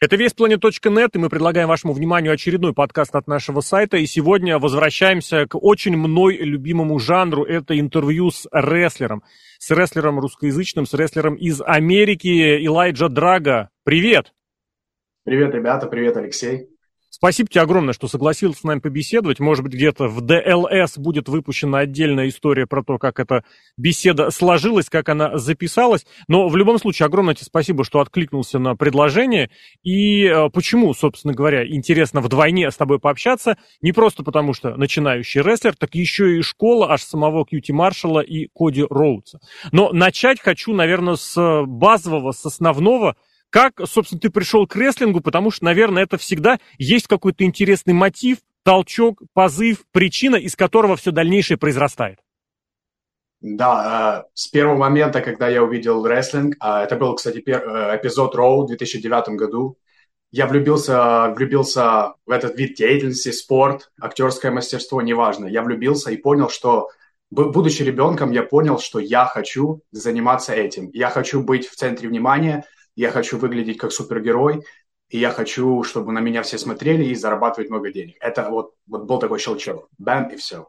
Это 0.00 0.16
весьplanet.net, 0.16 1.10
и 1.14 1.18
мы 1.18 1.28
предлагаем 1.28 1.68
вашему 1.68 1.92
вниманию 1.92 2.32
очередной 2.32 2.72
подкаст 2.72 3.14
от 3.14 3.26
нашего 3.26 3.60
сайта. 3.60 3.96
И 3.96 4.06
сегодня 4.06 4.58
возвращаемся 4.58 5.46
к 5.46 5.56
очень 5.56 5.96
мной 5.96 6.36
любимому 6.36 6.98
жанру. 6.98 7.44
Это 7.44 7.78
интервью 7.78 8.30
с 8.30 8.48
рестлером. 8.52 9.22
С 9.58 9.70
рестлером 9.70 10.18
русскоязычным, 10.18 10.86
с 10.86 10.94
рестлером 10.94 11.34
из 11.34 11.60
Америки, 11.60 12.64
Элайджа 12.66 13.08
Драга. 13.08 13.70
Привет! 13.84 14.32
Привет, 15.24 15.54
ребята, 15.54 15.86
привет, 15.86 16.16
Алексей. 16.16 16.71
Спасибо 17.22 17.48
тебе 17.48 17.60
огромное, 17.60 17.94
что 17.94 18.08
согласился 18.08 18.58
с 18.58 18.64
нами 18.64 18.80
побеседовать. 18.80 19.38
Может 19.38 19.62
быть, 19.62 19.74
где-то 19.74 20.08
в 20.08 20.22
ДЛС 20.22 20.98
будет 20.98 21.28
выпущена 21.28 21.78
отдельная 21.78 22.28
история 22.28 22.66
про 22.66 22.82
то, 22.82 22.98
как 22.98 23.20
эта 23.20 23.44
беседа 23.76 24.32
сложилась, 24.32 24.90
как 24.90 25.08
она 25.08 25.38
записалась. 25.38 26.04
Но 26.26 26.48
в 26.48 26.56
любом 26.56 26.80
случае, 26.80 27.06
огромное 27.06 27.36
тебе 27.36 27.44
спасибо, 27.44 27.84
что 27.84 28.00
откликнулся 28.00 28.58
на 28.58 28.74
предложение. 28.74 29.50
И 29.84 30.24
э, 30.24 30.50
почему, 30.50 30.92
собственно 30.94 31.32
говоря, 31.32 31.64
интересно 31.64 32.22
вдвойне 32.22 32.68
с 32.68 32.76
тобой 32.76 32.98
пообщаться? 32.98 33.56
Не 33.82 33.92
просто 33.92 34.24
потому, 34.24 34.52
что 34.52 34.76
начинающий 34.76 35.42
рестлер, 35.42 35.76
так 35.76 35.94
еще 35.94 36.38
и 36.38 36.42
школа 36.42 36.90
аж 36.90 37.04
самого 37.04 37.46
Кьюти 37.46 37.72
Маршалла 37.72 38.18
и 38.18 38.48
Коди 38.52 38.84
Роудса. 38.90 39.38
Но 39.70 39.92
начать 39.92 40.40
хочу, 40.40 40.74
наверное, 40.74 41.14
с 41.14 41.62
базового, 41.66 42.32
с 42.32 42.44
основного– 42.44 43.14
как, 43.52 43.82
собственно, 43.84 44.18
ты 44.18 44.30
пришел 44.30 44.66
к 44.66 44.74
рестлингу, 44.76 45.20
потому 45.20 45.50
что, 45.50 45.66
наверное, 45.66 46.04
это 46.04 46.16
всегда 46.16 46.58
есть 46.78 47.06
какой-то 47.06 47.44
интересный 47.44 47.92
мотив, 47.92 48.38
толчок, 48.62 49.20
позыв, 49.34 49.84
причина, 49.92 50.36
из 50.36 50.56
которого 50.56 50.96
все 50.96 51.10
дальнейшее 51.10 51.58
произрастает. 51.58 52.18
Да, 53.42 54.24
э, 54.24 54.30
с 54.32 54.48
первого 54.48 54.78
момента, 54.78 55.20
когда 55.20 55.48
я 55.48 55.62
увидел 55.62 56.06
рестлинг, 56.06 56.56
э, 56.64 56.66
это 56.66 56.96
был, 56.96 57.14
кстати, 57.14 57.42
э, 57.46 57.96
эпизод 57.96 58.34
Роу 58.34 58.64
в 58.64 58.68
2009 58.68 59.36
году, 59.36 59.76
я 60.30 60.46
влюбился, 60.46 61.34
влюбился 61.36 62.14
в 62.24 62.30
этот 62.30 62.56
вид 62.56 62.76
деятельности, 62.76 63.32
спорт, 63.32 63.92
актерское 64.00 64.50
мастерство, 64.50 65.02
неважно. 65.02 65.44
Я 65.44 65.60
влюбился 65.62 66.10
и 66.10 66.16
понял, 66.16 66.48
что, 66.48 66.88
будучи 67.30 67.82
ребенком, 67.82 68.30
я 68.30 68.44
понял, 68.44 68.78
что 68.78 68.98
я 68.98 69.26
хочу 69.26 69.82
заниматься 69.90 70.54
этим. 70.54 70.88
Я 70.94 71.10
хочу 71.10 71.42
быть 71.42 71.68
в 71.68 71.74
центре 71.76 72.08
внимания– 72.08 72.64
я 72.94 73.10
хочу 73.10 73.38
выглядеть 73.38 73.78
как 73.78 73.92
супергерой, 73.92 74.64
и 75.08 75.18
я 75.18 75.30
хочу, 75.30 75.82
чтобы 75.82 76.12
на 76.12 76.20
меня 76.20 76.42
все 76.42 76.58
смотрели 76.58 77.04
и 77.04 77.14
зарабатывать 77.14 77.70
много 77.70 77.92
денег. 77.92 78.16
Это 78.20 78.48
вот, 78.48 78.74
вот 78.86 79.04
был 79.04 79.18
такой 79.18 79.38
щелчок. 79.38 79.88
Бам, 79.98 80.28
и 80.28 80.36
все. 80.36 80.68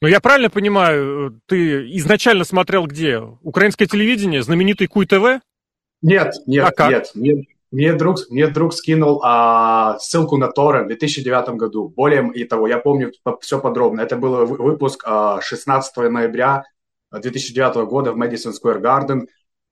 Ну, 0.00 0.08
я 0.08 0.20
правильно 0.20 0.48
понимаю, 0.48 1.40
ты 1.46 1.90
изначально 1.96 2.44
смотрел 2.44 2.86
где? 2.86 3.18
Украинское 3.42 3.88
телевидение, 3.88 4.42
знаменитый 4.42 4.86
Куй 4.86 5.06
ТВ? 5.06 5.42
Нет, 6.00 6.34
нет, 6.46 6.64
а 6.64 6.70
как? 6.70 6.90
нет. 6.90 7.10
Мне, 7.14 7.46
мне, 7.70 7.92
друг, 7.92 8.18
мне 8.30 8.46
друг 8.46 8.72
скинул 8.72 9.20
а, 9.24 9.98
ссылку 9.98 10.36
на 10.36 10.48
Торрент 10.48 10.84
в 10.84 10.88
2009 10.88 11.50
году. 11.56 11.88
Более 11.88 12.44
того, 12.46 12.68
я 12.68 12.78
помню 12.78 13.12
все 13.40 13.60
подробно. 13.60 14.00
Это 14.00 14.16
был 14.16 14.46
выпуск 14.46 15.02
а, 15.04 15.40
16 15.40 15.96
ноября 16.10 16.64
2009 17.10 17.88
года 17.88 18.12
в 18.12 18.16
Madison 18.16 18.52
Square 18.52 18.80
Garden. 18.80 19.26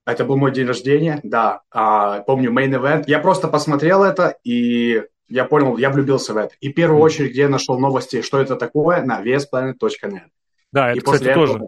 Это 0.07 0.25
был 0.25 0.37
мой 0.37 0.53
день 0.53 0.67
рождения, 0.67 1.21
да. 1.25 1.63
А, 1.71 2.21
помню, 2.21 2.53
main 2.53 2.71
event. 2.71 3.05
Я 3.09 3.19
просто 3.19 3.49
посмотрел 3.49 4.05
это, 4.05 4.37
и 4.45 5.03
я 5.29 5.45
понял, 5.45 5.77
я 5.77 5.91
влюбился 5.91 6.33
в 6.33 6.37
это. 6.37 6.55
И 6.61 6.71
в 6.71 6.75
первую 6.75 7.01
очередь, 7.03 7.33
где 7.33 7.43
я 7.43 7.49
нашел 7.49 7.79
новости, 7.79 8.23
что 8.23 8.41
это 8.41 8.55
такое, 8.55 9.03
на 9.03 9.21
VSPlanet.net. 9.21 10.21
Да, 10.73 10.91
это, 10.91 10.99
и 10.99 11.01
кстати, 11.01 11.25
этого... 11.25 11.47
тоже 11.47 11.67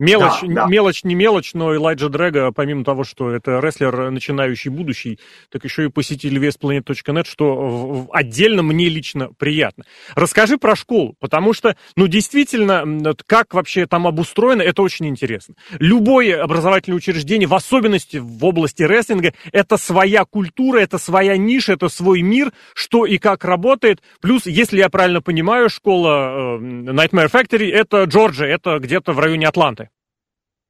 Мелочь, 0.00 0.40
да, 0.42 0.64
да. 0.64 0.66
мелочь, 0.66 1.04
не 1.04 1.14
мелочь, 1.14 1.54
но 1.54 1.72
Элайджа 1.72 2.08
Дрэга, 2.08 2.50
помимо 2.50 2.84
того, 2.84 3.04
что 3.04 3.30
это 3.30 3.60
рестлер 3.60 4.10
начинающий 4.10 4.68
будущий, 4.68 5.20
так 5.50 5.62
еще 5.62 5.84
и 5.84 5.88
посетитель 5.88 6.36
весplanet.net, 6.38 7.28
что 7.28 8.08
отдельно 8.10 8.64
мне 8.64 8.88
лично 8.88 9.28
приятно. 9.38 9.84
Расскажи 10.16 10.58
про 10.58 10.74
школу, 10.74 11.14
потому 11.20 11.52
что, 11.52 11.76
ну, 11.94 12.08
действительно, 12.08 13.14
как 13.26 13.54
вообще 13.54 13.86
там 13.86 14.08
обустроено, 14.08 14.62
это 14.62 14.82
очень 14.82 15.06
интересно. 15.06 15.54
Любое 15.78 16.42
образовательное 16.42 16.96
учреждение, 16.96 17.46
в 17.46 17.54
особенности 17.54 18.16
в 18.16 18.44
области 18.44 18.82
рестлинга, 18.82 19.32
это 19.52 19.76
своя 19.76 20.24
культура, 20.24 20.80
это 20.80 20.98
своя 20.98 21.36
ниша, 21.36 21.74
это 21.74 21.88
свой 21.88 22.22
мир, 22.22 22.52
что 22.74 23.06
и 23.06 23.18
как 23.18 23.44
работает. 23.44 24.02
Плюс, 24.20 24.46
если 24.46 24.78
я 24.78 24.88
правильно 24.88 25.22
понимаю, 25.22 25.70
школа 25.70 26.56
э, 26.56 26.58
Nightmare 26.58 27.30
Factory, 27.30 27.70
это 27.70 28.02
Джорджия, 28.04 28.48
это 28.48 28.80
где-то 28.80 29.12
в 29.12 29.20
районе 29.20 29.46
Атланты. 29.46 29.83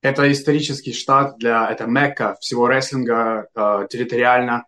Это 0.05 0.31
исторический 0.31 0.93
штат, 0.93 1.39
для, 1.39 1.67
это 1.67 1.87
мекка 1.87 2.37
всего 2.39 2.69
рестлинга 2.69 3.49
э, 3.55 3.87
территориально. 3.89 4.67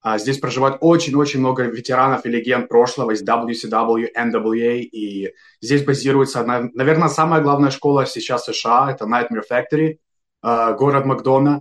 А 0.00 0.16
здесь 0.16 0.38
проживает 0.38 0.78
очень-очень 0.80 1.40
много 1.40 1.64
ветеранов 1.64 2.24
и 2.24 2.30
легенд 2.30 2.66
прошлого 2.66 3.10
из 3.10 3.22
WCW, 3.22 4.06
NWA, 4.16 4.78
и 4.78 5.34
здесь 5.60 5.84
базируется, 5.84 6.42
наверное, 6.72 7.08
самая 7.08 7.42
главная 7.42 7.70
школа 7.70 8.06
сейчас 8.06 8.46
США, 8.46 8.92
это 8.92 9.04
Nightmare 9.04 9.42
Factory, 9.50 9.98
э, 10.42 10.74
город 10.78 11.04
Макдона. 11.04 11.60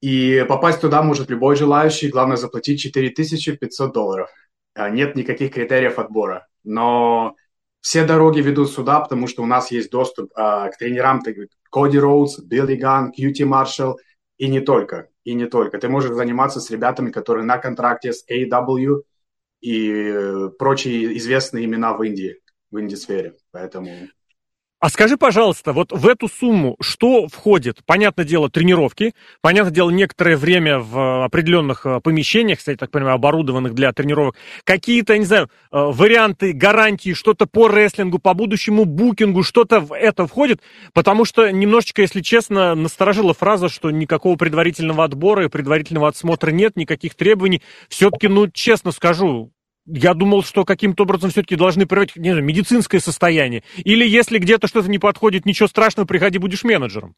И 0.00 0.44
попасть 0.48 0.80
туда 0.80 1.04
может 1.04 1.30
любой 1.30 1.54
желающий, 1.54 2.08
главное 2.08 2.36
заплатить 2.36 2.80
4500 2.80 3.92
долларов. 3.92 4.28
Э, 4.74 4.90
нет 4.90 5.14
никаких 5.14 5.52
критериев 5.52 6.00
отбора. 6.00 6.48
Но 6.64 7.36
все 7.84 8.06
дороги 8.06 8.40
ведут 8.40 8.70
сюда, 8.70 9.00
потому 9.00 9.26
что 9.26 9.42
у 9.42 9.46
нас 9.46 9.70
есть 9.70 9.90
доступ 9.90 10.32
а, 10.34 10.70
к 10.70 10.78
тренерам 10.78 11.20
Коди 11.70 11.98
Роудс, 11.98 12.38
Билли 12.38 12.76
Ган, 12.76 13.12
Кьюти 13.12 13.44
Маршалл 13.44 13.98
и 14.38 14.48
не 14.48 14.60
только. 14.60 15.10
И 15.24 15.34
не 15.34 15.44
только. 15.44 15.78
Ты 15.78 15.90
можешь 15.90 16.12
заниматься 16.12 16.60
с 16.60 16.70
ребятами, 16.70 17.10
которые 17.10 17.44
на 17.44 17.58
контракте 17.58 18.14
с 18.14 18.24
AW 18.26 19.02
и 19.60 19.92
э, 19.92 20.48
прочие 20.58 21.14
известные 21.18 21.66
имена 21.66 21.92
в 21.92 22.02
Индии, 22.02 22.40
в 22.70 22.80
инди-сфере. 22.80 23.34
Поэтому 23.50 23.90
а 24.84 24.90
скажи, 24.90 25.16
пожалуйста, 25.16 25.72
вот 25.72 25.92
в 25.92 26.06
эту 26.06 26.28
сумму 26.28 26.76
что 26.78 27.26
входит? 27.28 27.78
Понятное 27.86 28.26
дело, 28.26 28.50
тренировки, 28.50 29.14
понятное 29.40 29.72
дело, 29.72 29.88
некоторое 29.88 30.36
время 30.36 30.78
в 30.78 31.24
определенных 31.24 31.86
э, 31.86 32.00
помещениях, 32.00 32.58
кстати, 32.58 32.76
так 32.76 32.90
понимаю, 32.90 33.14
оборудованных 33.14 33.72
для 33.72 33.94
тренировок, 33.94 34.36
какие-то, 34.64 35.16
не 35.16 35.24
знаю, 35.24 35.44
э, 35.46 35.48
варианты, 35.72 36.52
гарантии, 36.52 37.14
что-то 37.14 37.46
по 37.46 37.66
рестлингу, 37.66 38.18
по 38.18 38.34
будущему 38.34 38.84
букингу, 38.84 39.42
что-то 39.42 39.80
в 39.80 39.96
это 39.96 40.26
входит? 40.26 40.60
Потому 40.92 41.24
что 41.24 41.50
немножечко, 41.50 42.02
если 42.02 42.20
честно, 42.20 42.74
насторожила 42.74 43.32
фраза, 43.32 43.70
что 43.70 43.90
никакого 43.90 44.36
предварительного 44.36 45.04
отбора 45.04 45.46
и 45.46 45.48
предварительного 45.48 46.08
отсмотра 46.08 46.50
нет, 46.50 46.76
никаких 46.76 47.14
требований. 47.14 47.62
Все-таки, 47.88 48.28
ну, 48.28 48.50
честно 48.50 48.92
скажу, 48.92 49.53
я 49.86 50.14
думал, 50.14 50.42
что 50.42 50.64
каким-то 50.64 51.02
образом 51.04 51.30
все-таки 51.30 51.56
должны 51.56 51.86
проверять 51.86 52.16
не 52.16 52.30
знаю, 52.30 52.44
медицинское 52.44 53.00
состояние. 53.00 53.62
Или 53.76 54.06
если 54.06 54.38
где-то 54.38 54.66
что-то 54.66 54.88
не 54.88 54.98
подходит, 54.98 55.46
ничего 55.46 55.68
страшного, 55.68 56.06
приходи, 56.06 56.38
будешь 56.38 56.64
менеджером. 56.64 57.14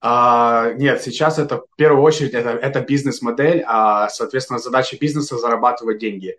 А, 0.00 0.72
нет, 0.74 1.02
сейчас 1.02 1.38
это 1.38 1.58
в 1.58 1.76
первую 1.76 2.02
очередь 2.02 2.32
это, 2.32 2.50
это 2.50 2.80
бизнес-модель, 2.80 3.64
а, 3.66 4.08
соответственно, 4.08 4.60
задача 4.60 4.96
бизнеса 4.96 5.36
зарабатывать 5.38 5.98
деньги. 5.98 6.38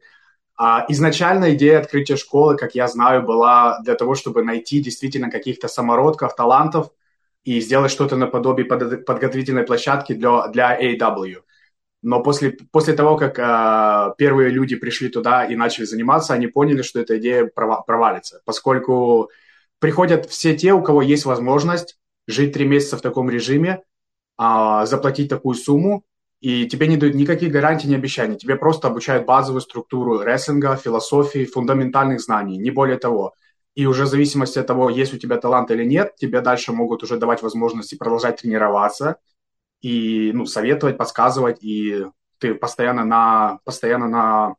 А, 0.55 0.85
изначально 0.89 1.53
идея 1.53 1.79
открытия 1.79 2.15
школы, 2.15 2.55
как 2.57 2.73
я 2.75 2.87
знаю, 2.87 3.23
была 3.23 3.79
для 3.81 3.95
того, 3.95 4.15
чтобы 4.15 4.43
найти 4.43 4.81
действительно 4.81 5.29
каких-то 5.29 5.67
самородков, 5.67 6.35
талантов 6.35 6.91
и 7.43 7.59
сделать 7.59 7.91
что-то 7.91 8.15
наподобие 8.15 8.65
подготовительной 8.65 9.63
площадки 9.63 10.13
для, 10.13 10.47
для 10.47 10.79
AW. 10.79 11.41
Но 12.01 12.23
после, 12.23 12.51
после 12.71 12.93
того, 12.93 13.17
как 13.17 13.37
э, 13.37 14.13
первые 14.17 14.51
люди 14.51 14.75
пришли 14.75 15.09
туда 15.09 15.45
и 15.45 15.55
начали 15.55 15.85
заниматься, 15.85 16.33
они 16.33 16.47
поняли, 16.47 16.81
что 16.81 16.99
эта 16.99 17.17
идея 17.17 17.45
провалится, 17.45 18.41
поскольку 18.45 19.29
приходят 19.79 20.25
все 20.25 20.55
те, 20.55 20.73
у 20.73 20.81
кого 20.81 21.01
есть 21.01 21.25
возможность 21.25 21.97
жить 22.27 22.53
три 22.53 22.65
месяца 22.65 22.97
в 22.97 23.01
таком 23.01 23.29
режиме, 23.29 23.83
э, 24.39 24.81
заплатить 24.85 25.29
такую 25.29 25.55
сумму, 25.55 26.05
и 26.41 26.67
тебе 26.67 26.87
не 26.87 26.95
дают 26.95 27.15
никаких 27.15 27.51
гарантий, 27.51 27.89
ни 27.89 27.95
обещаний. 27.95 28.37
Тебе 28.37 28.55
просто 28.55 28.87
обучают 28.87 29.25
базовую 29.25 29.61
структуру 29.61 30.19
рестлинга, 30.19 30.77
философии, 30.77 31.43
фундаментальных 31.43 32.21
знаний, 32.21 32.57
не 32.57 32.71
более 32.71 32.97
того. 32.97 33.33
И 33.75 33.85
уже 33.85 34.05
в 34.05 34.07
зависимости 34.07 34.57
от 34.57 34.67
того, 34.67 34.89
есть 34.89 35.13
у 35.13 35.17
тебя 35.17 35.37
талант 35.37 35.69
или 35.71 35.83
нет, 35.83 36.15
тебе 36.15 36.41
дальше 36.41 36.71
могут 36.71 37.03
уже 37.03 37.17
давать 37.17 37.41
возможности 37.41 37.95
продолжать 37.95 38.41
тренироваться, 38.41 39.17
и 39.81 40.31
ну, 40.33 40.45
советовать, 40.45 40.97
подсказывать, 40.97 41.63
и 41.63 42.05
ты 42.37 42.53
постоянно 42.53 43.05
на, 43.05 43.59
постоянно 43.63 44.07
на, 44.07 44.55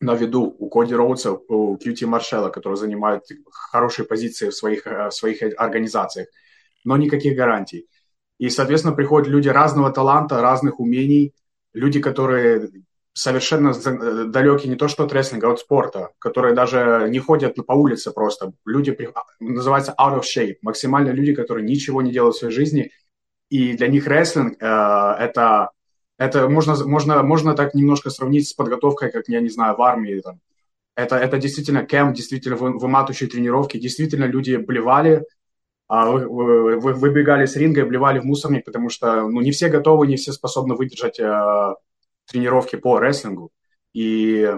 на 0.00 0.14
виду 0.14 0.54
у 0.58 0.68
Коди 0.68 0.94
Роудса, 0.94 1.32
у 1.32 1.76
Кьюти 1.76 2.06
Маршелла, 2.06 2.50
которые 2.50 2.76
занимают 2.76 3.24
хорошие 3.50 4.06
позиции 4.06 4.50
в 4.50 4.54
своих, 4.54 4.86
в 4.86 5.10
своих 5.10 5.42
организациях, 5.56 6.28
но 6.84 6.96
никаких 6.96 7.36
гарантий. 7.36 7.86
И, 8.38 8.50
соответственно, 8.50 8.94
приходят 8.94 9.28
люди 9.28 9.48
разного 9.48 9.92
таланта, 9.92 10.40
разных 10.40 10.80
умений, 10.80 11.34
люди, 11.72 12.00
которые 12.00 12.70
совершенно 13.12 13.72
далекие 14.26 14.70
не 14.70 14.76
то 14.76 14.88
что 14.88 15.04
от 15.04 15.12
рестлинга, 15.12 15.48
а 15.48 15.52
от 15.52 15.60
спорта, 15.60 16.10
которые 16.18 16.52
даже 16.52 17.06
не 17.08 17.20
ходят 17.20 17.54
по 17.64 17.72
улице 17.72 18.10
просто. 18.10 18.52
Люди, 18.64 18.96
называется 19.38 19.94
out 20.00 20.18
of 20.18 20.22
shape, 20.22 20.56
максимально 20.62 21.10
люди, 21.10 21.32
которые 21.32 21.64
ничего 21.64 22.02
не 22.02 22.10
делают 22.12 22.36
в 22.36 22.38
своей 22.38 22.54
жизни– 22.54 22.92
и 23.50 23.74
для 23.76 23.88
них 23.88 24.06
рестлинг 24.06 24.56
э, 24.60 24.66
это 24.66 25.70
Это 26.16 26.48
можно, 26.48 26.74
можно, 26.86 27.22
можно 27.22 27.54
так 27.54 27.74
немножко 27.74 28.10
сравнить 28.10 28.46
с 28.48 28.54
подготовкой, 28.54 29.10
как, 29.10 29.24
я 29.28 29.40
не 29.40 29.50
знаю, 29.50 29.76
в 29.76 29.82
армии. 29.82 30.20
Там. 30.20 30.38
Это, 30.96 31.16
это 31.16 31.38
действительно 31.38 31.84
кемп, 31.84 32.14
действительно 32.14 32.56
выматывающие 32.56 33.28
тренировки. 33.28 33.80
Действительно 33.80 34.26
люди 34.26 34.56
блевали, 34.56 35.24
а 35.88 36.10
вы, 36.10 36.78
выбегали 36.78 37.46
с 37.46 37.56
ринга 37.56 37.80
и 37.80 37.88
блевали 37.88 38.20
в 38.20 38.24
мусорник, 38.24 38.64
потому 38.64 38.90
что 38.90 39.28
ну, 39.28 39.40
не 39.40 39.50
все 39.50 39.68
готовы, 39.68 40.06
не 40.06 40.14
все 40.16 40.32
способны 40.32 40.76
выдержать 40.76 41.18
э, 41.18 41.74
тренировки 42.26 42.76
по 42.76 43.00
рестлингу. 43.00 43.50
И 43.92 44.48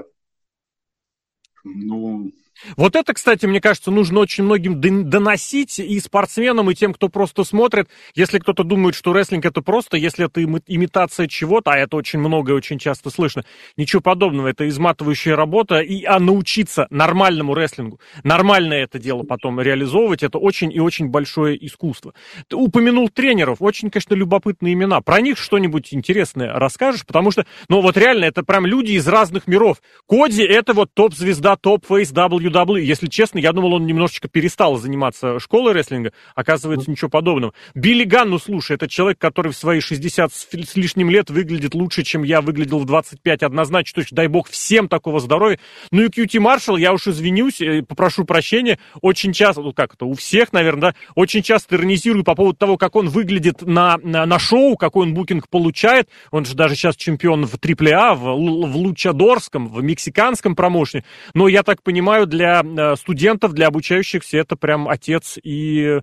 ну, 1.64 2.30
вот 2.76 2.96
это, 2.96 3.14
кстати, 3.14 3.46
мне 3.46 3.60
кажется, 3.60 3.90
нужно 3.90 4.20
очень 4.20 4.44
многим 4.44 4.80
доносить 5.08 5.78
и 5.78 6.00
спортсменам, 6.00 6.70
и 6.70 6.74
тем, 6.74 6.94
кто 6.94 7.08
просто 7.08 7.44
смотрит. 7.44 7.88
Если 8.14 8.38
кто-то 8.38 8.64
думает, 8.64 8.94
что 8.94 9.12
рестлинг 9.12 9.44
это 9.44 9.62
просто, 9.62 9.96
если 9.96 10.26
это 10.26 10.42
имитация 10.42 11.28
чего-то, 11.28 11.72
а 11.72 11.76
это 11.76 11.96
очень 11.96 12.18
много 12.18 12.52
и 12.52 12.54
очень 12.54 12.78
часто 12.78 13.10
слышно, 13.10 13.44
ничего 13.76 14.00
подобного, 14.00 14.48
это 14.48 14.68
изматывающая 14.68 15.36
работа, 15.36 15.80
и 15.80 16.04
а 16.04 16.18
научиться 16.18 16.86
нормальному 16.90 17.54
рестлингу, 17.54 18.00
нормально 18.22 18.74
это 18.74 18.98
дело 18.98 19.22
потом 19.22 19.60
реализовывать, 19.60 20.22
это 20.22 20.38
очень 20.38 20.72
и 20.72 20.80
очень 20.80 21.08
большое 21.08 21.64
искусство. 21.64 22.14
Ты 22.48 22.56
упомянул 22.56 23.08
тренеров, 23.08 23.58
очень, 23.60 23.90
конечно, 23.90 24.14
любопытные 24.14 24.74
имена. 24.74 25.00
Про 25.00 25.20
них 25.20 25.38
что-нибудь 25.38 25.92
интересное 25.92 26.52
расскажешь? 26.54 27.04
Потому 27.06 27.30
что, 27.30 27.46
ну 27.68 27.80
вот 27.80 27.96
реально, 27.96 28.24
это 28.24 28.42
прям 28.42 28.66
люди 28.66 28.92
из 28.92 29.06
разных 29.06 29.46
миров. 29.46 29.78
Коди 30.08 30.42
это 30.42 30.72
вот 30.72 30.90
топ-звезда, 30.94 31.56
топ- 31.56 31.84
face 31.84 32.12
W 32.12 32.45
WWE. 32.50 32.80
Если 32.80 33.06
честно, 33.06 33.38
я 33.38 33.52
думал, 33.52 33.74
он 33.74 33.86
немножечко 33.86 34.28
перестал 34.28 34.76
заниматься 34.76 35.38
школой 35.38 35.72
рестлинга. 35.72 36.12
Оказывается, 36.34 36.90
ничего 36.90 37.10
подобного. 37.10 37.54
Билли 37.74 38.04
Ган, 38.04 38.30
ну 38.30 38.38
слушай, 38.38 38.76
это 38.76 38.88
человек, 38.88 39.18
который 39.18 39.52
в 39.52 39.56
свои 39.56 39.80
60 39.80 40.32
с 40.32 40.76
лишним 40.76 41.10
лет 41.10 41.30
выглядит 41.30 41.74
лучше, 41.74 42.02
чем 42.02 42.22
я 42.22 42.40
выглядел 42.40 42.78
в 42.78 42.86
25. 42.86 43.42
Однозначно, 43.42 44.02
точно, 44.02 44.16
дай 44.16 44.28
бог 44.28 44.48
всем 44.48 44.88
такого 44.88 45.20
здоровья. 45.20 45.58
Ну 45.90 46.02
и 46.02 46.08
Кьюти 46.08 46.38
Маршалл, 46.38 46.76
я 46.76 46.92
уж 46.92 47.06
извинюсь, 47.06 47.60
э, 47.60 47.82
попрошу 47.82 48.24
прощения, 48.24 48.78
очень 49.00 49.32
часто, 49.32 49.62
ну 49.62 49.72
как 49.72 49.94
это, 49.94 50.04
у 50.04 50.14
всех, 50.14 50.52
наверное, 50.52 50.92
да, 50.92 50.94
очень 51.14 51.42
часто 51.42 51.76
иронизирую 51.76 52.24
по 52.24 52.34
поводу 52.34 52.56
того, 52.56 52.76
как 52.76 52.96
он 52.96 53.08
выглядит 53.08 53.62
на, 53.62 53.98
на, 54.02 54.26
на 54.26 54.38
шоу, 54.38 54.76
какой 54.76 55.06
он 55.06 55.14
букинг 55.14 55.48
получает. 55.48 56.08
Он 56.30 56.44
же 56.44 56.54
даже 56.54 56.74
сейчас 56.74 56.96
чемпион 56.96 57.46
в 57.46 57.54
AAA, 57.54 58.14
в, 58.14 58.20
в 58.20 58.76
Лучадорском, 58.76 59.68
в 59.68 59.82
мексиканском 59.82 60.54
промоушне. 60.54 61.04
Но 61.34 61.48
я 61.48 61.62
так 61.62 61.82
понимаю, 61.82 62.26
для 62.26 62.35
э, 62.44 62.96
студентов, 62.96 63.52
для 63.52 63.68
обучающихся 63.68 64.38
это 64.38 64.56
прям 64.56 64.88
отец 64.88 65.38
и, 65.42 66.00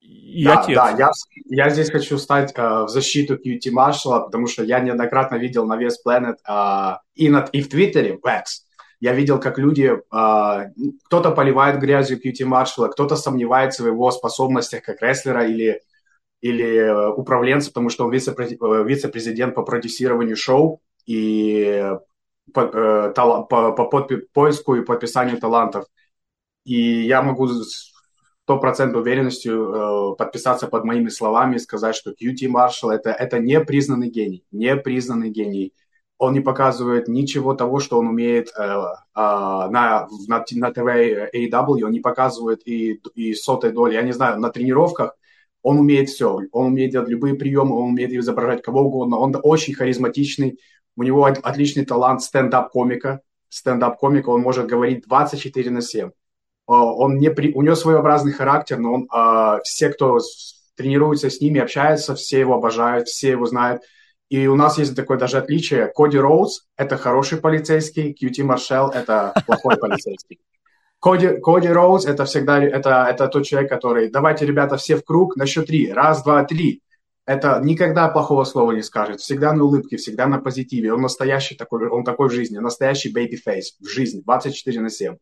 и 0.00 0.44
да, 0.44 0.60
отец. 0.60 0.76
Да, 0.76 0.90
я, 0.90 1.10
я 1.46 1.70
здесь 1.70 1.90
хочу 1.90 2.18
стать 2.18 2.52
э, 2.56 2.84
в 2.84 2.88
защиту 2.88 3.34
QT 3.34 3.70
Маршалла, 3.70 4.20
потому 4.20 4.46
что 4.46 4.64
я 4.64 4.80
неоднократно 4.80 5.36
видел 5.36 5.66
на 5.66 5.76
вес 5.76 6.00
Planet 6.06 6.36
э, 6.48 6.96
и, 7.14 7.28
на, 7.28 7.48
и 7.52 7.62
в 7.62 7.68
Твиттере, 7.68 8.18
в 8.22 8.26
X, 8.26 8.66
я 9.02 9.14
видел, 9.14 9.40
как 9.40 9.58
люди, 9.58 9.90
э, 9.90 10.70
кто-то 11.06 11.32
поливает 11.32 11.80
грязью 11.80 12.20
QT 12.24 12.44
Маршалла, 12.44 12.86
кто-то 12.86 13.16
сомневается 13.16 13.82
в 13.82 13.86
его 13.86 14.10
способностях 14.12 14.82
как 14.82 15.02
рестлера 15.02 15.44
или, 15.44 15.80
или 16.40 16.76
э, 16.76 17.08
управленца, 17.08 17.70
потому 17.70 17.88
что 17.88 18.04
он 18.04 18.12
вице-президент, 18.12 18.62
вице-президент 18.86 19.56
по 19.56 19.62
продюсированию 19.62 20.36
шоу, 20.36 20.80
и 21.04 21.84
по, 22.52 22.60
э, 22.60 23.12
по, 23.14 23.72
по 23.72 23.84
подпи, 23.86 24.16
поиску 24.32 24.74
и 24.76 24.84
подписанию 24.84 25.38
талантов. 25.38 25.86
И 26.64 27.02
я 27.02 27.22
могу 27.22 27.48
с 27.48 27.92
стопроцентной 28.44 29.00
уверенностью 29.00 30.12
э, 30.12 30.16
подписаться 30.16 30.66
под 30.66 30.84
моими 30.84 31.08
словами 31.08 31.56
и 31.56 31.58
сказать, 31.58 31.94
что 31.94 32.10
QT 32.10 32.48
Marshall 32.48 32.90
это, 32.90 33.10
это 33.10 33.38
непризнанный 33.38 34.10
гений, 34.10 34.44
непризнанный 34.50 35.30
гений. 35.30 35.72
Он 36.18 36.34
не 36.34 36.40
показывает 36.40 37.08
ничего 37.08 37.54
того, 37.54 37.80
что 37.80 37.98
он 37.98 38.08
умеет 38.08 38.48
э, 38.56 38.62
э, 38.62 38.76
на, 39.14 40.06
на, 40.28 40.44
на 40.50 40.72
ТВ 40.72 40.86
AEW, 41.34 41.84
он 41.84 41.92
не 41.92 42.00
показывает 42.00 42.66
и, 42.66 43.00
и 43.14 43.34
сотой 43.34 43.72
доли. 43.72 43.94
Я 43.94 44.02
не 44.02 44.12
знаю, 44.12 44.38
на 44.40 44.50
тренировках 44.50 45.16
он 45.62 45.78
умеет 45.78 46.08
все. 46.08 46.40
Он 46.50 46.66
умеет 46.66 46.90
делать 46.90 47.08
любые 47.08 47.34
приемы, 47.34 47.76
он 47.76 47.90
умеет 47.90 48.12
изображать 48.12 48.62
кого 48.62 48.82
угодно. 48.82 49.18
Он 49.18 49.34
очень 49.42 49.74
харизматичный, 49.74 50.58
у 50.96 51.02
него 51.02 51.24
отличный 51.24 51.84
талант 51.84 52.22
стендап-комика. 52.22 53.20
Стендап-комика, 53.48 54.30
он 54.30 54.40
может 54.40 54.66
говорить 54.66 55.04
24 55.06 55.70
на 55.70 55.82
7. 55.82 56.10
Он 56.66 57.18
не 57.18 57.30
при... 57.30 57.52
У 57.52 57.62
него 57.62 57.74
своеобразный 57.74 58.32
характер, 58.32 58.78
но 58.78 58.94
он, 58.94 59.08
э, 59.12 59.60
все, 59.64 59.90
кто 59.90 60.18
тренируется 60.76 61.28
с 61.28 61.40
ними, 61.40 61.60
общается, 61.60 62.14
все 62.14 62.40
его 62.40 62.54
обожают, 62.54 63.08
все 63.08 63.30
его 63.30 63.46
знают. 63.46 63.82
И 64.30 64.46
у 64.46 64.56
нас 64.56 64.78
есть 64.78 64.96
такое 64.96 65.18
даже 65.18 65.38
отличие. 65.38 65.88
Коди 65.94 66.18
Роудс – 66.18 66.76
это 66.76 66.96
хороший 66.96 67.38
полицейский, 67.38 68.14
Кьюти 68.14 68.42
Маршелл– 68.42 68.88
это 68.94 69.34
плохой 69.46 69.76
полицейский. 69.76 70.38
Коди, 71.00 71.38
Коди 71.40 71.68
Роудс – 71.68 72.06
это 72.06 72.24
всегда 72.24 72.62
это, 72.62 73.06
это 73.10 73.28
тот 73.28 73.44
человек, 73.44 73.68
который 73.68 74.08
«давайте, 74.10 74.46
ребята, 74.46 74.76
все 74.76 74.96
в 74.96 75.04
круг 75.04 75.36
на 75.36 75.44
счет 75.46 75.66
три. 75.66 75.92
Раз, 75.92 76.22
два, 76.22 76.44
три» 76.44 76.80
это 77.24 77.60
никогда 77.62 78.08
плохого 78.08 78.44
слова 78.44 78.72
не 78.72 78.82
скажет, 78.82 79.20
всегда 79.20 79.52
на 79.52 79.64
улыбке, 79.64 79.96
всегда 79.96 80.26
на 80.26 80.38
позитиве. 80.38 80.92
Он 80.92 81.02
настоящий 81.02 81.54
такой, 81.54 81.88
он 81.88 82.04
такой 82.04 82.28
в 82.28 82.32
жизни, 82.32 82.58
настоящий 82.58 83.12
baby 83.12 83.36
face 83.46 83.76
в 83.80 83.86
жизни, 83.86 84.22
24 84.24 84.80
на 84.80 84.90
7. 84.90 85.16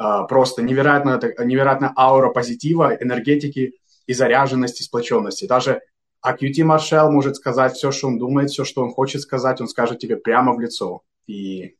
Uh, 0.00 0.26
просто 0.26 0.62
невероятная, 0.62 1.20
невероятная 1.44 1.92
аура 1.96 2.30
позитива, 2.30 2.96
энергетики 2.98 3.74
и 4.06 4.14
заряженности, 4.14 4.82
сплоченности. 4.82 5.46
Даже 5.46 5.80
AQT 6.24 6.64
Маршал 6.64 7.12
может 7.12 7.36
сказать 7.36 7.74
все, 7.74 7.92
что 7.92 8.08
он 8.08 8.18
думает, 8.18 8.50
все, 8.50 8.64
что 8.64 8.82
он 8.82 8.90
хочет 8.90 9.20
сказать, 9.20 9.60
он 9.60 9.68
скажет 9.68 9.98
тебе 9.98 10.16
прямо 10.16 10.54
в 10.54 10.60
лицо. 10.60 11.02
И 11.26 11.76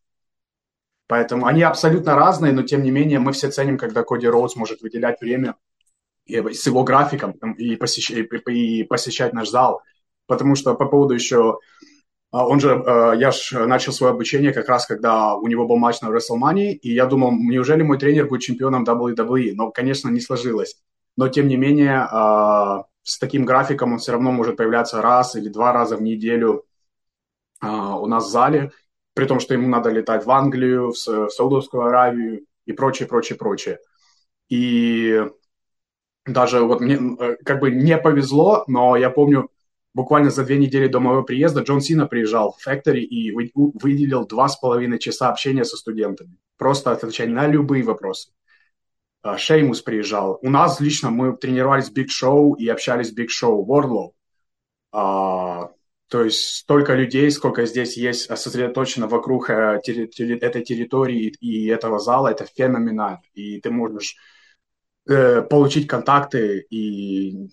поэтому 1.08 1.46
они 1.46 1.62
абсолютно 1.62 2.14
разные, 2.14 2.52
но 2.52 2.62
тем 2.62 2.82
не 2.82 2.90
менее 2.90 3.18
мы 3.18 3.32
все 3.32 3.50
ценим, 3.50 3.78
когда 3.78 4.02
Коди 4.02 4.26
Роуз 4.26 4.56
может 4.56 4.82
выделять 4.82 5.20
время 5.20 5.56
с 6.26 6.66
его 6.66 6.84
графиком 6.84 7.32
и 7.32 7.76
посещать, 7.76 8.26
и 8.48 8.84
посещать 8.84 9.32
наш 9.32 9.48
зал. 9.50 9.82
Потому 10.26 10.54
что 10.54 10.74
по 10.74 10.86
поводу 10.86 11.14
еще... 11.14 11.58
А, 12.30 12.46
он 12.46 12.60
же, 12.60 12.70
э, 12.70 13.12
я 13.18 13.30
же 13.30 13.66
начал 13.66 13.92
свое 13.92 14.12
обучение 14.12 14.52
как 14.54 14.68
раз, 14.68 14.86
когда 14.86 15.34
у 15.34 15.46
него 15.48 15.66
был 15.66 15.76
матч 15.76 16.00
на 16.00 16.08
WrestleMania, 16.08 16.72
и 16.72 16.94
я 16.94 17.04
думал, 17.04 17.32
неужели 17.32 17.82
мой 17.82 17.98
тренер 17.98 18.26
будет 18.26 18.40
чемпионом 18.40 18.84
WWE? 18.84 19.52
Но, 19.54 19.70
конечно, 19.70 20.08
не 20.08 20.20
сложилось. 20.20 20.76
Но, 21.16 21.28
тем 21.28 21.48
не 21.48 21.56
менее, 21.56 22.06
а, 22.10 22.84
с 23.02 23.18
таким 23.18 23.44
графиком 23.44 23.92
он 23.92 23.98
все 23.98 24.12
равно 24.12 24.32
может 24.32 24.56
появляться 24.56 25.02
раз 25.02 25.36
или 25.36 25.48
два 25.48 25.72
раза 25.72 25.96
в 25.96 26.02
неделю 26.02 26.64
а, 27.60 27.98
у 27.98 28.06
нас 28.06 28.26
в 28.26 28.30
зале, 28.30 28.72
при 29.14 29.26
том, 29.26 29.40
что 29.40 29.54
ему 29.54 29.68
надо 29.68 29.90
летать 29.90 30.24
в 30.24 30.30
Англию, 30.30 30.92
в 30.92 30.96
Саудовскую 30.96 31.84
Аравию 31.84 32.46
и 32.64 32.72
прочее, 32.72 33.08
прочее, 33.08 33.36
прочее. 33.36 33.78
И 34.48 35.22
даже 36.26 36.60
вот 36.60 36.80
мне 36.80 36.98
э, 37.18 37.36
как 37.44 37.60
бы 37.60 37.70
не 37.70 37.96
повезло, 37.98 38.64
но 38.66 38.96
я 38.96 39.10
помню, 39.10 39.50
буквально 39.94 40.30
за 40.30 40.44
две 40.44 40.58
недели 40.58 40.86
до 40.86 41.00
моего 41.00 41.22
приезда 41.22 41.60
Джон 41.62 41.80
Сина 41.80 42.06
приезжал 42.06 42.56
в 42.58 42.66
Factory 42.66 43.00
и 43.00 43.32
выделил 43.32 44.26
два 44.26 44.48
с 44.48 44.56
половиной 44.56 44.98
часа 44.98 45.28
общения 45.28 45.64
со 45.64 45.76
студентами. 45.76 46.36
Просто 46.56 46.92
отвечать 46.92 47.28
на 47.28 47.46
любые 47.46 47.82
вопросы. 47.82 48.30
А, 49.22 49.38
Шеймус 49.38 49.82
приезжал. 49.82 50.38
У 50.42 50.50
нас 50.50 50.80
лично 50.80 51.10
мы 51.10 51.36
тренировались 51.36 51.90
Big 51.90 52.06
Show 52.06 52.56
и 52.56 52.68
общались 52.68 53.12
в 53.12 53.18
Big 53.18 53.28
Show 53.28 53.64
Wardlow. 53.64 54.12
А, 54.92 55.70
то 56.08 56.24
есть 56.24 56.56
столько 56.56 56.94
людей, 56.94 57.30
сколько 57.30 57.64
здесь 57.66 57.96
есть 57.96 58.26
сосредоточено 58.36 59.06
вокруг 59.06 59.48
э, 59.50 59.80
этой 59.84 60.62
территории 60.62 61.34
и 61.40 61.66
этого 61.68 61.98
зала, 61.98 62.28
это 62.28 62.46
феноменально. 62.46 63.22
И 63.32 63.60
ты 63.60 63.70
можешь 63.70 64.16
э, 65.08 65.42
получить 65.42 65.86
контакты 65.86 66.66
и 66.70 67.48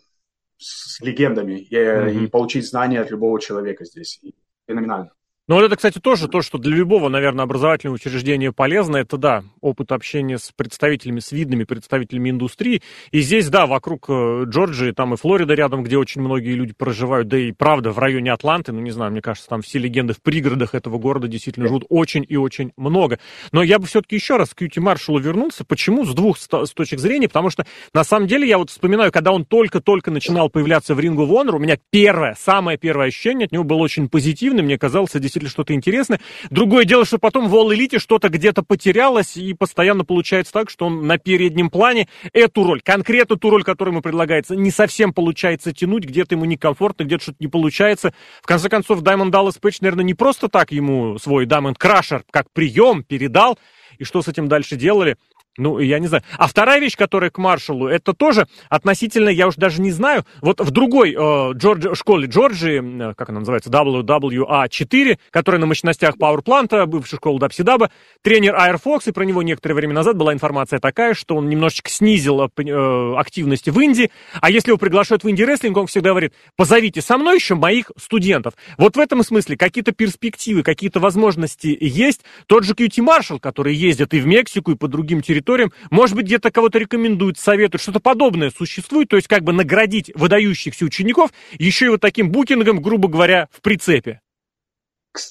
с 0.58 1.00
легендами 1.02 1.60
и, 1.60 1.76
mm-hmm. 1.76 2.26
и 2.26 2.28
получить 2.28 2.68
знания 2.68 3.02
от 3.02 3.12
любого 3.12 3.40
человека 3.40 3.86
здесь. 3.86 4.22
Феноменально. 4.68 5.12
Ну, 5.50 5.56
вот 5.56 5.64
это, 5.64 5.78
кстати, 5.78 5.98
тоже 5.98 6.28
то, 6.28 6.44
что 6.44 6.60
для 6.60 6.76
любого, 6.76 7.10
наверное, 7.10 7.44
образовательного 7.44 7.96
учреждения 7.96 8.52
полезно. 8.52 8.98
Это, 8.98 9.18
да, 9.18 9.44
опыт 9.62 9.92
общения 9.92 10.38
с 10.38 10.52
представителями, 10.56 11.22
с 11.22 11.32
видными 11.32 11.64
представителями 11.64 12.30
индустрии. 12.30 12.84
И 13.10 13.22
здесь, 13.22 13.50
да, 13.50 13.66
вокруг 13.66 14.06
э, 14.10 14.44
Джорджии, 14.46 14.92
там 14.92 15.16
и 15.16 15.18
Флорида 15.18 15.56
рядом, 15.56 15.82
где 15.82 15.98
очень 15.98 16.22
многие 16.22 16.54
люди 16.54 16.76
проживают, 16.78 17.30
да 17.30 17.40
и, 17.40 17.52
правда, 17.52 17.90
в 17.90 17.98
районе 17.98 18.32
Атланты, 18.32 18.74
ну, 18.74 18.80
не 18.80 18.92
знаю, 18.92 19.12
мне 19.12 19.24
кажется, 19.24 19.50
там 19.50 19.64
все 19.64 19.80
легенды 19.80 20.14
в 20.14 20.22
пригородах 20.22 20.76
этого 20.76 21.00
города 21.00 21.28
действительно 21.28 21.68
живут 21.68 21.86
очень 21.90 22.24
и 22.30 22.38
очень 22.38 22.72
много. 22.78 23.18
Но 23.52 23.64
я 23.64 23.80
бы 23.80 23.88
все-таки 23.88 24.18
еще 24.18 24.38
раз 24.38 24.50
к 24.54 24.60
Кьюти 24.60 24.80
Маршалу 24.80 25.18
вернулся. 25.18 25.66
Почему? 25.66 26.06
С 26.06 26.14
двух 26.14 26.38
с 26.38 26.48
точек 26.48 27.00
зрения. 27.00 27.28
Потому 27.28 27.50
что, 27.50 27.66
на 27.92 28.04
самом 28.04 28.28
деле, 28.28 28.48
я 28.48 28.60
вот 28.60 28.70
вспоминаю, 28.70 29.12
когда 29.12 29.32
он 29.32 29.46
только-только 29.46 30.12
начинал 30.12 30.52
появляться 30.52 30.94
в 30.94 31.00
Рингу 31.00 31.26
Вонер, 31.26 31.56
у 31.56 31.60
меня 31.60 31.80
первое, 31.90 32.36
самое 32.40 32.78
первое 32.78 33.08
ощущение 33.08 33.48
от 33.48 33.52
него 33.52 33.64
было 33.64 33.80
очень 33.80 34.10
позитивное. 34.10 34.62
Мне 34.62 34.78
казалось, 34.78 35.14
действительно 35.14 35.39
действительно 35.40 35.50
что-то 35.50 35.74
интересное. 35.74 36.20
Другое 36.50 36.86
дело, 36.86 37.06
что 37.06 37.18
потом 37.18 37.50
в 37.50 37.56
All 37.56 38.00
что-то 38.00 38.30
где-то 38.30 38.64
потерялось, 38.64 39.38
и 39.38 39.54
постоянно 39.54 40.06
получается 40.06 40.54
так, 40.54 40.70
что 40.70 40.86
он 40.86 41.08
на 41.08 41.18
переднем 41.18 41.70
плане 41.70 42.08
эту 42.34 42.64
роль, 42.64 42.82
конкретно 42.82 43.38
ту 43.38 43.50
роль, 43.50 43.64
которая 43.64 43.94
ему 43.94 44.02
предлагается, 44.02 44.56
не 44.56 44.72
совсем 44.72 45.14
получается 45.14 45.74
тянуть, 45.74 46.06
где-то 46.06 46.36
ему 46.36 46.46
некомфортно, 46.46 47.04
где-то 47.04 47.24
что-то 47.24 47.38
не 47.40 47.48
получается. 47.48 48.14
В 48.42 48.46
конце 48.46 48.70
концов, 48.70 49.02
Diamond 49.02 49.32
Dallas 49.32 49.60
Page, 49.60 49.78
наверное, 49.82 50.06
не 50.06 50.14
просто 50.14 50.50
так 50.50 50.72
ему 50.72 51.18
свой 51.18 51.46
Diamond 51.46 51.76
Crusher 51.80 52.22
как 52.32 52.52
прием 52.52 53.04
передал, 53.04 53.58
и 53.98 54.04
что 54.04 54.22
с 54.22 54.28
этим 54.28 54.48
дальше 54.48 54.76
делали, 54.76 55.18
ну, 55.60 55.80
я 55.80 56.00
не 56.00 56.08
знаю. 56.08 56.24
А 56.38 56.48
вторая 56.48 56.80
вещь, 56.80 56.96
которая 56.96 57.30
к 57.30 57.38
маршалу, 57.38 57.88
это 57.88 58.14
тоже 58.14 58.48
относительно, 58.70 59.30
я 59.30 59.48
уж 59.48 59.56
даже 59.56 59.82
не 59.82 59.92
знаю, 59.92 60.26
вот 60.42 60.62
в 60.62 60.72
другой 60.72 61.12
э, 61.12 61.54
Джордж, 61.54 61.94
школе 61.96 62.28
Джорджии, 62.28 63.10
э, 63.10 63.14
как 63.16 63.30
она 63.30 63.40
называется, 63.40 63.70
WWA4, 63.70 65.18
которая 65.32 65.60
на 65.60 65.68
мощностях 65.68 66.18
Пауэрпланта, 66.18 66.86
бывшая 66.86 67.18
школа 67.18 67.40
Дапсидаба, 67.40 67.92
тренер 68.22 68.56
Айр 68.56 68.78
Фокс, 68.78 69.08
и 69.08 69.12
про 69.12 69.24
него 69.24 69.44
некоторое 69.44 69.76
время 69.76 69.94
назад 69.94 70.18
была 70.18 70.34
информация 70.34 70.80
такая, 70.80 71.14
что 71.14 71.36
он 71.36 71.50
немножечко 71.50 71.90
снизил 71.90 72.42
э, 72.42 72.50
э 72.58 73.16
активности 73.18 73.70
в 73.70 73.80
Индии, 73.80 74.12
а 74.40 74.50
если 74.50 74.70
его 74.70 74.78
приглашают 74.78 75.24
в 75.24 75.30
инди-рестлинг, 75.30 75.78
он 75.78 75.88
всегда 75.88 76.12
говорит, 76.12 76.34
позовите 76.56 77.02
со 77.02 77.18
мной 77.18 77.36
еще 77.36 77.56
моих 77.56 77.92
студентов. 77.98 78.54
Вот 78.78 78.96
в 78.96 79.00
этом 79.00 79.24
смысле 79.24 79.58
какие-то 79.58 79.92
перспективы, 79.92 80.64
какие-то 80.64 81.00
возможности 81.00 81.78
есть. 81.80 82.22
Тот 82.48 82.64
же 82.64 82.76
Кьюти 82.76 83.02
Маршал, 83.02 83.40
который 83.40 83.76
ездит 83.76 84.14
и 84.14 84.20
в 84.20 84.26
Мексику, 84.26 84.72
и 84.72 84.76
по 84.76 84.88
другим 84.88 85.22
территориям, 85.22 85.49
территориям. 85.50 85.72
Может 85.90 86.16
быть, 86.16 86.26
где-то 86.26 86.52
кого-то 86.52 86.78
рекомендуют, 86.78 87.38
советуют, 87.38 87.82
что-то 87.82 88.00
подобное 88.00 88.52
существует, 88.52 89.10
то 89.10 89.16
есть 89.16 89.28
как 89.28 89.44
бы 89.44 89.54
наградить 89.54 90.12
выдающихся 90.16 90.86
учеников 90.86 91.32
еще 91.58 91.88
и 91.88 91.90
вот 91.90 92.02
таким 92.02 92.32
букингом, 92.32 92.82
грубо 92.82 93.08
говоря, 93.08 93.48
в 93.52 93.62
прицепе. 93.62 94.22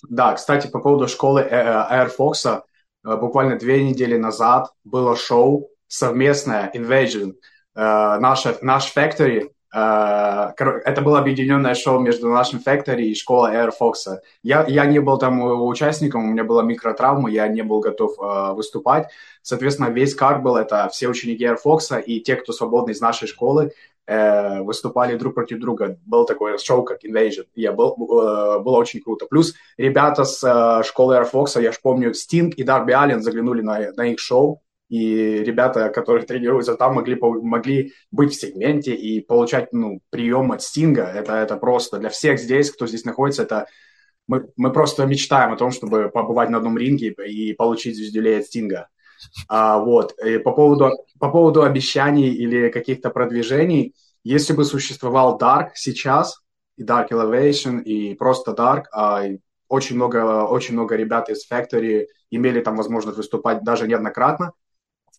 Да, 0.08 0.34
кстати, 0.34 0.66
по 0.68 0.80
поводу 0.80 1.06
школы 1.06 1.40
э, 1.40 1.46
э, 1.48 2.04
Air 2.04 2.10
Fox, 2.16 2.62
э, 3.04 3.16
буквально 3.16 3.58
две 3.58 3.82
недели 3.82 4.16
назад 4.16 4.70
было 4.84 5.16
шоу 5.16 5.68
совместное 5.86 6.70
Invasion, 6.74 7.32
наш, 7.74 8.44
наш 8.60 8.92
Factory, 8.94 9.48
это 9.70 11.02
было 11.02 11.18
объединенное 11.18 11.74
шоу 11.74 12.00
между 12.00 12.30
нашим 12.30 12.60
Factory 12.64 13.02
и 13.02 13.14
школой 13.14 13.52
Air 13.52 13.72
Fox. 13.78 14.18
Я, 14.42 14.64
я 14.66 14.86
не 14.86 14.98
был 14.98 15.18
там 15.18 15.42
участником, 15.42 16.24
у 16.24 16.32
меня 16.32 16.44
была 16.44 16.62
микротравма, 16.62 17.30
я 17.30 17.48
не 17.48 17.62
был 17.62 17.80
готов 17.80 18.16
выступать, 18.56 19.08
Соответственно, 19.48 19.88
весь 19.88 20.14
кар 20.14 20.42
был, 20.42 20.56
это 20.56 20.90
все 20.92 21.08
ученики 21.08 21.42
Air 21.42 21.56
Fox 21.64 22.02
и 22.02 22.20
те, 22.20 22.36
кто 22.36 22.52
свободны 22.52 22.90
из 22.90 23.00
нашей 23.00 23.26
школы, 23.26 23.72
э, 24.06 24.60
выступали 24.60 25.16
друг 25.16 25.34
против 25.34 25.58
друга. 25.58 25.98
Был 26.04 26.26
такой 26.26 26.58
шоу, 26.58 26.82
как 26.82 27.02
Invasion. 27.02 27.46
Я 27.54 27.72
был, 27.72 27.94
э, 27.94 28.58
было 28.58 28.76
очень 28.76 29.00
круто. 29.00 29.24
Плюс 29.24 29.54
ребята 29.78 30.24
с 30.24 30.44
э, 30.44 30.82
школы 30.84 31.16
Air 31.16 31.30
Fox, 31.32 31.58
я 31.62 31.72
же 31.72 31.78
помню, 31.82 32.12
Стинг 32.12 32.56
и 32.56 32.62
Дарби 32.62 32.92
Аллен 32.92 33.22
заглянули 33.22 33.62
на, 33.62 33.90
на 33.92 34.12
их 34.12 34.18
шоу, 34.20 34.60
и 34.88 35.42
ребята, 35.44 35.90
которые 35.90 36.26
тренируются 36.26 36.74
там, 36.74 36.94
могли, 36.94 37.16
могли 37.20 37.92
быть 38.10 38.32
в 38.32 38.40
сегменте 38.40 38.94
и 38.94 39.20
получать 39.20 39.72
ну, 39.72 40.00
прием 40.10 40.52
от 40.52 40.62
Стинга. 40.62 41.04
Это, 41.04 41.34
это 41.34 41.56
просто 41.56 41.98
для 41.98 42.08
всех 42.08 42.40
здесь, 42.40 42.70
кто 42.70 42.86
здесь 42.86 43.04
находится, 43.04 43.42
это 43.42 43.66
мы, 44.26 44.48
мы 44.56 44.72
просто 44.72 45.06
мечтаем 45.06 45.52
о 45.52 45.56
том, 45.56 45.70
чтобы 45.72 46.10
побывать 46.10 46.50
на 46.50 46.58
одном 46.58 46.78
ринге 46.78 47.14
и 47.26 47.54
получить 47.54 47.96
звездюлей 47.96 48.38
от 48.38 48.46
Стинга. 48.46 48.88
А, 49.48 49.78
вот. 49.78 50.14
И 50.24 50.38
по, 50.38 50.52
поводу, 50.52 50.92
по 51.18 51.30
поводу 51.30 51.62
обещаний 51.62 52.28
или 52.28 52.68
каких-то 52.68 53.10
продвижений, 53.10 53.94
если 54.22 54.52
бы 54.52 54.64
существовал 54.64 55.38
Dark 55.38 55.70
сейчас, 55.74 56.40
и 56.76 56.84
Dark 56.84 57.08
Elevation, 57.10 57.82
и 57.82 58.14
просто 58.14 58.52
Dark, 58.52 58.84
а, 58.92 59.24
очень, 59.68 59.96
много, 59.96 60.44
очень 60.44 60.74
много 60.74 60.94
ребят 60.96 61.28
из 61.28 61.50
Factory 61.50 62.06
имели 62.30 62.60
там 62.60 62.76
возможность 62.76 63.16
выступать 63.16 63.64
даже 63.64 63.88
неоднократно, 63.88 64.52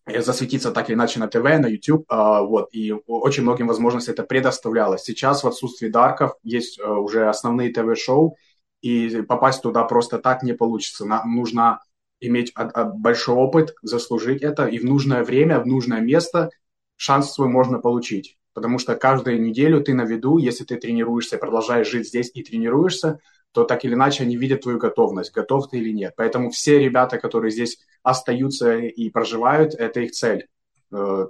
засветиться 0.08 0.72
так 0.72 0.90
или 0.90 0.96
иначе 0.96 1.20
на 1.20 1.28
ТВ, 1.28 1.44
на 1.44 1.68
YouTube, 1.68 2.06
а, 2.08 2.42
вот, 2.42 2.70
и 2.72 2.94
очень 3.08 3.44
многим 3.44 3.68
возможностям 3.68 4.14
это 4.14 4.24
предоставлялось. 4.24 5.04
Сейчас 5.04 5.44
в 5.44 5.48
отсутствии 5.48 5.90
Дарков 5.90 6.34
есть 6.44 6.80
а, 6.80 6.94
уже 6.94 7.28
основные 7.30 7.72
ТВ-шоу, 7.72 8.36
и 8.82 9.22
попасть 9.22 9.62
туда 9.62 9.84
просто 9.84 10.20
так 10.20 10.44
не 10.44 10.54
получится. 10.54 11.06
Нам 11.06 11.36
нужно 11.36 11.82
иметь 12.22 12.54
большой 12.96 13.36
опыт, 13.36 13.76
заслужить 13.82 14.42
это, 14.42 14.66
и 14.66 14.80
в 14.80 14.86
нужное 14.86 15.24
время, 15.24 15.60
в 15.60 15.68
нужное 15.68 16.02
место 16.02 16.50
шанс 16.96 17.32
свой 17.32 17.48
можно 17.48 17.80
получить. 17.80 18.38
Потому 18.54 18.80
что 18.80 18.96
каждую 18.96 19.42
неделю 19.42 19.82
ты 19.82 19.94
на 19.94 20.04
виду, 20.04 20.38
если 20.38 20.66
ты 20.66 20.76
тренируешься, 20.76 21.38
продолжаешь 21.38 21.90
жить 21.90 22.08
здесь 22.08 22.32
и 22.34 22.44
тренируешься, 22.44 23.20
то 23.52 23.64
так 23.64 23.86
или 23.86 23.94
иначе 23.94 24.24
они 24.24 24.38
видят 24.38 24.62
твою 24.62 24.78
готовность, 24.78 25.34
готов 25.34 25.70
ты 25.70 25.78
или 25.80 25.92
нет. 25.92 26.14
Поэтому 26.16 26.52
все 26.52 26.80
ребята, 26.80 27.18
которые 27.18 27.52
здесь 27.52 27.80
остаются 28.04 28.78
и 28.78 29.10
проживают, 29.10 29.74
это 29.74 30.02
их 30.02 30.12
цель. 30.12 30.48
Э, 30.92 31.28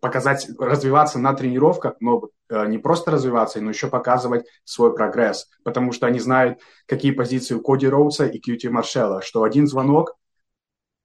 показать, 0.00 0.48
развиваться 0.56 1.18
на 1.18 1.34
тренировках, 1.34 1.96
но 2.00 2.28
э, 2.48 2.66
не 2.66 2.78
просто 2.78 3.10
развиваться, 3.10 3.60
но 3.60 3.70
еще 3.70 3.88
показывать 3.88 4.46
свой 4.64 4.94
прогресс. 4.94 5.48
Потому 5.64 5.90
что 5.90 6.06
они 6.06 6.20
знают, 6.20 6.60
какие 6.86 7.10
позиции 7.10 7.54
у 7.54 7.60
Коди 7.60 7.88
Роудса 7.88 8.26
и 8.26 8.38
Кьюти 8.38 8.68
Маршелла, 8.68 9.20
что 9.20 9.42
один 9.42 9.66
звонок, 9.66 10.16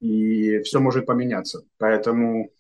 и 0.02 0.60
все 0.60 0.80
может 0.80 1.08
поменяться. 1.08 1.64
Поэтому 1.78 2.52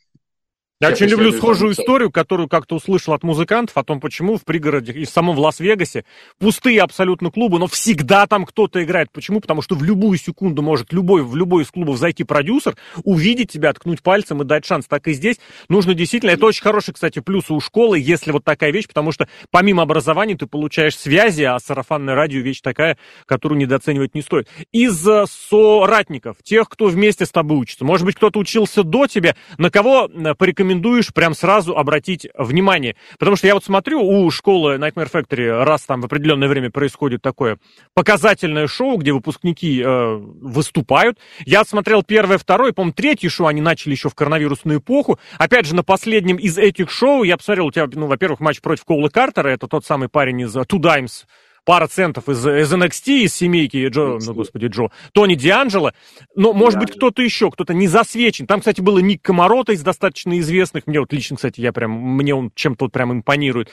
я 0.82 0.89
очень 0.89 1.05
люблю 1.05 1.32
схожую 1.32 1.72
историю, 1.72 2.12
которую 2.12 2.50
как-то 2.50 2.75
услышал 2.75 3.13
от 3.13 3.24
музыкантов 3.24 3.77
о 3.77 3.84
том, 3.86 4.01
почему 4.01 4.36
в 4.36 4.44
пригороде 4.44 4.91
и 4.91 5.05
в 5.05 5.10
самом 5.10 5.39
Лас-Вегасе 5.39 6.03
пустые 6.38 6.82
абсолютно 6.82 7.32
клубы, 7.32 7.60
но 7.60 7.67
всегда 7.67 8.27
там 8.27 8.46
кто-то 8.46 8.84
играет. 8.84 9.10
Почему? 9.13 9.39
Потому 9.39 9.62
что 9.62 9.75
в 9.75 9.84
любую 9.84 10.17
секунду 10.17 10.62
может 10.62 10.91
любой, 10.91 11.24
в 11.24 11.34
любой 11.38 11.63
из 11.63 11.72
клубов 11.72 11.98
зайти 11.98 12.25
продюсер, 12.25 12.75
увидеть 13.05 13.53
тебя, 13.53 13.72
ткнуть 13.72 14.03
пальцем 14.03 14.41
и 14.41 14.46
дать 14.46 14.65
шанс. 14.65 14.86
Так 14.86 15.08
и 15.08 15.13
здесь 15.13 15.38
нужно 15.70 15.94
действительно, 15.94 16.32
это 16.32 16.46
очень 16.46 16.62
хороший, 16.62 16.94
кстати, 16.94 17.20
плюс 17.20 17.50
у 17.50 17.62
школы, 17.62 17.98
если 17.98 18.32
вот 18.32 18.44
такая 18.44 18.72
вещь, 18.72 18.89
потому 18.89 19.13
что 19.13 19.29
помимо 19.51 19.84
образования 19.84 20.36
ты 20.36 20.46
получаешь 20.46 20.98
связи, 20.98 21.44
а 21.44 21.58
сарафанное 21.58 22.15
радио 22.15 22.41
вещь 22.41 22.60
такая, 22.60 22.98
которую 23.25 23.60
недооценивать 23.60 24.13
не 24.13 24.22
стоит. 24.22 24.50
Из 24.74 25.08
э, 25.08 25.24
соратников, 25.29 26.36
тех, 26.44 26.67
кто 26.67 26.88
вместе 26.88 27.25
с 27.25 27.32
тобой 27.32 27.60
учится, 27.60 27.86
может 27.86 28.05
быть, 28.05 28.15
кто-то 28.15 28.39
учился 28.39 28.84
до 28.84 29.08
тебя, 29.08 29.38
на 29.58 29.70
кого 29.70 30.10
э, 30.13 30.36
порекомендовать 30.36 30.65
рекомендуешь 30.75 31.13
прям 31.13 31.34
сразу 31.34 31.77
обратить 31.77 32.27
внимание? 32.38 32.96
Потому 33.17 33.36
что 33.36 33.48
я 33.48 33.53
вот 33.53 33.63
смотрю, 33.63 34.01
у 34.01 34.29
школы 34.32 34.75
Nightmare 34.75 35.12
Factory 35.12 35.63
раз 35.63 35.84
там 35.84 36.01
в 36.01 36.05
определенное 36.05 36.48
время 36.48 36.70
происходит 36.70 37.22
такое 37.22 37.58
показательное 37.94 38.67
шоу, 38.67 38.98
где 38.98 39.13
выпускники 39.13 39.82
э, 39.82 40.15
выступают. 40.15 41.17
Я 41.46 41.63
смотрел 41.63 42.03
первое, 42.03 42.38
второе, 42.38 42.74
по-моему, 42.74 42.94
третье 42.94 43.29
шоу 43.29 43.48
они 43.48 43.62
начали 43.62 43.91
еще 43.91 44.10
в 44.10 44.15
коронавирусную 44.15 44.79
эпоху. 44.79 45.20
Опять 45.38 45.65
же, 45.65 45.75
на 45.75 45.84
последнем 45.84 46.38
из 46.38 46.58
этих 46.58 46.91
шоу 46.91 47.24
я 47.24 47.38
посмотрел, 47.38 47.67
у 47.67 47.72
тебя, 47.72 47.88
ну, 47.94 48.08
во-первых, 48.08 48.39
матч 48.39 48.62
против 48.62 48.86
Коула 48.86 49.10
Картера, 49.10 49.50
это 49.50 49.67
тот 49.67 49.86
самый 49.86 50.10
парень 50.10 50.41
из 50.41 50.55
Two 50.55 50.79
Dimes, 50.79 51.25
пара 51.65 51.88
центов 51.88 52.29
из, 52.29 52.45
из 52.45 52.72
NXT, 52.72 53.24
из 53.24 53.36
семейки 53.36 53.88
Джо, 53.88 54.19
ну, 54.25 54.34
господи, 54.34 54.67
Джо, 54.67 54.89
Тони 55.13 55.36
Дианджело, 55.36 55.91
но, 56.36 56.53
может 56.53 56.79
быть, 56.79 56.91
кто-то 56.91 57.22
еще, 57.22 57.51
кто-то 57.51 57.74
не 57.74 57.88
засвечен. 57.88 58.48
Там, 58.48 58.60
кстати, 58.60 58.81
было 58.81 59.00
Ник 59.00 59.22
Комарота 59.22 59.74
из 59.74 59.81
достаточно 59.81 60.39
известных, 60.39 60.88
мне 60.88 61.00
вот 61.00 61.12
лично, 61.12 61.36
кстати, 61.36 61.60
я 61.60 61.74
прям, 61.74 61.91
мне 61.91 62.34
он 62.34 62.51
чем-то 62.55 62.86
вот 62.86 62.91
прям 62.93 63.12
импонирует. 63.12 63.69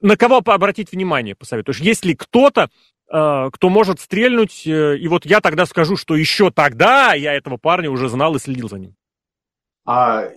На 0.00 0.16
кого 0.16 0.38
обратить 0.44 0.90
внимание, 0.90 1.34
посоветуешь? 1.34 1.78
Есть 1.78 2.04
ли 2.04 2.14
кто-то, 2.14 2.70
э, 3.12 3.50
кто 3.52 3.68
может 3.68 4.00
стрельнуть, 4.00 4.66
э, 4.66 4.96
и 4.96 5.06
вот 5.06 5.26
я 5.26 5.40
тогда 5.40 5.66
скажу, 5.66 5.96
что 5.96 6.16
еще 6.16 6.50
тогда 6.50 7.14
я 7.14 7.34
этого 7.34 7.58
парня 7.58 7.90
уже 7.90 8.08
знал 8.08 8.34
и 8.34 8.38
следил 8.38 8.68
за 8.68 8.78
ним. 8.78 8.94
А, 9.86 10.30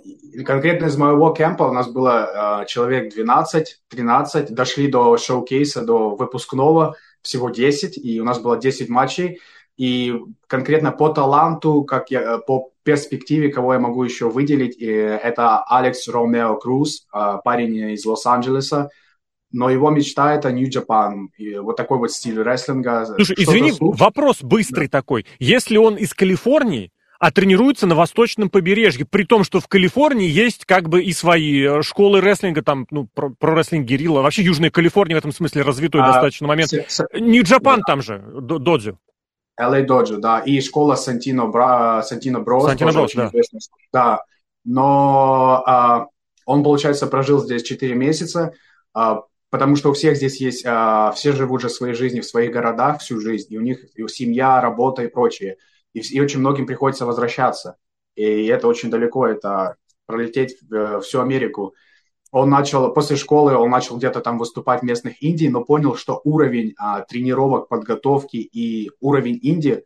конкретно 0.45 0.87
из 0.87 0.97
моего 0.97 1.31
кемпа 1.31 1.63
у 1.63 1.71
нас 1.71 1.87
было 1.89 2.59
а, 2.59 2.65
человек 2.65 3.13
12-13, 3.17 4.49
дошли 4.49 4.87
до 4.89 5.17
шоу-кейса, 5.17 5.83
до 5.83 6.15
выпускного, 6.15 6.95
всего 7.21 7.49
10, 7.49 7.97
и 7.97 8.19
у 8.19 8.25
нас 8.25 8.39
было 8.39 8.57
10 8.57 8.89
матчей. 8.89 9.39
И 9.77 10.15
конкретно 10.47 10.91
по 10.91 11.09
таланту, 11.09 11.83
как 11.83 12.09
я, 12.09 12.39
по 12.39 12.71
перспективе, 12.83 13.49
кого 13.49 13.73
я 13.73 13.79
могу 13.79 14.03
еще 14.03 14.29
выделить, 14.29 14.75
это 14.77 15.63
Алекс 15.63 16.07
Ромео 16.07 16.55
Круз, 16.55 17.05
а, 17.11 17.37
парень 17.37 17.91
из 17.93 18.05
Лос-Анджелеса. 18.05 18.89
Но 19.51 19.69
его 19.69 19.89
мечта 19.91 20.35
это 20.35 20.51
New 20.51 20.67
Japan, 20.67 21.27
и 21.37 21.57
вот 21.57 21.77
такой 21.77 21.99
вот 21.99 22.11
стиль 22.11 22.41
рестлинга. 22.41 23.05
Слушай, 23.05 23.35
извини, 23.39 23.71
вопрос 23.79 24.41
быстрый 24.41 24.89
да. 24.89 24.99
такой. 24.99 25.25
Если 25.39 25.77
он 25.77 25.95
из 25.95 26.13
Калифорнии, 26.13 26.91
а 27.19 27.31
тренируются 27.31 27.87
на 27.87 27.95
восточном 27.95 28.49
побережье, 28.49 29.05
при 29.05 29.23
том, 29.23 29.43
что 29.43 29.59
в 29.59 29.67
Калифорнии 29.67 30.27
есть 30.27 30.65
как 30.65 30.89
бы 30.89 31.03
и 31.03 31.13
свои 31.13 31.63
э, 31.63 31.81
школы 31.81 32.21
рестлинга, 32.21 32.61
там, 32.61 32.87
ну, 32.91 33.07
про, 33.13 33.29
про 33.29 33.55
рестлинг 33.55 33.85
Герилла, 33.85 34.21
вообще 34.21 34.43
Южная 34.43 34.69
Калифорния 34.69 35.15
в 35.15 35.19
этом 35.19 35.31
смысле 35.31 35.63
развитой 35.63 36.01
а, 36.01 36.07
достаточно 36.07 36.47
момент. 36.47 36.71
Нью-Джапан 37.13 37.79
да. 37.79 37.83
там 37.85 38.01
же, 38.01 38.23
Додзю. 38.41 38.99
LA 39.59 39.83
Доджо, 39.83 40.17
да, 40.17 40.39
и 40.39 40.61
школа 40.61 40.95
Сантино, 40.95 41.47
Бра, 41.47 42.03
Сантино 42.03 42.39
Брос. 42.41 42.65
Сантино 42.65 42.91
Брос, 42.91 43.13
да. 43.15 43.31
да. 43.91 44.21
Но 44.63 45.63
а, 45.65 46.07
он, 46.45 46.63
получается, 46.63 47.07
прожил 47.07 47.39
здесь 47.39 47.63
4 47.63 47.95
месяца, 47.95 48.53
а, 48.93 49.23
потому 49.49 49.75
что 49.75 49.89
у 49.89 49.93
всех 49.93 50.17
здесь 50.17 50.39
есть, 50.41 50.63
э, 50.65 51.11
все 51.15 51.31
живут 51.31 51.61
же 51.61 51.69
своей 51.69 51.93
жизнью 51.93 52.23
в 52.23 52.27
своих 52.27 52.51
городах 52.51 52.99
всю 52.99 53.19
жизнь, 53.19 53.53
и 53.53 53.57
у 53.57 53.61
них 53.61 53.79
и 53.95 54.07
семья, 54.07 54.61
работа 54.61 55.03
и 55.03 55.07
прочее. 55.07 55.57
И, 55.93 55.99
и 55.99 56.19
очень 56.19 56.39
многим 56.39 56.65
приходится 56.65 57.05
возвращаться. 57.05 57.77
И 58.15 58.45
это 58.47 58.67
очень 58.67 58.89
далеко, 58.89 59.27
это 59.27 59.75
пролететь 60.05 60.57
э, 60.71 60.99
всю 61.01 61.21
Америку. 61.21 61.73
Он 62.31 62.49
начал, 62.49 62.93
после 62.93 63.15
школы 63.15 63.55
он 63.55 63.69
начал 63.69 63.97
где-то 63.97 64.21
там 64.21 64.37
выступать 64.37 64.81
в 64.81 64.85
местных 64.85 65.21
Индии, 65.21 65.47
но 65.47 65.63
понял, 65.63 65.95
что 65.95 66.19
уровень 66.23 66.73
а, 66.77 67.01
тренировок, 67.01 67.69
подготовки 67.69 68.37
и 68.37 68.91
уровень 68.99 69.39
Индии 69.41 69.83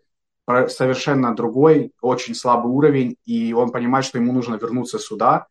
совершенно 0.70 1.36
другой, 1.36 1.93
очень 2.01 2.36
слабый 2.36 2.72
уровень, 2.72 3.15
и 3.25 3.53
он 3.53 3.72
понимает, 3.72 4.05
что 4.05 4.17
ему 4.17 4.34
нужно 4.34 4.55
вернуться 4.55 4.98
сюда, 4.98 5.48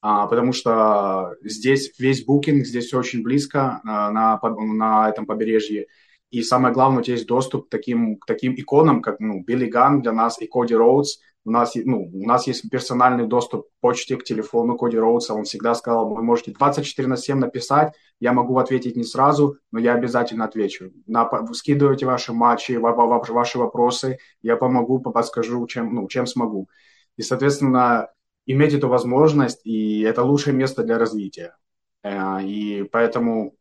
а, 0.00 0.26
потому 0.26 0.52
что 0.52 1.34
здесь 1.42 1.98
весь 1.98 2.24
букинг, 2.24 2.66
здесь 2.66 2.86
все 2.86 2.98
очень 2.98 3.22
близко 3.22 3.80
а, 3.84 4.10
на, 4.10 4.40
на 4.42 5.08
этом 5.08 5.26
побережье, 5.26 5.86
и 6.30 6.42
самое 6.42 6.74
главное, 6.74 7.00
у 7.00 7.02
тебя 7.02 7.14
есть 7.14 7.28
доступ 7.28 7.66
к 7.66 7.70
таким, 7.70 8.18
к 8.18 8.26
таким 8.26 8.54
иконам, 8.54 9.02
как 9.02 9.20
ну, 9.20 9.42
Билли 9.44 9.66
Ган 9.66 10.02
для 10.02 10.12
нас 10.12 10.40
и 10.40 10.46
Коди 10.46 10.74
Роудс, 10.74 11.18
у 11.46 11.50
нас, 11.50 11.74
ну, 11.74 12.10
у 12.12 12.26
нас 12.26 12.46
есть 12.46 12.68
персональный 12.70 13.26
доступ 13.26 13.66
к 13.66 13.80
почте, 13.80 14.16
к 14.16 14.24
телефону 14.24 14.78
Коди 14.78 14.96
Роудса. 14.96 15.34
Он 15.34 15.44
всегда 15.44 15.74
сказал, 15.74 16.08
вы 16.08 16.22
можете 16.22 16.52
24 16.52 17.06
на 17.06 17.16
7 17.16 17.38
написать, 17.38 17.94
я 18.18 18.32
могу 18.32 18.58
ответить 18.58 18.96
не 18.96 19.04
сразу, 19.04 19.58
но 19.70 19.78
я 19.78 19.94
обязательно 19.94 20.46
отвечу. 20.46 20.90
На, 21.06 21.28
скидывайте 21.52 22.06
ваши 22.06 22.32
матчи, 22.32 22.72
ваши 22.72 23.58
вопросы, 23.58 24.18
я 24.40 24.56
помогу, 24.56 25.00
подскажу, 25.00 25.66
чем, 25.66 25.94
ну, 25.94 26.08
чем 26.08 26.26
смогу. 26.26 26.68
И, 27.16 27.22
соответственно, 27.22 28.08
иметь 28.46 28.72
эту 28.72 28.88
возможность, 28.88 29.60
и 29.64 30.00
это 30.00 30.22
лучшее 30.22 30.54
место 30.54 30.82
для 30.82 30.98
развития. 30.98 31.56
Э, 32.02 32.42
и 32.42 32.84
поэтому 32.84 33.54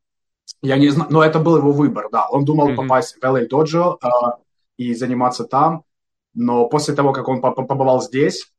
я 0.62 0.78
не 0.78 0.90
знаю, 0.90 1.12
но 1.12 1.24
это 1.24 1.40
был 1.40 1.58
его 1.58 1.72
выбор, 1.72 2.10
да. 2.12 2.28
Он 2.30 2.46
думал 2.46 2.70
mm-hmm. 2.70 2.76
попасть 2.76 3.16
в 3.16 3.24
LA 3.24 3.48
Dojo 3.50 3.98
э, 4.02 4.08
и 4.78 4.94
заниматься 4.94 5.44
там, 5.46 5.84
но 6.34 6.68
после 6.68 6.96
того, 6.96 7.14
как 7.14 7.28
он 7.28 7.42
побывал 7.42 8.02
здесь, 8.02 8.52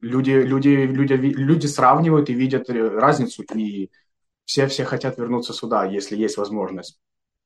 люди, 0.00 0.30
люди, 0.30 0.68
люди, 0.68 1.14
люди 1.14 1.66
сравнивают 1.66 2.30
и 2.30 2.34
видят 2.34 2.68
разницу, 2.68 3.42
и 3.54 3.90
все, 4.44 4.66
все 4.66 4.84
хотят 4.84 5.18
вернуться 5.18 5.52
сюда, 5.52 5.84
если 5.84 6.16
есть 6.16 6.36
возможность. 6.36 6.98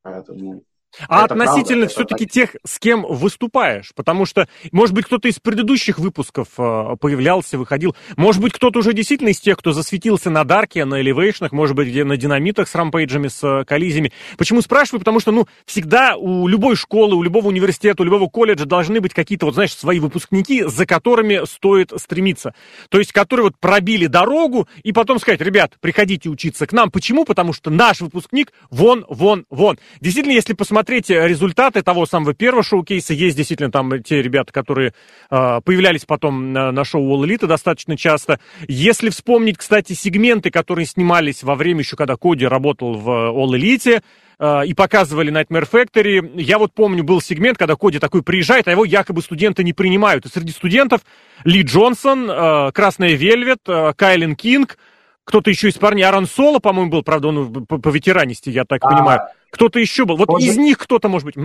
Поэтому 0.02 0.64
а 1.08 1.24
это 1.24 1.34
относительно 1.34 1.86
все-таки 1.88 2.26
тех, 2.26 2.56
с 2.64 2.78
кем 2.78 3.02
выступаешь, 3.02 3.92
потому 3.94 4.26
что, 4.26 4.48
может 4.72 4.94
быть, 4.94 5.06
кто-то 5.06 5.28
из 5.28 5.38
предыдущих 5.38 5.98
выпусков 5.98 6.48
э, 6.58 6.96
появлялся, 7.00 7.58
выходил, 7.58 7.96
может 8.16 8.40
быть, 8.40 8.52
кто-то 8.52 8.78
уже 8.78 8.92
действительно 8.92 9.28
из 9.28 9.40
тех, 9.40 9.58
кто 9.58 9.72
засветился 9.72 10.30
на 10.30 10.44
Дарке, 10.44 10.84
на 10.84 11.00
Элевейшнах, 11.00 11.52
может 11.52 11.76
быть, 11.76 11.88
где 11.88 12.04
на 12.04 12.16
Динамитах 12.16 12.68
с 12.68 12.74
рампейджами, 12.74 13.28
с 13.28 13.42
э, 13.42 13.64
коллизиями. 13.64 14.12
Почему 14.38 14.62
спрашиваю? 14.62 15.00
Потому 15.00 15.20
что, 15.20 15.32
ну, 15.32 15.46
всегда 15.66 16.16
у 16.16 16.46
любой 16.46 16.76
школы, 16.76 17.16
у 17.16 17.22
любого 17.22 17.48
университета, 17.48 18.02
у 18.02 18.06
любого 18.06 18.28
колледжа 18.28 18.64
должны 18.64 19.00
быть 19.00 19.14
какие-то, 19.14 19.46
вот, 19.46 19.54
знаешь, 19.54 19.74
свои 19.74 19.98
выпускники, 19.98 20.64
за 20.64 20.86
которыми 20.86 21.44
стоит 21.46 21.92
стремиться. 21.96 22.54
То 22.88 22.98
есть, 22.98 23.12
которые 23.12 23.44
вот 23.44 23.58
пробили 23.58 24.06
дорогу 24.06 24.68
и 24.82 24.92
потом 24.92 25.18
сказать, 25.18 25.40
ребят, 25.40 25.74
приходите 25.80 26.28
учиться 26.28 26.66
к 26.66 26.72
нам. 26.72 26.90
Почему? 26.90 27.24
Потому 27.24 27.52
что 27.52 27.70
наш 27.70 28.00
выпускник 28.00 28.52
вон, 28.70 29.04
вон, 29.08 29.46
вон. 29.50 29.78
Действительно, 30.00 30.32
если 30.32 30.52
посмотреть 30.54 30.83
посмотреть 30.84 31.08
результаты 31.08 31.82
того 31.82 32.04
самого 32.04 32.34
первого 32.34 32.62
шоу-кейса. 32.62 33.14
Есть 33.14 33.36
действительно 33.38 33.72
там 33.72 34.02
те 34.02 34.20
ребята, 34.20 34.52
которые 34.52 34.92
э, 35.30 35.60
появлялись 35.64 36.04
потом 36.04 36.52
на, 36.52 36.72
на 36.72 36.84
шоу 36.84 37.16
All 37.16 37.26
Elite 37.26 37.46
достаточно 37.46 37.96
часто. 37.96 38.38
Если 38.68 39.08
вспомнить, 39.08 39.56
кстати, 39.56 39.94
сегменты, 39.94 40.50
которые 40.50 40.84
снимались 40.84 41.42
во 41.42 41.54
время 41.54 41.80
еще, 41.80 41.96
когда 41.96 42.16
Коди 42.16 42.44
работал 42.46 42.94
в 42.94 43.08
All 43.08 43.58
Elite, 43.58 44.02
э, 44.38 44.66
и 44.66 44.74
показывали 44.74 45.32
Nightmare 45.32 45.66
Factory. 45.70 46.38
Я 46.38 46.58
вот 46.58 46.74
помню, 46.74 47.02
был 47.02 47.22
сегмент, 47.22 47.56
когда 47.56 47.76
Коди 47.76 47.98
такой 47.98 48.22
приезжает, 48.22 48.68
а 48.68 48.70
его 48.70 48.84
якобы 48.84 49.22
студенты 49.22 49.64
не 49.64 49.72
принимают. 49.72 50.26
И 50.26 50.28
среди 50.28 50.52
студентов 50.52 51.00
Ли 51.44 51.62
Джонсон, 51.62 52.30
э, 52.30 52.72
Красная 52.72 53.14
Вельвет, 53.14 53.60
Кайлин 53.96 54.36
Кинг, 54.36 54.76
кто-то 55.24 55.48
еще 55.48 55.68
из 55.68 55.74
парней, 55.74 56.04
Арон 56.04 56.26
Соло, 56.26 56.58
по-моему, 56.58 56.90
был, 56.90 57.02
правда, 57.02 57.28
он 57.28 57.64
по, 57.64 57.78
по 57.78 57.88
ветеранисти, 57.88 58.50
я 58.50 58.64
так 58.64 58.84
а, 58.84 58.90
понимаю. 58.90 59.20
Кто-то 59.54 59.78
еще 59.78 60.04
был. 60.04 60.16
Вот 60.16 60.26
позже, 60.26 60.48
из 60.48 60.56
них 60.56 60.78
кто-то, 60.78 61.08
может 61.08 61.26
быть... 61.26 61.36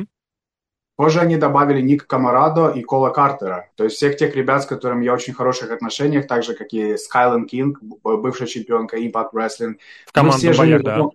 Позже 0.96 1.22
они 1.22 1.38
добавили 1.38 1.80
Ник 1.80 2.08
Камарадо 2.08 2.70
и 2.70 2.82
Кола 2.82 3.12
Картера. 3.12 3.70
То 3.76 3.86
есть 3.86 3.96
всех 3.96 4.18
тех 4.18 4.36
ребят, 4.36 4.64
с 4.64 4.66
которыми 4.66 5.06
я 5.06 5.14
очень 5.14 5.34
хороших 5.34 5.72
отношениях, 5.72 6.28
так 6.28 6.44
же, 6.44 6.56
как 6.56 6.74
и 6.74 6.98
Скайлен 6.98 7.46
Кинг, 7.46 7.80
бывшая 8.04 8.48
чемпионка 8.48 8.98
Impact 8.98 9.30
Wrestling. 9.34 9.76
В 10.08 10.12
команду 10.12 10.46
мы 10.46 10.52
все, 10.52 10.60
бояр, 10.60 10.84
да. 10.84 10.94
одном, 10.94 11.12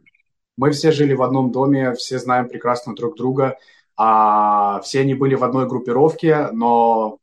мы 0.57 0.71
все 0.71 0.93
жили 0.93 1.15
в 1.15 1.23
одном 1.23 1.51
доме, 1.51 1.93
все 1.95 2.19
знаем 2.19 2.49
прекрасно 2.49 2.95
друг 2.95 3.17
друга. 3.17 3.59
А, 3.97 4.81
все 4.81 5.01
они 5.01 5.15
были 5.15 5.35
в 5.35 5.45
одной 5.45 5.67
группировке, 5.67 6.49
но 6.53 7.19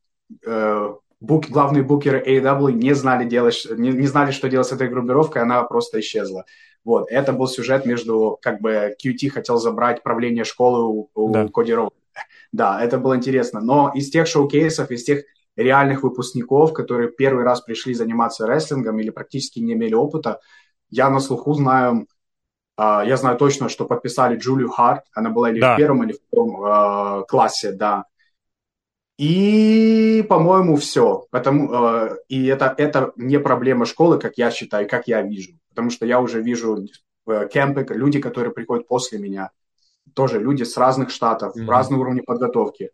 э, 0.45 0.93
бук, 1.19 1.47
главные 1.49 1.83
букеры 1.83 2.21
AEW 2.21 2.73
не 2.73 2.93
знали, 2.93 3.25
делать, 3.25 3.65
не, 3.77 3.89
не 3.89 4.07
знали, 4.07 4.31
что 4.31 4.49
делать 4.49 4.67
с 4.67 4.71
этой 4.71 4.89
группировкой, 4.89 5.41
она 5.41 5.63
просто 5.63 5.99
исчезла. 5.99 6.45
Вот, 6.83 7.11
это 7.11 7.31
был 7.33 7.47
сюжет 7.47 7.85
между, 7.85 8.39
как 8.41 8.59
бы, 8.59 8.95
QT 9.03 9.29
хотел 9.29 9.57
забрать 9.57 10.01
правление 10.01 10.43
школы 10.43 10.83
у, 10.83 11.09
у 11.13 11.31
да. 11.31 11.47
Коди 11.47 11.73
Роу. 11.73 11.91
Да, 12.51 12.83
это 12.83 12.97
было 12.97 13.15
интересно. 13.15 13.61
Но 13.61 13.91
из 13.93 14.09
тех 14.09 14.27
шоу-кейсов, 14.27 14.91
из 14.91 15.03
тех 15.03 15.23
реальных 15.55 16.03
выпускников, 16.03 16.73
которые 16.73 17.11
первый 17.11 17.43
раз 17.43 17.61
пришли 17.61 17.93
заниматься 17.93 18.47
рестлингом 18.47 18.99
или 18.99 19.09
практически 19.09 19.59
не 19.59 19.73
имели 19.73 19.93
опыта, 19.93 20.39
я 20.89 21.09
на 21.09 21.19
слуху 21.19 21.53
знаю, 21.53 22.07
uh, 22.79 23.07
я 23.07 23.15
знаю 23.15 23.37
точно, 23.37 23.69
что 23.69 23.85
подписали 23.85 24.37
Джулию 24.37 24.69
Харт, 24.69 25.05
она 25.13 25.29
была 25.29 25.51
или 25.51 25.59
да. 25.59 25.75
в 25.75 25.77
первом, 25.77 26.03
или 26.03 26.13
в 26.13 26.19
втором 26.27 26.63
uh, 26.63 27.25
классе, 27.27 27.71
да. 27.71 28.05
И, 29.17 30.25
по-моему, 30.27 30.77
все. 30.77 31.27
Потому, 31.29 31.71
э, 31.71 32.17
и 32.27 32.47
это, 32.47 32.73
это 32.75 33.13
не 33.17 33.39
проблема 33.39 33.85
школы, 33.85 34.17
как 34.17 34.35
я 34.37 34.49
считаю, 34.49 34.89
как 34.89 35.07
я 35.07 35.21
вижу. 35.21 35.60
Потому 35.71 35.89
что 35.89 36.05
я 36.05 36.21
уже 36.21 36.41
вижу 36.41 36.85
э, 37.27 37.47
кемпы, 37.51 37.85
люди, 37.89 38.19
которые 38.19 38.53
приходят 38.53 38.87
после 38.87 39.19
меня, 39.19 39.51
тоже 40.13 40.39
люди 40.39 40.63
с 40.63 40.77
разных 40.77 41.09
штатов, 41.09 41.55
mm-hmm. 41.55 41.65
разные 41.65 41.99
уровни 41.99 42.21
подготовки. 42.21 42.91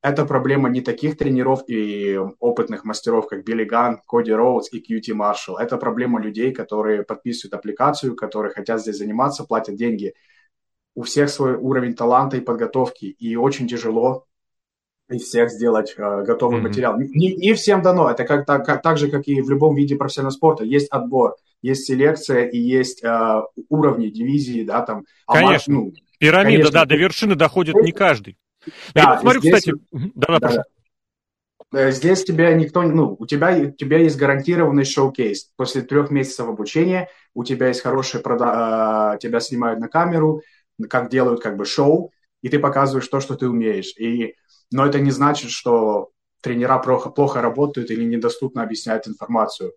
Это 0.00 0.24
проблема 0.24 0.68
не 0.68 0.80
таких 0.80 1.16
тренеров 1.16 1.62
и 1.66 2.16
опытных 2.38 2.84
мастеров, 2.84 3.26
как 3.26 3.44
Билли 3.44 3.64
Ган, 3.64 4.00
Коди 4.06 4.32
Роудс 4.32 4.72
и 4.72 4.80
Кьюти 4.80 5.12
Маршалл. 5.12 5.56
Это 5.56 5.76
проблема 5.76 6.20
людей, 6.20 6.52
которые 6.52 7.02
подписывают 7.02 7.54
аппликацию, 7.54 8.14
которые 8.14 8.52
хотят 8.52 8.80
здесь 8.80 8.98
заниматься, 8.98 9.44
платят 9.44 9.74
деньги. 9.74 10.14
У 10.94 11.02
всех 11.02 11.30
свой 11.30 11.56
уровень 11.56 11.94
таланта 11.94 12.36
и 12.36 12.40
подготовки, 12.40 13.06
и 13.06 13.34
очень 13.36 13.66
тяжело 13.66 14.24
из 15.08 15.22
всех 15.22 15.50
сделать 15.50 15.94
э, 15.96 16.22
готовый 16.22 16.58
mm-hmm. 16.58 16.62
материал. 16.62 16.98
Не, 16.98 17.34
не 17.34 17.54
всем 17.54 17.82
дано. 17.82 18.10
Это 18.10 18.24
как, 18.24 18.46
так, 18.46 18.64
как, 18.64 18.82
так 18.82 18.98
же, 18.98 19.10
как 19.10 19.26
и 19.26 19.40
в 19.40 19.50
любом 19.50 19.74
виде 19.74 19.96
профессионального 19.96 20.36
спорта. 20.36 20.64
Есть 20.64 20.88
отбор, 20.90 21.36
есть 21.62 21.86
селекция 21.86 22.46
и 22.46 22.58
есть 22.58 23.02
э, 23.02 23.42
уровни, 23.68 24.08
дивизии, 24.08 24.64
да, 24.64 24.82
там. 24.82 25.04
А 25.26 25.34
конечно. 25.34 25.74
ну, 25.74 25.92
Пирамида, 26.18 26.62
конечно. 26.64 26.72
да, 26.72 26.84
до 26.84 26.96
вершины 26.96 27.34
доходит 27.34 27.74
не 27.76 27.92
каждый. 27.92 28.36
Да, 28.94 29.00
Я 29.00 29.14
посмотрю, 29.14 29.40
здесь, 29.40 29.54
кстати... 29.54 29.76
Да, 29.92 30.38
да, 30.38 30.64
да. 31.70 31.90
Здесь 31.90 32.24
тебя 32.24 32.54
никто, 32.54 32.82
ну, 32.82 33.16
у 33.18 33.26
тебя, 33.26 33.54
у 33.56 33.70
тебя 33.72 33.98
есть 33.98 34.16
гарантированный 34.16 34.84
шоу-кейс. 34.84 35.50
После 35.56 35.82
трех 35.82 36.10
месяцев 36.10 36.48
обучения 36.48 37.08
у 37.34 37.44
тебя 37.44 37.68
есть 37.68 37.82
хороший 37.82 38.20
прода... 38.20 39.14
Э, 39.14 39.18
тебя 39.18 39.40
снимают 39.40 39.80
на 39.80 39.88
камеру, 39.88 40.42
как 40.88 41.10
делают 41.10 41.42
как 41.42 41.56
бы 41.56 41.64
шоу, 41.64 42.12
и 42.42 42.48
ты 42.48 42.58
показываешь 42.58 43.08
то, 43.08 43.20
что 43.20 43.34
ты 43.34 43.48
умеешь. 43.48 43.94
И 43.98 44.34
но 44.70 44.86
это 44.86 45.00
не 45.00 45.10
значит, 45.10 45.50
что 45.50 46.10
тренера 46.40 46.78
плохо, 46.78 47.10
плохо 47.10 47.40
работают 47.40 47.90
или 47.90 48.04
недоступно 48.04 48.62
объясняют 48.62 49.08
информацию. 49.08 49.72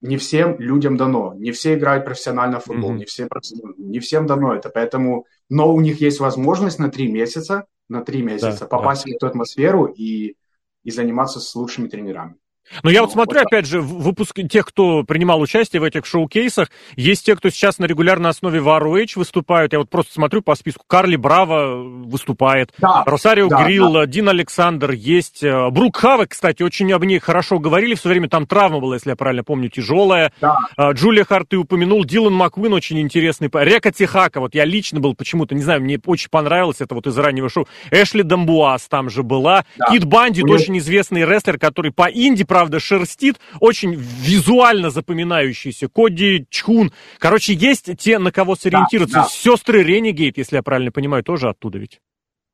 Не 0.00 0.16
всем 0.16 0.58
людям 0.58 0.96
дано, 0.96 1.34
не 1.34 1.52
все 1.52 1.74
играют 1.74 2.06
профессионально 2.06 2.58
в 2.58 2.64
футбол, 2.64 2.92
mm-hmm. 2.92 2.98
не, 2.98 3.04
все, 3.04 3.28
не 3.76 4.00
всем 4.00 4.26
дано 4.26 4.54
это, 4.54 4.70
поэтому, 4.70 5.26
но 5.50 5.72
у 5.74 5.80
них 5.80 6.00
есть 6.00 6.20
возможность 6.20 6.78
на 6.78 6.90
три 6.90 7.10
месяца, 7.12 7.66
на 7.88 8.02
три 8.02 8.22
месяца 8.22 8.60
да, 8.60 8.66
попасть 8.66 9.04
да. 9.04 9.12
в 9.12 9.16
эту 9.16 9.26
атмосферу 9.26 9.84
и, 9.86 10.36
и 10.84 10.90
заниматься 10.90 11.38
с 11.38 11.54
лучшими 11.54 11.88
тренерами. 11.88 12.36
Но 12.82 12.90
я 12.90 13.02
вот 13.02 13.12
смотрю, 13.12 13.40
вот 13.40 13.46
опять 13.46 13.66
же, 13.66 13.80
выпуск 13.80 14.38
тех, 14.48 14.66
кто 14.66 15.02
принимал 15.02 15.40
участие 15.40 15.80
в 15.80 15.84
этих 15.84 16.06
шоу-кейсах, 16.06 16.70
есть 16.96 17.26
те, 17.26 17.34
кто 17.36 17.50
сейчас 17.50 17.78
на 17.78 17.86
регулярной 17.86 18.30
основе 18.30 18.60
в 18.60 18.68
ROH 18.68 19.12
выступают. 19.16 19.72
Я 19.72 19.80
вот 19.80 19.90
просто 19.90 20.12
смотрю 20.14 20.40
по 20.42 20.54
списку. 20.54 20.84
Карли 20.86 21.16
Браво 21.16 21.82
выступает, 21.82 22.72
да, 22.78 23.02
Росарио 23.06 23.48
да, 23.48 23.64
Грилл, 23.64 23.92
да. 23.92 24.06
Дин 24.06 24.28
Александр 24.28 24.92
есть. 24.92 25.42
Э, 25.42 25.70
Брук 25.70 25.96
Хавек, 25.96 26.30
кстати, 26.30 26.62
очень 26.62 26.92
об 26.92 27.04
ней 27.04 27.18
хорошо 27.18 27.58
говорили. 27.58 27.94
В 27.94 28.00
свое 28.00 28.14
время 28.14 28.28
там 28.28 28.46
травма 28.46 28.80
была, 28.80 28.94
если 28.94 29.10
я 29.10 29.16
правильно 29.16 29.44
помню, 29.44 29.68
тяжелая. 29.68 30.32
Да. 30.40 30.56
Э, 30.76 30.92
Джулия 30.92 31.24
Харт 31.24 31.48
ты 31.50 31.56
упомянул. 31.56 32.04
Дилан 32.04 32.32
Маквин 32.32 32.72
очень 32.72 33.00
интересный. 33.00 33.50
Река 33.52 33.90
Техака, 33.90 34.40
вот 34.40 34.54
я 34.54 34.64
лично 34.64 35.00
был 35.00 35.14
почему-то, 35.14 35.54
не 35.54 35.62
знаю, 35.62 35.80
мне 35.82 35.98
очень 36.06 36.30
понравилось 36.30 36.80
это 36.80 36.94
вот 36.94 37.06
из 37.06 37.18
раннего 37.18 37.48
шоу. 37.48 37.66
Эшли 37.90 38.22
Дамбуас 38.22 38.86
там 38.88 39.10
же 39.10 39.22
была. 39.22 39.64
Да. 39.76 39.86
Кит 39.90 40.04
Бандит, 40.04 40.44
очень 40.48 40.78
известный 40.78 41.24
рестлер, 41.24 41.58
который 41.58 41.92
по 41.92 42.08
инди, 42.10 42.44
правда, 42.60 42.78
шерстит, 42.78 43.40
очень 43.58 43.94
визуально 43.94 44.90
запоминающийся. 44.90 45.88
Коди 45.88 46.46
Чхун. 46.50 46.92
Короче, 47.18 47.54
есть 47.54 47.90
те, 47.96 48.18
на 48.18 48.30
кого 48.32 48.54
сориентироваться. 48.54 49.16
Да, 49.16 49.22
да. 49.22 49.28
Сестры 49.30 49.82
Ренегейт, 49.82 50.36
если 50.36 50.56
я 50.56 50.62
правильно 50.62 50.92
понимаю, 50.92 51.24
тоже 51.24 51.48
оттуда 51.48 51.78
ведь. 51.78 52.02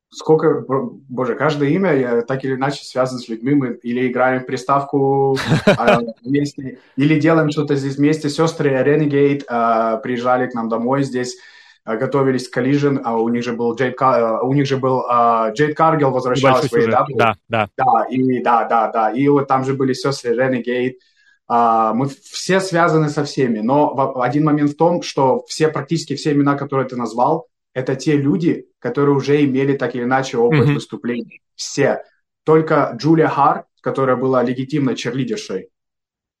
Сколько, 0.09 0.63
боже, 1.09 1.35
каждое 1.35 1.71
имя 1.71 1.93
я 1.93 2.21
так 2.21 2.45
или 2.45 2.55
иначе 2.55 2.85
связано 2.85 3.19
с 3.19 3.27
людьми. 3.27 3.53
Мы 3.53 3.79
или 3.83 4.07
играем 4.07 4.43
в 4.43 4.45
приставку 4.45 5.37
а, 5.65 5.99
вместе, 6.23 6.79
или 6.95 7.19
делаем 7.19 7.51
что-то 7.51 7.75
здесь 7.75 7.97
вместе. 7.97 8.29
Сестры 8.29 8.71
Renegade 8.71 9.43
а, 9.49 9.97
приезжали 9.97 10.49
к 10.49 10.53
нам 10.53 10.69
домой 10.69 11.03
здесь 11.03 11.35
готовились 11.87 12.49
к 12.49 12.57
Collision, 12.57 13.01
а 13.03 13.17
у 13.17 13.29
них 13.29 13.43
же 13.43 13.53
был 13.53 13.73
Джейд, 13.75 13.95
у 14.01 14.53
них 14.53 14.67
же 14.67 14.77
был 14.77 15.03
Джейд 15.53 15.75
Каргил 15.75 16.11
возвращался 16.11 16.67
в 16.67 16.73
AEW. 16.73 17.15
Да, 17.15 17.35
да. 17.47 17.69
Да, 17.77 18.05
и, 18.09 18.41
да, 18.43 18.65
да, 18.65 18.91
да. 18.91 19.11
И 19.11 19.27
вот 19.29 19.47
там 19.47 19.63
же 19.63 19.73
были 19.73 19.93
сестры 19.93 20.35
Renegade. 20.35 20.95
Мы 21.49 22.07
все 22.07 22.59
связаны 22.59 23.07
со 23.09 23.23
всеми, 23.23 23.59
но 23.59 24.19
один 24.21 24.43
момент 24.43 24.71
в 24.71 24.75
том, 24.75 25.01
что 25.01 25.45
все, 25.47 25.69
практически 25.69 26.15
все 26.15 26.33
имена, 26.33 26.55
которые 26.55 26.89
ты 26.89 26.97
назвал, 26.97 27.47
это 27.73 27.95
те 27.95 28.17
люди, 28.17 28.65
которые 28.79 29.15
уже 29.15 29.45
имели 29.45 29.77
так 29.77 29.95
или 29.95 30.03
иначе 30.03 30.37
опыт 30.37 30.67
mm-hmm. 30.67 30.73
выступлений. 30.73 31.41
Все. 31.55 32.03
Только 32.43 32.93
Джулия 32.97 33.29
Хар, 33.29 33.65
которая 33.81 34.17
была 34.17 34.43
легитимной 34.43 34.95
черлидершей, 34.95 35.69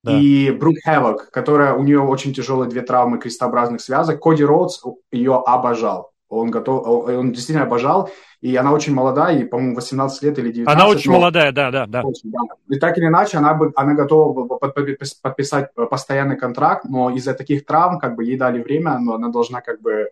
да. 0.03 0.17
и 0.17 0.51
Брук 0.51 0.75
Хэвок, 0.83 1.29
которая 1.31 1.73
у 1.73 1.83
нее 1.83 1.99
очень 1.99 2.33
тяжелые 2.33 2.69
две 2.69 2.81
травмы 2.81 3.17
крестообразных 3.19 3.81
связок. 3.81 4.21
Коди 4.21 4.43
Роудс 4.43 4.83
ее 5.11 5.41
обожал. 5.45 6.11
Он 6.29 6.51
готов, 6.51 6.85
он 6.85 7.31
действительно 7.31 7.65
обожал, 7.65 8.09
и 8.41 8.55
она 8.55 8.73
очень 8.73 8.93
молодая, 8.93 9.39
и, 9.39 9.45
по-моему, 9.45 9.75
18 9.75 10.23
лет 10.23 10.39
или 10.39 10.51
19. 10.51 10.67
Она 10.67 10.89
очень 10.89 11.11
но... 11.11 11.19
молодая, 11.19 11.51
да, 11.53 11.71
да, 11.71 11.85
да. 11.85 12.01
Очень, 12.01 12.31
да. 12.31 12.39
И 12.67 12.77
так 12.79 12.97
или 12.97 13.07
иначе, 13.07 13.37
она, 13.37 13.53
бы, 13.53 13.71
она 13.75 13.93
готова 13.93 14.57
подписать 14.57 15.73
постоянный 15.73 16.37
контракт, 16.37 16.83
но 16.83 17.09
из-за 17.11 17.33
таких 17.33 17.65
травм, 17.65 17.97
как 17.97 18.15
бы, 18.15 18.25
ей 18.25 18.37
дали 18.37 18.61
время, 18.61 18.99
но 18.99 19.15
она 19.15 19.29
должна, 19.29 19.61
как 19.61 19.81
бы, 19.81 20.11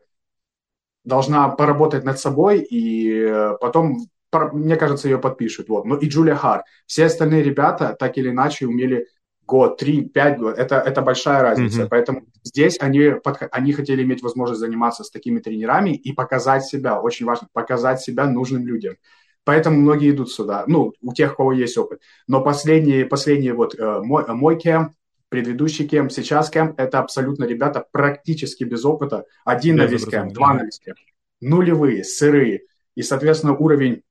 должна 1.04 1.50
поработать 1.50 2.06
над 2.06 2.18
собой, 2.18 2.60
и 2.60 3.26
э, 3.28 3.58
потом, 3.60 4.08
мне 4.54 4.78
кажется, 4.78 5.10
ее 5.10 5.20
подпишут. 5.20 5.68
Вот. 5.70 5.86
Ну 5.86 5.96
и 5.96 6.08
Джулия 6.08 6.36
Хар. 6.36 6.64
Все 6.88 7.06
остальные 7.06 7.44
ребята 7.44 7.96
так 7.98 8.18
или 8.18 8.30
иначе 8.30 8.66
умели 8.68 9.08
год, 9.46 9.78
три, 9.78 10.04
пять 10.04 10.38
год. 10.38 10.58
Это, 10.58 10.76
это 10.78 11.02
большая 11.02 11.42
разница. 11.42 11.84
Mm-hmm. 11.84 11.88
Поэтому 11.90 12.26
здесь 12.44 12.78
они, 12.80 13.14
они 13.52 13.74
хотели 13.74 14.04
иметь 14.04 14.24
возможность 14.24 14.60
заниматься 14.60 15.04
с 15.04 15.12
такими 15.12 15.40
тренерами 15.40 15.96
и 15.96 16.14
показать 16.14 16.66
себя. 16.66 17.00
Очень 17.02 17.26
важно, 17.26 17.48
показать 17.54 18.02
себя 18.02 18.26
нужным 18.26 18.66
людям. 18.66 18.96
Поэтому 19.44 19.80
многие 19.80 20.12
идут 20.12 20.32
сюда. 20.32 20.64
Ну, 20.68 20.94
у 21.02 21.14
тех, 21.14 21.34
у 21.34 21.36
кого 21.36 21.54
есть 21.54 21.78
опыт. 21.78 22.02
Но 22.28 22.42
последние, 22.42 23.06
последние 23.06 23.54
вот 23.54 23.76
э, 23.76 24.02
мой, 24.02 24.26
мой 24.28 24.58
кем, 24.58 24.96
предыдущий 25.30 25.88
кем, 25.88 26.10
сейчас 26.10 26.50
кем, 26.50 26.74
это 26.78 27.00
абсолютно 27.00 27.46
ребята 27.46 27.86
практически 27.92 28.64
без 28.64 28.86
опыта. 28.86 29.26
Один 29.44 29.76
на 29.76 29.86
весь 29.86 30.06
кем, 30.06 30.30
два 30.30 30.56
на 30.56 30.64
весь 30.64 30.80
кем. 30.80 30.96
Нулевые, 31.42 32.04
сырые. 32.04 32.62
И, 32.96 33.04
соответственно, 33.04 33.56
уровень 33.56 34.02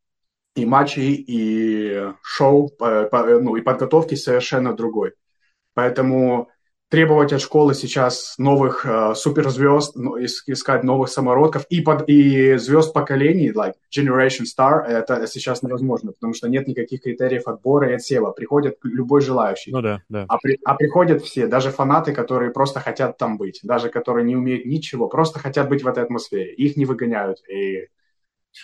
и 0.55 0.65
матчей, 0.65 1.15
и 1.15 2.13
шоу, 2.23 2.71
ну, 2.79 3.57
и 3.57 3.61
подготовки 3.61 4.15
совершенно 4.15 4.75
другой. 4.75 5.15
Поэтому 5.75 6.49
требовать 6.95 7.33
от 7.33 7.41
школы 7.41 7.75
сейчас 7.75 8.37
новых 8.39 8.87
э, 8.87 9.15
суперзвезд, 9.17 9.97
искать 10.47 10.85
новых 10.85 11.09
самородков 11.09 11.65
и, 11.69 11.81
под, 11.81 12.09
и 12.09 12.57
звезд 12.57 12.93
поколений, 12.93 13.51
like 13.51 13.75
Generation 13.93 14.45
Star, 14.45 14.85
это 14.85 15.27
сейчас 15.27 15.63
невозможно, 15.65 16.13
потому 16.13 16.35
что 16.35 16.49
нет 16.49 16.69
никаких 16.69 17.03
критериев 17.03 17.49
отбора 17.49 17.91
и 17.91 17.95
отсева. 17.95 18.31
Приходит 18.31 18.79
любой 18.85 19.23
желающий. 19.23 19.73
Ну 19.73 19.83
да, 19.83 20.03
да. 20.09 20.25
А, 20.29 20.39
при, 20.39 20.61
а 20.65 20.75
приходят 20.75 21.23
все, 21.23 21.49
даже 21.49 21.71
фанаты, 21.71 22.13
которые 22.13 22.53
просто 22.53 22.79
хотят 22.79 23.19
там 23.19 23.39
быть, 23.39 23.59
даже 23.65 23.89
которые 23.89 24.25
не 24.25 24.37
умеют 24.37 24.65
ничего, 24.65 25.09
просто 25.09 25.41
хотят 25.41 25.69
быть 25.69 25.83
в 25.83 25.89
этой 25.89 26.05
атмосфере. 26.05 26.55
Их 26.55 26.77
не 26.77 26.85
выгоняют. 26.85 27.39
И 27.49 27.89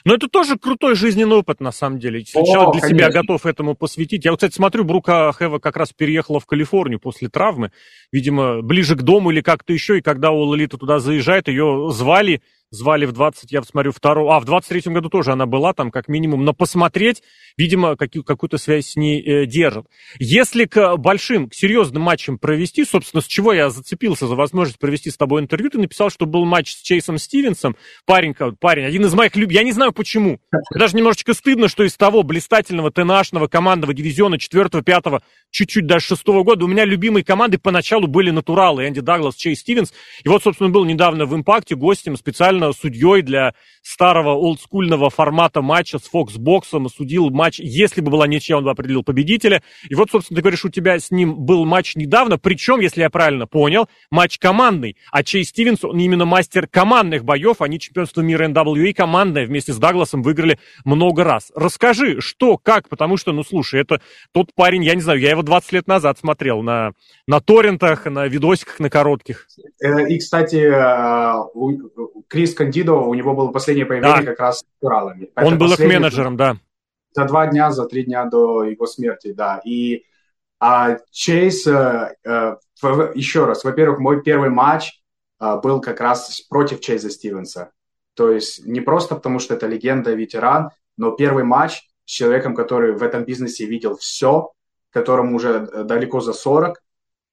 но 0.05 0.15
это 0.15 0.29
тоже 0.29 0.59
крутой 0.59 0.95
жизненный 0.95 1.37
опыт, 1.37 1.61
на 1.61 1.73
самом 1.73 1.99
деле. 1.99 2.21
Если 2.21 2.39
О, 2.39 2.45
человек 2.45 2.73
для 2.73 2.81
конечно. 2.81 2.99
себя 2.99 3.11
готов 3.11 3.47
этому 3.47 3.75
посвятить. 3.75 4.25
Я 4.25 4.31
вот, 4.31 4.39
кстати, 4.39 4.55
смотрю, 4.55 4.85
Брука 4.85 5.33
Хэва 5.33 5.59
как 5.59 5.77
раз 5.77 5.93
переехала 5.93 6.41
в 6.41 6.47
Калифорнию 6.47 7.01
после 7.01 7.29
травмы. 7.29 7.73
Видимо, 8.13 8.63
ближе 8.63 8.97
к 8.97 9.03
дому 9.03 9.31
или 9.31 9.41
как-то 9.41 9.73
еще. 9.73 9.99
И 9.99 10.03
когда 10.03 10.31
у 10.31 10.41
Лолита 10.41 10.79
туда 10.79 10.99
заезжает, 10.99 11.49
ее 11.49 11.91
звали 11.93 12.43
звали 12.71 13.05
в 13.05 13.13
20, 13.13 13.51
я 13.51 13.63
смотрю, 13.63 13.93
второго, 13.93 14.37
а 14.37 14.41
в 14.41 14.45
23-м 14.45 14.95
году 14.95 15.09
тоже 15.09 15.33
она 15.33 15.47
была 15.47 15.73
там, 15.73 15.91
как 15.91 16.09
минимум, 16.09 16.45
но 16.45 16.53
посмотреть, 16.53 17.23
видимо, 17.57 17.97
какие, 17.97 18.23
какую-то 18.23 18.59
связь 18.59 18.91
с 18.91 18.97
ней 18.97 19.21
э, 19.21 19.47
держат. 19.47 19.87
Если 20.19 20.67
к 20.67 20.97
большим, 20.97 21.49
к 21.49 21.55
серьезным 21.55 22.03
матчам 22.03 22.39
провести, 22.39 22.85
собственно, 22.85 23.21
с 23.21 23.27
чего 23.27 23.53
я 23.53 23.71
зацепился 23.71 24.29
за 24.29 24.37
возможность 24.37 24.79
провести 24.79 25.11
с 25.11 25.17
тобой 25.17 25.43
интервью, 25.43 25.71
ты 25.71 25.79
написал, 25.79 26.11
что 26.11 26.27
был 26.27 26.45
матч 26.45 26.73
с 26.73 26.81
Чейсом 26.81 27.19
Стивенсом, 27.19 27.77
парень, 28.07 28.35
парень, 28.61 28.85
один 28.85 29.05
из 29.05 29.15
моих 29.15 29.35
любимых, 29.35 29.57
я 29.57 29.65
не 29.65 29.73
знаю 29.73 29.93
почему, 29.93 30.39
даже 30.73 30.97
немножечко 30.97 31.35
стыдно, 31.35 31.69
что 31.69 31.83
из 31.83 31.97
того 31.97 32.23
блистательного 32.23 32.93
ТНАшного 32.93 33.49
командного 33.49 33.95
дивизиона 33.95 34.37
4-5, 34.37 35.21
чуть-чуть 35.51 35.87
даже 35.87 36.07
6 36.07 36.27
года, 36.27 36.65
у 36.65 36.69
меня 36.69 36.85
любимые 36.85 37.25
команды 37.25 37.59
поначалу 37.59 38.07
были 38.07 38.31
натуралы, 38.31 38.87
Энди 38.87 39.01
Даглас, 39.01 39.35
Чейз 39.35 39.61
Стивенс, 39.61 39.93
и 40.23 40.29
вот, 40.29 40.45
собственно, 40.45 40.71
был 40.71 40.85
недавно 40.85 41.27
в 41.27 41.35
Импакте 41.35 41.75
гостем 41.75 42.17
специально 42.17 42.60
специально 42.61 42.73
судьей 42.73 43.23
для 43.23 43.55
старого 43.83 44.35
олдскульного 44.35 45.11
формата 45.11 45.63
матча 45.63 45.99
с 45.99 46.03
Фоксбоксом, 46.03 46.89
судил 46.89 47.31
матч, 47.31 47.59
если 47.59 48.01
бы 48.01 48.11
была 48.11 48.27
ничья, 48.27 48.59
он 48.59 48.65
бы 48.65 48.71
определил 48.71 49.03
победителя. 49.03 49.63
И 49.89 49.95
вот, 49.95 50.11
собственно, 50.11 50.37
ты 50.37 50.43
говоришь, 50.43 50.65
у 50.65 50.69
тебя 50.69 50.99
с 50.99 51.11
ним 51.11 51.35
был 51.35 51.65
матч 51.65 51.97
недавно, 51.97 52.39
причем, 52.39 52.81
если 52.81 53.01
я 53.01 53.11
правильно 53.11 53.47
понял, 53.47 53.89
матч 54.11 54.39
командный. 54.39 54.97
А 55.11 55.23
Чей 55.23 55.45
Стивенс, 55.45 55.85
он 55.85 55.99
именно 55.99 56.25
мастер 56.25 56.67
командных 56.67 57.25
боев, 57.25 57.63
они 57.63 57.81
чемпионство 57.81 58.21
мира 58.21 58.49
NWA 58.49 58.93
командное 58.93 59.47
вместе 59.47 59.73
с 59.73 59.79
Дагласом 59.79 60.23
выиграли 60.23 60.59
много 60.85 61.25
раз. 61.25 61.51
Расскажи, 61.55 62.21
что, 62.21 62.59
как, 62.59 62.89
потому 62.89 63.17
что, 63.17 63.33
ну, 63.33 63.43
слушай, 63.43 63.81
это 63.81 64.01
тот 64.33 64.55
парень, 64.55 64.85
я 64.85 64.95
не 64.95 65.01
знаю, 65.01 65.21
я 65.21 65.31
его 65.31 65.43
20 65.43 65.73
лет 65.73 65.87
назад 65.87 66.19
смотрел 66.19 66.63
на, 66.63 66.93
на 67.27 67.41
торрентах, 67.41 68.05
на 68.05 68.27
видосиках, 68.27 68.79
на 68.79 68.91
коротких. 68.91 69.47
Э, 69.83 70.07
и, 70.07 70.19
кстати, 70.19 70.57
э, 70.57 71.31
Крис 72.29 72.50
Крис 72.51 72.55
Кандидо, 72.55 72.95
у 72.95 73.15
него 73.15 73.35
было 73.35 73.49
последнее 73.49 73.87
появление 73.87 74.23
да. 74.23 74.31
как 74.31 74.41
раз 74.41 74.59
с 74.61 74.65
Уралами. 74.81 75.31
Он 75.37 75.59
был 75.59 75.73
их 75.73 75.79
менеджером, 75.79 76.37
да. 76.37 76.57
За 77.13 77.25
два 77.25 77.47
дня, 77.47 77.71
за 77.71 77.87
три 77.87 78.05
дня 78.05 78.25
до 78.25 78.65
его 78.65 78.87
смерти, 78.87 79.33
да. 79.33 79.61
И 79.65 80.05
а, 80.59 80.99
Чейз, 81.11 81.67
э, 81.67 82.15
э, 82.25 82.57
еще 83.15 83.47
раз, 83.47 83.65
во-первых, 83.65 83.99
мой 83.99 84.23
первый 84.23 84.51
матч 84.51 85.01
э, 85.41 85.61
был 85.63 85.81
как 85.81 86.01
раз 86.01 86.41
против 86.49 86.81
Чейза 86.81 87.11
Стивенса. 87.11 87.71
То 88.15 88.31
есть 88.31 88.65
не 88.67 88.81
просто 88.81 89.15
потому, 89.17 89.39
что 89.39 89.55
это 89.55 89.67
легенда, 89.67 90.13
ветеран, 90.13 90.71
но 90.97 91.13
первый 91.13 91.45
матч 91.45 91.83
с 92.05 92.11
человеком, 92.11 92.55
который 92.55 92.93
в 92.93 93.03
этом 93.03 93.25
бизнесе 93.25 93.67
видел 93.67 93.97
все, 93.97 94.53
которому 94.91 95.37
уже 95.37 95.61
далеко 95.85 96.21
за 96.21 96.33
40, 96.33 96.81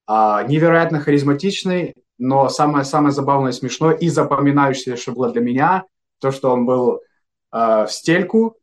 а, 0.07 0.43
невероятно 0.43 0.99
харизматичный, 0.99 1.95
но 2.17 2.49
самое, 2.49 2.85
самое 2.85 3.11
забавное, 3.11 3.51
смешное 3.51 3.93
и 3.93 4.09
запоминающееся 4.09 5.11
было 5.11 5.31
для 5.31 5.41
меня, 5.41 5.83
то, 6.19 6.31
что 6.31 6.51
он 6.51 6.65
был 6.65 7.01
э, 7.51 7.85
в 7.85 7.87
стельку, 7.89 8.57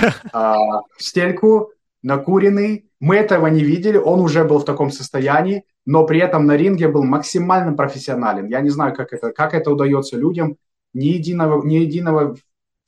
э, 0.00 0.08
в 0.32 0.78
стельку, 0.98 1.72
накуренный. 2.02 2.90
Мы 3.00 3.16
этого 3.16 3.46
не 3.48 3.62
видели, 3.62 3.98
он 3.98 4.20
уже 4.20 4.44
был 4.44 4.58
в 4.58 4.64
таком 4.64 4.90
состоянии, 4.90 5.64
но 5.84 6.06
при 6.06 6.20
этом 6.20 6.46
на 6.46 6.56
ринге 6.56 6.88
был 6.88 7.04
максимально 7.04 7.74
профессионален. 7.74 8.46
Я 8.46 8.60
не 8.60 8.70
знаю, 8.70 8.94
как 8.94 9.12
это, 9.12 9.32
как 9.32 9.54
это 9.54 9.70
удается 9.70 10.16
людям, 10.16 10.56
ни 10.94 11.08
единого, 11.08 11.62
ни 11.64 11.74
единого 11.74 12.36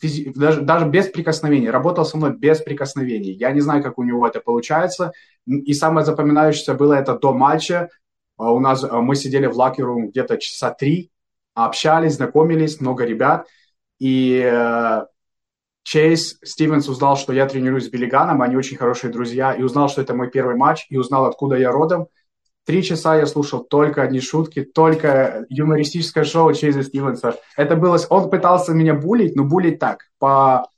физи... 0.01 0.33
даже, 0.35 0.63
даже 0.63 0.87
без 0.87 1.09
прикосновений, 1.09 1.71
работал 1.71 2.05
со 2.05 2.17
мной 2.17 2.37
без 2.37 2.61
прикосновений. 2.61 3.33
Я 3.33 3.53
не 3.53 3.61
знаю, 3.61 3.83
как 3.83 3.99
у 3.99 4.03
него 4.03 4.27
это 4.27 4.41
получается. 4.41 5.13
И 5.47 5.75
самое 5.75 6.07
запоминающееся 6.07 6.75
было 6.75 6.95
это 6.95 7.19
до 7.19 7.33
матча, 7.35 7.89
у 8.45 8.61
нас 8.61 8.85
а, 8.85 9.01
мы 9.01 9.17
сидели 9.17 9.47
в 9.47 9.57
лакеру 9.57 10.09
где-то 10.09 10.39
часа 10.39 10.71
три, 10.71 11.11
общались, 11.55 12.15
знакомились, 12.15 12.81
много 12.81 13.05
ребят. 13.05 13.47
И 13.99 14.41
э, 14.41 15.07
Чейз 15.83 16.39
Стивенс 16.45 16.89
узнал, 16.89 17.17
что 17.17 17.33
я 17.33 17.47
тренируюсь 17.47 17.87
с 17.87 17.91
Биллиганом, 17.91 18.43
они 18.43 18.57
очень 18.57 18.77
хорошие 18.77 19.13
друзья, 19.13 19.53
и 19.53 19.63
узнал, 19.63 19.89
что 19.89 20.03
это 20.03 20.15
мой 20.15 20.31
первый 20.31 20.55
матч, 20.55 20.87
и 20.89 20.97
узнал, 20.97 21.25
откуда 21.25 21.57
я 21.57 21.73
родом. 21.73 22.07
Три 22.65 22.83
часа 22.83 23.17
я 23.17 23.27
слушал 23.27 23.65
только 23.65 24.03
одни 24.03 24.21
шутки, 24.21 24.63
только 24.63 25.47
юмористическое 25.49 26.25
шоу 26.25 26.53
Чейза 26.53 26.83
Стивенса. 26.83 27.37
Это 27.57 27.75
было... 27.75 27.99
Он 28.11 28.31
пытался 28.31 28.73
меня 28.73 28.95
булить, 28.95 29.35
но 29.35 29.45
булить 29.45 29.79
так, 29.79 30.11
по 30.19 30.69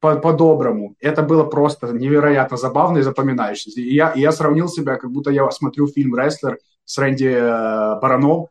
по-доброму. 0.00 0.96
это 1.00 1.22
было 1.22 1.44
просто 1.44 1.88
невероятно 1.88 2.56
забавно 2.56 2.98
и 2.98 3.02
запоминающееся. 3.02 3.80
И 3.80 3.94
я, 3.94 4.10
и 4.12 4.20
я 4.20 4.32
сравнил 4.32 4.68
себя, 4.68 4.96
как 4.96 5.10
будто 5.10 5.30
я 5.30 5.50
смотрю 5.50 5.86
фильм 5.88 6.16
«Рестлер», 6.16 6.58
с 6.90 6.98
Рэнди 6.98 7.28
э, 7.28 8.00
Бараном. 8.00 8.48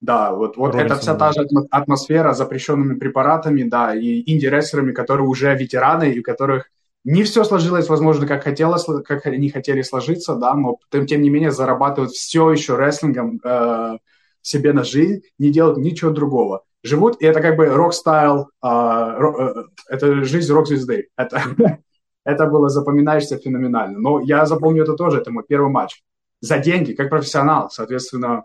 Да, 0.00 0.32
вот, 0.32 0.56
вот 0.56 0.74
это 0.74 0.96
вся 0.96 1.14
та 1.14 1.32
же 1.32 1.46
атмосфера 1.70 2.32
с 2.32 2.38
запрещенными 2.38 2.98
препаратами, 2.98 3.62
да, 3.62 3.94
и 3.94 4.22
инди-рестлерами, 4.32 4.92
которые 4.92 5.26
уже 5.28 5.54
ветераны, 5.54 6.10
и 6.10 6.20
у 6.20 6.22
которых 6.22 6.70
Не 7.04 7.22
все 7.22 7.44
сложилось, 7.44 7.88
возможно, 7.88 8.26
как 8.26 8.42
хотелось, 8.44 8.84
как 9.04 9.26
они 9.26 9.48
хотели 9.50 9.82
сложиться, 9.82 10.34
да, 10.34 10.54
но 10.54 10.78
тем, 10.90 11.06
тем 11.06 11.22
не 11.22 11.30
менее 11.30 11.52
зарабатывают 11.52 12.12
все 12.12 12.50
еще 12.50 12.76
рестлингом 12.76 13.40
э, 13.44 13.98
себе 14.42 14.72
на 14.72 14.82
жизнь, 14.82 15.22
не 15.38 15.50
делают 15.50 15.78
ничего 15.78 16.10
другого. 16.10 16.62
Живут, 16.82 17.22
и 17.22 17.26
это 17.26 17.40
как 17.40 17.56
бы 17.56 17.66
рок-стайл, 17.66 18.48
э, 18.62 18.68
э, 18.68 19.64
это 19.88 20.24
жизнь 20.24 20.52
рок-звезды. 20.52 21.08
Это, 21.16 21.42
это 22.24 22.46
было 22.46 22.68
запоминающееся 22.68 23.38
феноменально. 23.38 23.98
Но 23.98 24.20
я 24.20 24.46
запомню 24.46 24.82
это 24.82 24.94
тоже, 24.94 25.18
это 25.18 25.30
мой 25.30 25.44
первый 25.48 25.70
матч. 25.70 26.02
За 26.40 26.58
деньги, 26.58 26.92
как 26.92 27.10
профессионал, 27.10 27.70
соответственно, 27.70 28.44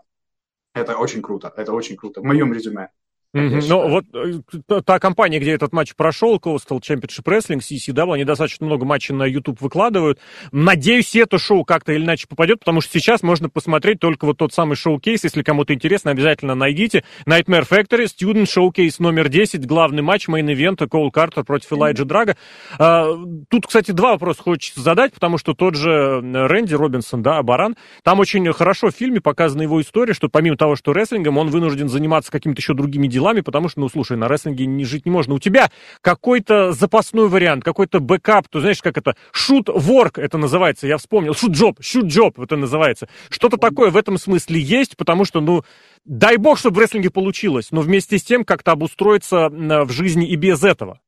это 0.74 0.96
очень 0.96 1.22
круто, 1.22 1.52
это 1.56 1.72
очень 1.72 1.96
круто. 1.96 2.20
В 2.20 2.24
моем 2.24 2.52
резюме. 2.52 2.90
Mm-hmm. 3.34 3.64
Ну, 3.68 3.88
вот 3.88 4.04
э, 4.14 4.80
та 4.82 5.00
компания, 5.00 5.40
где 5.40 5.52
этот 5.52 5.72
матч 5.72 5.94
прошел, 5.96 6.36
Coastal 6.36 6.80
Championship 6.80 7.24
Wrestling, 7.24 7.58
CCW, 7.58 8.14
они 8.14 8.24
достаточно 8.24 8.64
много 8.64 8.84
матчей 8.84 9.12
на 9.12 9.24
YouTube 9.24 9.60
выкладывают. 9.60 10.20
Надеюсь, 10.52 11.16
это 11.16 11.38
шоу 11.38 11.64
как-то 11.64 11.92
или 11.92 12.04
иначе 12.04 12.28
попадет, 12.28 12.60
потому 12.60 12.80
что 12.80 12.92
сейчас 12.92 13.24
можно 13.24 13.48
посмотреть 13.48 13.98
только 13.98 14.24
вот 14.24 14.38
тот 14.38 14.52
самый 14.52 14.76
showcase. 14.76 15.24
Если 15.24 15.42
кому-то 15.42 15.74
интересно, 15.74 16.12
обязательно 16.12 16.54
найдите. 16.54 17.02
Nightmare 17.26 17.66
Factory, 17.68 18.04
Student 18.04 18.44
Showcase 18.44 18.96
номер 19.00 19.28
10, 19.28 19.66
главный 19.66 20.02
матч 20.02 20.28
мейн-ивента 20.28 20.86
Коул 20.86 21.10
Картер 21.10 21.42
против 21.42 21.72
Элайджа 21.72 22.04
Драго. 22.04 22.36
А, 22.78 23.08
тут, 23.50 23.66
кстати, 23.66 23.90
два 23.90 24.12
вопроса 24.12 24.42
хочется 24.42 24.80
задать, 24.80 25.12
потому 25.12 25.38
что 25.38 25.54
тот 25.54 25.74
же 25.74 26.20
Рэнди 26.20 26.74
Робинсон, 26.74 27.22
да, 27.22 27.42
Баран, 27.42 27.74
там 28.04 28.20
очень 28.20 28.52
хорошо 28.52 28.90
в 28.90 28.94
фильме 28.94 29.20
показана 29.20 29.62
его 29.62 29.80
история, 29.80 30.14
что 30.14 30.28
помимо 30.28 30.56
того, 30.56 30.76
что 30.76 30.92
рестлингом, 30.92 31.36
он 31.36 31.48
вынужден 31.48 31.88
заниматься 31.88 32.30
какими-то 32.30 32.60
еще 32.60 32.74
другими 32.74 33.08
делами, 33.08 33.23
делами, 33.24 33.40
потому 33.40 33.68
что, 33.68 33.80
ну, 33.80 33.88
слушай, 33.88 34.16
на 34.16 34.28
рестлинге 34.28 34.66
не 34.66 34.84
жить 34.84 35.06
не 35.06 35.10
можно. 35.10 35.34
У 35.34 35.38
тебя 35.38 35.70
какой-то 36.00 36.72
запасной 36.72 37.28
вариант, 37.28 37.64
какой-то 37.64 38.00
backup, 38.00 38.48
ты 38.48 38.60
знаешь, 38.60 38.82
как 38.82 38.98
это, 38.98 39.16
shoot 39.32 39.80
work 39.80 40.18
это 40.18 40.36
называется, 40.38 40.86
я 40.86 40.98
вспомнил, 40.98 41.34
shoot 41.34 41.60
job, 41.60 41.80
shoot 41.80 42.16
job 42.16 42.38
это 42.40 42.56
называется. 42.56 43.08
Что-то 43.30 43.56
такое 43.56 43.90
в 43.90 43.96
этом 43.96 44.18
смысле 44.18 44.60
есть, 44.60 44.96
потому 44.96 45.24
что, 45.24 45.40
ну, 45.40 45.62
дай 46.04 46.36
бог, 46.36 46.58
чтобы 46.58 46.76
в 46.76 46.80
рестлинге 46.80 47.10
получилось, 47.10 47.68
но 47.70 47.80
вместе 47.80 48.18
с 48.18 48.22
тем 48.22 48.44
как-то 48.44 48.72
обустроиться 48.72 49.48
в 49.48 49.90
жизни 49.90 50.28
и 50.28 50.36
без 50.36 50.62
этого. 50.62 51.00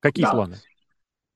Какие 0.00 0.24
да. 0.24 0.32
планы? 0.32 0.56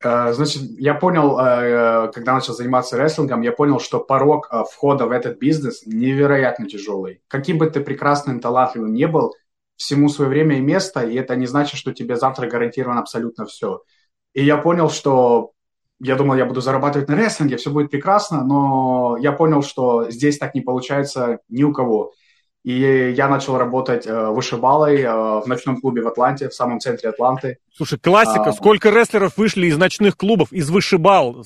Э, 0.03 0.33
значит, 0.33 0.63
я 0.79 0.95
понял, 0.95 1.39
э, 1.39 2.13
когда 2.13 2.35
начал 2.35 2.55
заниматься 2.55 2.97
рестлингом, 2.97 3.43
я 3.43 3.53
понял, 3.53 3.81
что 3.81 3.99
порог 3.99 4.49
э, 4.51 4.63
входа 4.71 5.07
в 5.07 5.11
этот 5.11 5.39
бизнес 5.39 5.83
невероятно 5.87 6.69
тяжелый. 6.69 7.21
Каким 7.29 7.59
бы 7.59 7.69
ты 7.69 7.81
прекрасным, 7.81 8.41
талантливым 8.41 8.93
не 8.93 9.07
был, 9.07 9.35
всему 9.79 10.09
свое 10.09 10.29
время 10.29 10.59
и 10.59 10.61
место, 10.61 11.01
и 11.01 11.15
это 11.15 11.37
не 11.37 11.47
значит, 11.47 11.79
что 11.79 11.93
тебе 11.93 12.17
завтра 12.17 12.49
гарантировано 12.49 13.01
абсолютно 13.01 13.47
все. 13.47 13.83
И 14.35 14.45
я 14.45 14.59
понял, 14.59 14.91
что 14.91 15.53
я 16.01 16.17
думал, 16.17 16.35
я 16.35 16.45
буду 16.45 16.61
зарабатывать 16.61 17.09
на 17.09 17.17
рестлинге, 17.17 17.57
все 17.57 17.71
будет 17.71 17.91
прекрасно, 17.91 18.45
но 18.45 19.17
я 19.21 19.33
понял, 19.33 19.63
что 19.63 20.11
здесь 20.11 20.39
так 20.39 20.55
не 20.55 20.61
получается 20.61 21.39
ни 21.49 21.63
у 21.63 21.73
кого. 21.73 22.13
И 22.65 23.15
я 23.17 23.29
начал 23.29 23.57
работать 23.57 24.07
э, 24.07 24.27
вышибалой 24.31 25.01
э, 25.01 25.11
в 25.41 25.47
ночном 25.47 25.81
клубе 25.81 26.03
в 26.03 26.09
Атланте, 26.09 26.49
в 26.49 26.55
самом 26.55 26.81
центре 26.81 27.09
Атланты. 27.09 27.59
Слушай, 27.73 27.99
классика. 27.99 28.51
А, 28.51 28.53
Сколько 28.53 28.91
рестлеров 28.91 29.37
вышли 29.37 29.69
из 29.69 29.79
ночных 29.79 30.17
клубов, 30.17 30.53
из 30.53 30.69
вышибал? 30.69 31.45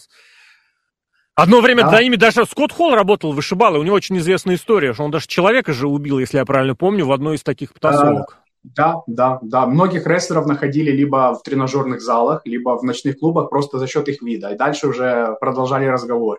Одно 1.35 1.61
время 1.61 1.85
да. 1.85 1.91
за 1.91 2.03
ними 2.03 2.17
даже 2.17 2.45
Скотт 2.45 2.73
Холл 2.73 2.95
работал, 2.95 3.33
вышибал, 3.33 3.77
и 3.77 3.79
у 3.79 3.83
него 3.83 3.97
очень 3.97 4.19
известная 4.19 4.57
история, 4.57 4.93
что 4.93 5.05
он 5.05 5.11
даже 5.11 5.27
человека 5.27 5.73
же 5.73 5.89
убил, 5.89 6.19
если 6.19 6.37
я 6.37 6.45
правильно 6.45 6.75
помню, 6.75 7.07
в 7.07 7.13
одной 7.13 7.37
из 7.37 7.43
таких 7.43 7.73
потасовок. 7.73 8.39
Да, 8.63 9.03
да, 9.07 9.39
да. 9.43 9.67
Многих 9.67 10.07
рестлеров 10.07 10.47
находили 10.47 10.91
либо 10.93 11.35
в 11.35 11.43
тренажерных 11.43 12.01
залах, 12.01 12.43
либо 12.45 12.79
в 12.79 12.85
ночных 12.85 13.19
клубах 13.19 13.51
просто 13.51 13.79
за 13.79 13.89
счет 13.89 14.09
их 14.09 14.23
вида. 14.23 14.51
И 14.51 14.57
дальше 14.57 14.87
уже 14.87 15.37
продолжали 15.41 15.87
разговор. 15.87 16.39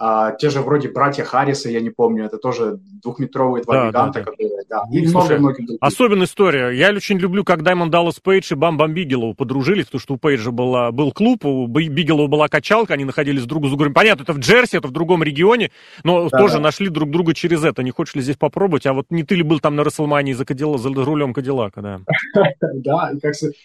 А, 0.00 0.30
те 0.32 0.48
же 0.48 0.60
вроде 0.60 0.88
братья 0.90 1.24
Харриса, 1.24 1.68
я 1.68 1.80
не 1.80 1.90
помню, 1.90 2.24
это 2.26 2.38
тоже 2.38 2.78
двухметровые 3.02 3.64
два 3.64 3.74
да, 3.74 3.88
гиганта, 3.88 4.20
да, 4.20 4.24
да. 4.24 4.30
которые, 4.30 4.50
да, 4.68 4.82
и 4.92 5.04
ну, 5.04 5.10
много 5.10 5.56
других. 5.56 5.78
Особенная 5.80 6.26
история. 6.26 6.70
Я 6.70 6.92
очень 6.92 7.18
люблю, 7.18 7.42
как 7.42 7.64
Даймонд 7.64 7.90
Даллас 7.90 8.20
Пейдж 8.20 8.52
и 8.52 8.54
Бам 8.54 8.76
Бам 8.76 8.94
Бигелоу 8.94 9.34
подружились, 9.34 9.86
потому 9.86 10.00
что 10.00 10.14
у 10.14 10.16
Пейджа 10.16 10.52
была, 10.52 10.92
был 10.92 11.10
клуб, 11.10 11.44
у 11.44 11.66
Бигелоу 11.66 12.28
была 12.28 12.46
качалка, 12.46 12.94
они 12.94 13.04
находились 13.04 13.44
друг 13.44 13.66
с 13.66 13.70
другом. 13.70 13.92
Понятно, 13.92 14.22
это 14.22 14.34
в 14.34 14.38
Джерси, 14.38 14.76
это 14.76 14.86
в 14.86 14.92
другом 14.92 15.24
регионе, 15.24 15.72
но 16.04 16.28
да, 16.28 16.38
тоже 16.38 16.54
да. 16.54 16.60
нашли 16.60 16.88
друг 16.90 17.10
друга 17.10 17.34
через 17.34 17.64
это. 17.64 17.82
Не 17.82 17.90
хочешь 17.90 18.14
ли 18.14 18.22
здесь 18.22 18.36
попробовать? 18.36 18.86
А 18.86 18.92
вот 18.92 19.06
не 19.10 19.24
ты 19.24 19.34
ли 19.34 19.42
был 19.42 19.58
там 19.58 19.74
на 19.74 19.82
Рестлмании 19.82 20.32
за, 20.32 20.44
Кадилла, 20.44 20.78
за 20.78 20.90
рулем 20.90 21.34
Кадиллака, 21.34 21.82
да? 21.82 22.00
Да, 22.74 23.10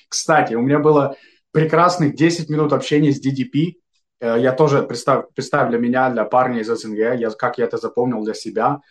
кстати, 0.10 0.56
у 0.56 0.62
меня 0.62 0.80
было 0.80 1.16
прекрасных 1.52 2.16
10 2.16 2.50
минут 2.50 2.74
общения 2.74 3.12
с 3.12 3.24
DDP, 3.24 3.74
я 4.22 4.52
тоже, 4.52 4.84
представь, 4.84 5.26
представь 5.36 5.70
для 5.70 5.80
меня, 5.80 6.10
для 6.10 6.24
парня 6.24 6.60
из 6.60 6.68
СНГ, 6.68 7.16
я, 7.20 7.30
как 7.32 7.58
я 7.58 7.66
это 7.66 7.78
запомнил 7.78 8.24
для 8.24 8.34
себя, 8.34 8.82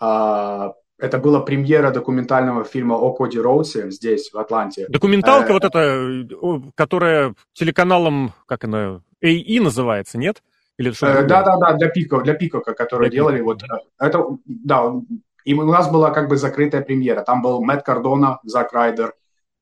а, 0.00 0.74
это 0.98 1.18
была 1.18 1.40
премьера 1.40 1.90
документального 1.90 2.64
фильма 2.64 2.94
о 2.94 3.12
Коди 3.12 3.38
Роудсе 3.38 3.90
здесь, 3.90 4.32
в 4.32 4.38
Атланте. 4.38 4.86
Документалка 4.88 5.50
э, 5.50 5.52
вот 5.52 5.64
эта, 5.64 6.72
которая 6.74 7.34
телеканалом, 7.52 8.32
как 8.46 8.64
она, 8.64 9.00
АИ 9.22 9.60
называется, 9.60 10.18
нет? 10.18 10.42
Или 10.76 10.90
э, 10.90 11.26
да, 11.26 11.42
да, 11.42 11.56
да, 11.56 11.72
для 11.74 11.88
Пико, 11.88 12.20
для 12.20 12.34
Пикока, 12.34 12.74
которые 12.74 13.10
для 13.10 13.18
делали. 13.18 13.38
Пико. 13.38 13.46
Вот, 13.46 13.62
это, 13.98 14.24
да, 14.44 14.92
и 15.44 15.54
у 15.54 15.62
нас 15.64 15.90
была 15.90 16.10
как 16.10 16.28
бы 16.28 16.36
закрытая 16.36 16.82
премьера. 16.82 17.22
Там 17.22 17.42
был 17.42 17.62
Мэтт 17.62 17.84
Кардона, 17.84 18.40
Зак 18.42 18.72
Райдер, 18.72 19.14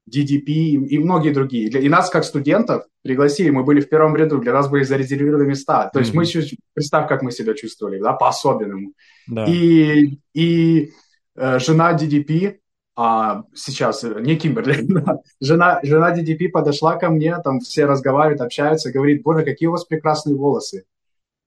DDP 0.08 0.52
и 0.86 0.98
многие 0.98 1.30
другие. 1.30 1.68
И 1.68 1.88
нас, 1.88 2.10
как 2.10 2.24
студентов, 2.24 2.84
пригласили, 3.02 3.50
мы 3.50 3.64
были 3.64 3.80
в 3.80 3.88
первом 3.88 4.16
ряду, 4.16 4.38
для 4.38 4.52
нас 4.52 4.68
были 4.68 4.84
зарезервированы 4.84 5.46
места. 5.46 5.90
То 5.92 5.98
есть 5.98 6.12
mm-hmm. 6.12 6.16
мы, 6.16 6.26
чуть, 6.26 6.58
представь, 6.74 7.08
как 7.08 7.22
мы 7.22 7.32
себя 7.32 7.54
чувствовали, 7.54 8.00
да, 8.00 8.12
по-особенному. 8.12 8.92
Да. 9.26 9.46
И, 9.46 10.18
и 10.34 10.92
э, 11.36 11.58
жена 11.58 11.96
DDP, 11.96 12.58
а, 12.94 13.42
сейчас, 13.54 14.04
э, 14.04 14.20
не 14.20 14.36
Кимберли, 14.36 14.86
жена, 15.40 15.80
жена 15.82 16.16
DDP 16.16 16.48
подошла 16.48 16.96
ко 16.96 17.10
мне, 17.10 17.36
там 17.42 17.60
все 17.60 17.84
разговаривают, 17.84 18.40
общаются, 18.40 18.92
говорит, 18.92 19.22
боже, 19.22 19.44
какие 19.44 19.68
у 19.68 19.72
вас 19.72 19.84
прекрасные 19.84 20.36
волосы. 20.36 20.84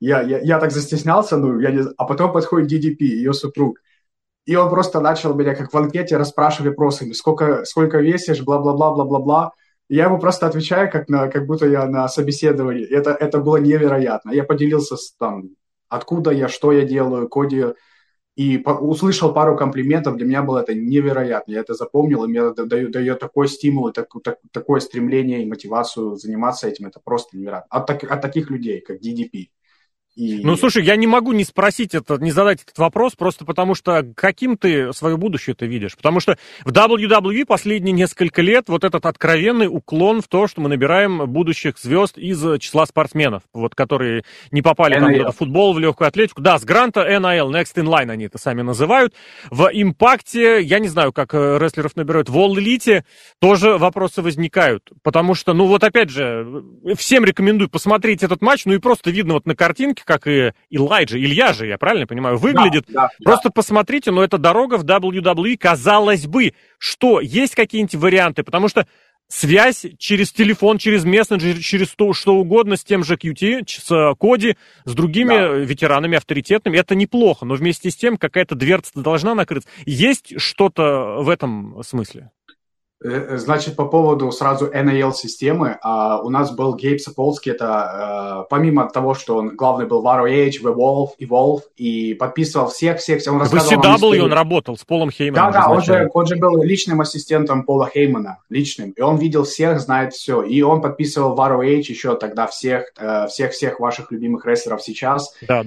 Я, 0.02 0.22
я, 0.22 0.40
я 0.40 0.60
так 0.60 0.72
застеснялся, 0.72 1.38
ну, 1.38 1.60
я 1.60 1.72
не... 1.72 1.84
а 1.98 2.06
потом 2.06 2.32
подходит 2.32 2.72
DDP, 2.72 3.04
ее 3.06 3.34
супруг, 3.34 3.80
и 4.50 4.56
он 4.56 4.68
просто 4.72 5.00
начал 5.00 5.36
меня, 5.36 5.54
как 5.54 5.72
в 5.72 5.78
анкете, 5.78 6.18
расспрашивать 6.18 6.72
вопросами, 6.72 7.12
сколько, 7.12 7.66
сколько 7.66 8.00
весишь, 8.00 8.42
бла-бла-бла, 8.42 8.96
бла-бла-бла. 8.96 9.52
Я 9.90 10.06
ему 10.06 10.18
просто 10.18 10.48
отвечаю, 10.48 10.90
как, 10.92 11.08
на, 11.08 11.28
как 11.28 11.46
будто 11.46 11.68
я 11.68 11.86
на 11.86 12.08
собеседовании. 12.08 12.84
Это, 12.84 13.12
это 13.12 13.38
было 13.38 13.58
невероятно. 13.58 14.32
Я 14.32 14.44
поделился 14.44 14.98
с, 14.98 15.14
там, 15.14 15.50
откуда 15.88 16.32
я, 16.32 16.48
что 16.48 16.72
я 16.72 16.84
делаю, 16.84 17.30
коди, 17.30 17.64
и 18.36 18.58
по, 18.58 18.72
услышал 18.72 19.36
пару 19.36 19.56
комплиментов. 19.56 20.18
Для 20.18 20.26
меня 20.26 20.42
было 20.42 20.64
это 20.64 20.74
невероятно. 20.74 21.52
Я 21.52 21.60
это 21.60 21.76
запомнил, 21.76 22.24
и 22.24 22.28
мне 22.28 22.52
дает, 22.52 22.90
дает 22.90 23.20
такой 23.20 23.50
стимул, 23.50 23.92
так, 23.92 24.08
так, 24.24 24.38
такое 24.52 24.80
стремление 24.80 25.44
и 25.44 25.48
мотивацию 25.48 26.16
заниматься 26.16 26.68
этим. 26.68 26.88
Это 26.88 27.00
просто 27.04 27.38
невероятно. 27.38 27.68
От, 27.70 27.86
так, 27.86 28.04
от 28.12 28.20
таких 28.20 28.50
людей, 28.50 28.82
как 28.82 28.98
DDP. 29.00 29.50
И... 30.20 30.42
Ну, 30.44 30.58
слушай, 30.58 30.84
я 30.84 30.98
не 30.98 31.08
могу 31.08 31.32
не 31.32 31.46
спросить 31.46 31.96
это, 31.96 32.18
не 32.18 32.32
задать 32.32 32.62
этот 32.62 32.78
вопрос, 32.78 33.16
просто 33.16 33.46
потому 33.46 33.74
что 33.74 34.06
каким 34.16 34.58
ты 34.58 34.92
свое 34.92 35.16
будущее 35.16 35.56
ты 35.56 35.66
видишь? 35.66 35.96
Потому 35.96 36.20
что 36.20 36.38
в 36.66 36.72
WWE 36.72 37.46
последние 37.46 37.94
несколько 37.94 38.42
лет 38.42 38.66
вот 38.68 38.84
этот 38.84 39.06
откровенный 39.06 39.68
уклон 39.68 40.22
в 40.22 40.28
то, 40.28 40.48
что 40.48 40.60
мы 40.60 40.68
набираем 40.68 41.26
будущих 41.32 41.78
звезд 41.78 42.18
из 42.18 42.60
числа 42.60 42.86
спортсменов, 42.86 43.44
вот 43.54 43.76
которые 43.76 44.26
не 44.52 44.62
попали 44.62 44.98
NIL. 44.98 45.24
там 45.24 45.32
в 45.32 45.38
футбол, 45.38 45.74
в 45.74 45.80
легкую 45.80 46.10
атлетику. 46.10 46.42
Да, 46.42 46.60
с 46.60 46.66
гранта 46.66 47.08
NIL, 47.10 47.50
Next 47.50 47.76
in 47.76 47.86
Line 47.86 48.12
они 48.12 48.26
это 48.26 48.38
сами 48.38 48.62
называют. 48.62 49.14
В 49.50 49.70
импакте, 49.72 50.62
я 50.62 50.80
не 50.80 50.90
знаю, 50.90 51.14
как 51.14 51.34
э, 51.34 51.58
рестлеров 51.60 51.96
набирают, 51.96 52.28
в 52.28 52.38
All 52.38 52.56
Elite 52.56 53.04
тоже 53.40 53.78
вопросы 53.78 54.22
возникают. 54.22 54.90
Потому 55.02 55.34
что, 55.34 55.54
ну 55.54 55.66
вот 55.66 55.86
опять 55.86 56.10
же, 56.10 56.62
всем 56.98 57.24
рекомендую 57.24 57.70
посмотреть 57.70 58.22
этот 58.22 58.42
матч, 58.42 58.66
ну 58.66 58.74
и 58.74 58.80
просто 58.80 59.12
видно 59.12 59.36
вот 59.36 59.46
на 59.46 59.56
картинке, 59.56 60.04
как 60.10 60.26
и 60.26 60.54
Илайджа, 60.72 61.20
Илья 61.20 61.54
же, 61.54 61.68
я 61.68 61.78
правильно 61.78 62.08
понимаю, 62.08 62.36
выглядит. 62.36 62.86
Да, 62.88 63.04
да, 63.04 63.10
Просто 63.24 63.50
да. 63.50 63.54
посмотрите, 63.54 64.10
но 64.10 64.24
это 64.24 64.40
дорога 64.40 64.80
в 64.80 64.84
WWE, 64.84 65.56
казалось 65.56 66.26
бы, 66.26 66.56
что 66.80 67.22
есть 67.22 67.54
какие-нибудь 67.54 67.94
варианты, 67.94 68.42
потому 68.42 68.70
что 68.70 68.88
связь 69.28 69.86
через 70.00 70.32
телефон, 70.32 70.80
через 70.80 71.06
мессенджер, 71.06 71.60
через 71.60 71.90
то, 71.90 72.14
что 72.14 72.38
угодно 72.38 72.76
с 72.76 72.84
тем 72.84 73.04
же 73.04 73.18
QT, 73.18 73.66
с 73.68 74.16
Коди, 74.20 74.58
с 74.86 74.96
другими 74.96 75.36
да. 75.36 75.48
ветеранами 75.50 76.18
авторитетными, 76.18 76.78
это 76.78 76.96
неплохо, 76.96 77.46
но 77.46 77.54
вместе 77.54 77.92
с 77.92 77.96
тем 77.96 78.18
какая-то 78.18 78.56
дверца 78.56 78.92
должна 78.96 79.36
накрыться. 79.36 79.70
Есть 79.86 80.42
что-то 80.42 81.18
в 81.20 81.30
этом 81.30 81.84
смысле? 81.84 82.32
Э, 83.02 83.38
значит, 83.38 83.78
по 83.78 83.86
поводу 83.86 84.30
сразу 84.32 84.68
NAL-системы, 84.68 85.78
а, 85.82 86.22
у 86.22 86.30
нас 86.30 86.52
был 86.52 86.76
Гейб 86.76 87.00
Сапolsky, 87.00 87.52
это 87.52 88.46
помимо 88.50 88.90
того, 88.90 89.14
что 89.14 89.38
он 89.38 89.56
главный 89.56 89.86
был 89.86 90.02
в 90.02 90.06
ROH, 90.06 90.60
в 90.62 90.68
Evolve, 90.68 91.10
Evolve, 91.18 91.62
и 91.78 92.14
подписывал 92.14 92.68
всех-всех, 92.68 93.22
он 93.28 93.40
рассказывал 93.40 93.82
В 93.82 94.04
CW 94.04 94.20
он 94.20 94.34
работал 94.34 94.76
с 94.76 94.84
Полом 94.84 95.12
Хейманом. 95.12 95.52
Да, 95.54 95.62
да, 95.62 95.70
он 95.70 95.82
же, 95.82 96.10
он 96.14 96.26
же 96.26 96.36
был 96.36 96.62
личным 96.62 97.00
ассистентом 97.00 97.64
Пола 97.64 97.90
Хеймана, 97.90 98.40
личным, 98.50 98.92
и 98.92 99.02
он 99.02 99.18
видел 99.18 99.46
всех, 99.46 99.80
знает 99.80 100.14
все, 100.14 100.42
и 100.42 100.62
он 100.62 100.82
подписывал 100.82 101.36
в 101.36 101.40
ROH 101.40 101.80
еще 101.80 102.18
тогда 102.18 102.48
всех, 102.48 102.92
всех-всех 103.30 103.80
ваших 103.80 104.12
любимых 104.12 104.46
рестлеров 104.46 104.82
сейчас. 104.82 105.34
Да, 105.48 105.64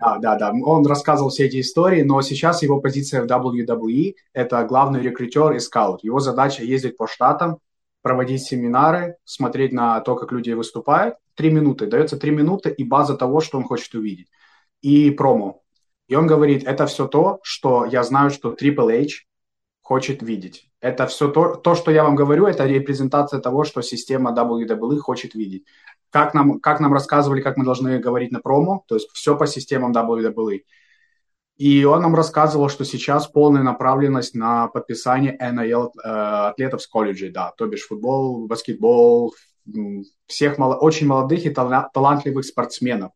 да, 0.00 0.18
да. 0.18 0.36
Да. 0.36 0.52
Он 0.64 0.86
рассказывал 0.86 1.30
все 1.30 1.46
эти 1.46 1.60
истории, 1.60 2.02
но 2.02 2.20
сейчас 2.22 2.62
его 2.62 2.80
позиция 2.80 3.22
в 3.22 3.26
WWE– 3.26 4.14
это 4.32 4.64
главный 4.64 5.00
рекрутер 5.00 5.52
и 5.52 5.58
скаут. 5.58 6.04
Его 6.04 6.20
задача 6.20 6.62
ездить 6.62 6.96
по 6.96 7.06
штатам, 7.06 7.58
проводить 8.02 8.42
семинары, 8.42 9.16
смотреть 9.24 9.72
на 9.72 10.00
то, 10.00 10.16
как 10.16 10.32
люди 10.32 10.50
выступают. 10.50 11.16
Три 11.34 11.50
минуты. 11.50 11.86
Дается 11.86 12.16
три 12.16 12.30
минуты 12.30 12.70
и 12.70 12.84
база 12.84 13.16
того, 13.16 13.40
что 13.40 13.58
он 13.58 13.64
хочет 13.64 13.94
увидеть. 13.94 14.28
И 14.80 15.10
промо. 15.10 15.62
И 16.08 16.14
он 16.14 16.26
говорит, 16.26 16.64
это 16.64 16.86
все 16.86 17.08
то, 17.08 17.40
что 17.42 17.84
я 17.84 18.04
знаю, 18.04 18.30
что 18.30 18.52
Triple 18.52 19.02
H 19.02 19.26
хочет 19.82 20.22
видеть. 20.22 20.65
Это 20.80 21.06
все 21.06 21.28
то, 21.28 21.54
то, 21.56 21.74
что 21.74 21.90
я 21.90 22.04
вам 22.04 22.14
говорю, 22.14 22.46
это 22.46 22.66
репрезентация 22.66 23.40
того, 23.40 23.64
что 23.64 23.82
система 23.82 24.32
WWE 24.32 24.98
хочет 24.98 25.34
видеть 25.34 25.64
как 26.10 26.34
нам, 26.34 26.60
как 26.60 26.80
нам 26.80 26.92
рассказывали, 26.92 27.42
как 27.42 27.56
мы 27.56 27.64
должны 27.64 27.98
говорить 27.98 28.32
на 28.32 28.40
промо, 28.40 28.84
то 28.86 28.94
есть 28.94 29.10
все 29.12 29.36
по 29.36 29.46
системам 29.46 29.92
WWE. 29.92 30.60
И 31.56 31.84
он 31.84 32.02
нам 32.02 32.14
рассказывал, 32.14 32.68
что 32.68 32.84
сейчас 32.84 33.26
полная 33.26 33.62
направленность 33.62 34.34
на 34.34 34.68
подписание 34.68 35.36
NIL 35.40 35.90
э, 36.02 36.08
атлетов 36.08 36.82
с 36.82 36.86
колледжей, 36.86 37.30
да, 37.30 37.52
то 37.56 37.66
бишь 37.66 37.86
футбол, 37.86 38.46
баскетбол, 38.46 39.34
всех 40.26 40.58
мало, 40.58 40.76
очень 40.76 41.06
молодых 41.06 41.44
и 41.46 41.50
талантливых 41.50 42.44
спортсменов. 42.44 43.12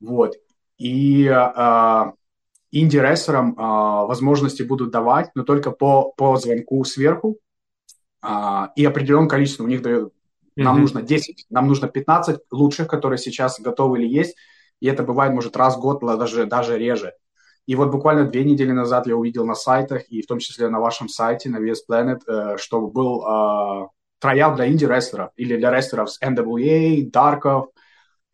Вот. 0.00 0.34
И 0.78 1.26
э, 1.26 2.12
инди-рестлерам 2.72 3.52
э, 3.52 4.06
возможности 4.06 4.62
будут 4.62 4.90
давать, 4.90 5.30
но 5.34 5.44
только 5.44 5.70
по, 5.70 6.12
по 6.16 6.36
звонку 6.36 6.84
сверху 6.84 7.38
э, 8.22 8.28
и 8.76 8.84
определенное 8.84 9.28
количество. 9.28 9.64
У 9.64 9.68
них 9.68 9.82
нам 9.82 10.10
mm-hmm. 10.56 10.80
нужно 10.80 11.02
10, 11.02 11.46
нам 11.50 11.68
нужно 11.68 11.88
15 11.88 12.40
лучших, 12.50 12.88
которые 12.88 13.18
сейчас 13.18 13.60
готовы 13.60 14.00
или 14.00 14.08
есть. 14.08 14.36
И 14.80 14.88
это 14.88 15.04
бывает, 15.04 15.32
может, 15.32 15.56
раз 15.56 15.76
в 15.76 15.80
год, 15.80 16.00
даже, 16.00 16.46
даже 16.46 16.76
реже. 16.76 17.12
И 17.66 17.76
вот 17.76 17.90
буквально 17.90 18.24
две 18.24 18.42
недели 18.42 18.72
назад 18.72 19.06
я 19.06 19.16
увидел 19.16 19.46
на 19.46 19.54
сайтах, 19.54 20.02
и 20.08 20.22
в 20.22 20.26
том 20.26 20.40
числе 20.40 20.68
на 20.68 20.80
вашем 20.80 21.08
сайте, 21.08 21.48
на 21.48 21.58
VS 21.58 21.76
Planet, 21.88 22.20
э, 22.26 22.56
что 22.56 22.80
был 22.80 23.22
э, 23.22 23.88
троял 24.18 24.54
для 24.56 24.68
инди-рестлеров 24.68 25.30
или 25.36 25.56
для 25.56 25.70
рестлеров 25.70 26.10
с 26.10 26.20
NWA, 26.20 27.08
Дарков 27.10 27.68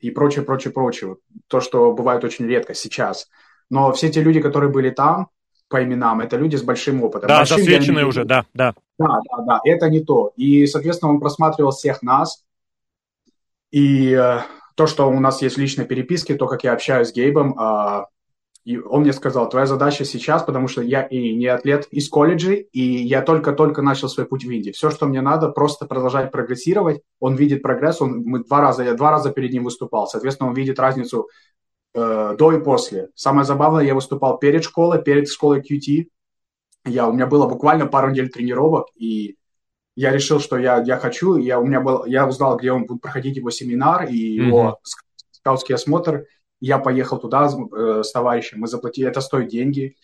и 0.00 0.10
прочее, 0.10 0.44
прочее, 0.44 0.72
прочее. 0.72 1.16
То, 1.48 1.60
что 1.60 1.92
бывает 1.92 2.24
очень 2.24 2.46
редко 2.46 2.74
сейчас. 2.74 3.28
Но 3.70 3.92
все 3.92 4.08
те 4.08 4.22
люди, 4.22 4.40
которые 4.40 4.70
были 4.70 4.90
там, 4.90 5.28
по 5.68 5.82
именам, 5.82 6.20
это 6.20 6.36
люди 6.36 6.56
с 6.56 6.62
большим 6.62 7.02
опытом. 7.02 7.28
Да, 7.28 7.38
большим 7.38 7.58
засвеченные 7.58 8.06
уже, 8.06 8.24
да, 8.24 8.46
да. 8.54 8.74
Да, 8.98 9.20
да, 9.30 9.44
да, 9.44 9.60
это 9.64 9.88
не 9.90 10.00
то. 10.00 10.32
И, 10.36 10.66
соответственно, 10.66 11.12
он 11.12 11.20
просматривал 11.20 11.70
всех 11.70 12.02
нас. 12.02 12.44
И 13.70 14.12
э, 14.12 14.40
то, 14.76 14.86
что 14.86 15.08
у 15.08 15.20
нас 15.20 15.42
есть 15.42 15.56
в 15.56 15.60
личной 15.60 15.84
переписке, 15.84 16.34
то, 16.34 16.46
как 16.46 16.64
я 16.64 16.72
общаюсь 16.72 17.08
с 17.08 17.12
Гейбом, 17.12 17.58
э, 17.58 18.06
и 18.68 18.76
он 18.76 19.00
мне 19.00 19.14
сказал, 19.14 19.48
твоя 19.48 19.64
задача 19.64 20.04
сейчас, 20.04 20.42
потому 20.42 20.68
что 20.68 20.82
я 20.82 21.02
и 21.02 21.34
не 21.34 21.46
атлет 21.46 21.86
из 21.90 22.10
колледжей, 22.10 22.68
и 22.72 22.82
я 22.82 23.22
только-только 23.22 23.80
начал 23.80 24.10
свой 24.10 24.26
путь 24.26 24.44
в 24.44 24.50
Индии. 24.50 24.72
Все, 24.72 24.90
что 24.90 25.06
мне 25.06 25.22
надо, 25.22 25.48
просто 25.48 25.86
продолжать 25.86 26.30
прогрессировать. 26.30 27.00
Он 27.18 27.34
видит 27.34 27.62
прогресс, 27.62 28.02
он, 28.02 28.24
мы 28.26 28.44
два 28.44 28.60
раза, 28.60 28.84
я 28.84 28.92
два 28.92 29.10
раза 29.10 29.30
перед 29.30 29.52
ним 29.52 29.64
выступал. 29.64 30.06
Соответственно, 30.06 30.50
он 30.50 30.54
видит 30.54 30.78
разницу 30.78 31.28
э, 31.94 32.36
до 32.38 32.52
и 32.52 32.60
после. 32.62 33.08
Самое 33.14 33.44
забавное, 33.44 33.84
я 33.84 33.94
выступал 33.94 34.38
перед 34.38 34.64
школой, 34.64 35.02
перед 35.02 35.28
школой 35.28 35.60
QT. 35.60 36.08
Я, 36.86 37.08
у 37.08 37.12
меня 37.12 37.26
было 37.26 37.46
буквально 37.46 37.86
пару 37.86 38.10
недель 38.10 38.30
тренировок, 38.30 38.88
и 38.94 39.36
я 39.98 40.12
решил, 40.12 40.38
что 40.38 40.56
я, 40.58 40.80
я 40.82 40.96
хочу. 40.96 41.36
Я, 41.36 41.58
у 41.58 41.66
меня 41.66 41.80
был, 41.80 42.04
я 42.04 42.26
узнал, 42.26 42.56
где 42.56 42.70
он 42.70 42.86
будет 42.86 43.02
проходить 43.02 43.36
его 43.36 43.50
семинар 43.50 44.04
и 44.04 44.16
его 44.16 44.78
mm-hmm. 44.84 45.00
скаутский 45.32 45.74
осмотр. 45.74 46.24
Я 46.60 46.78
поехал 46.78 47.18
туда 47.18 47.48
э, 47.48 48.02
с 48.04 48.12
товарищем, 48.12 48.60
мы 48.60 48.68
заплатили, 48.68 49.08
это 49.08 49.20
стоит 49.20 49.48
деньги. 49.48 49.96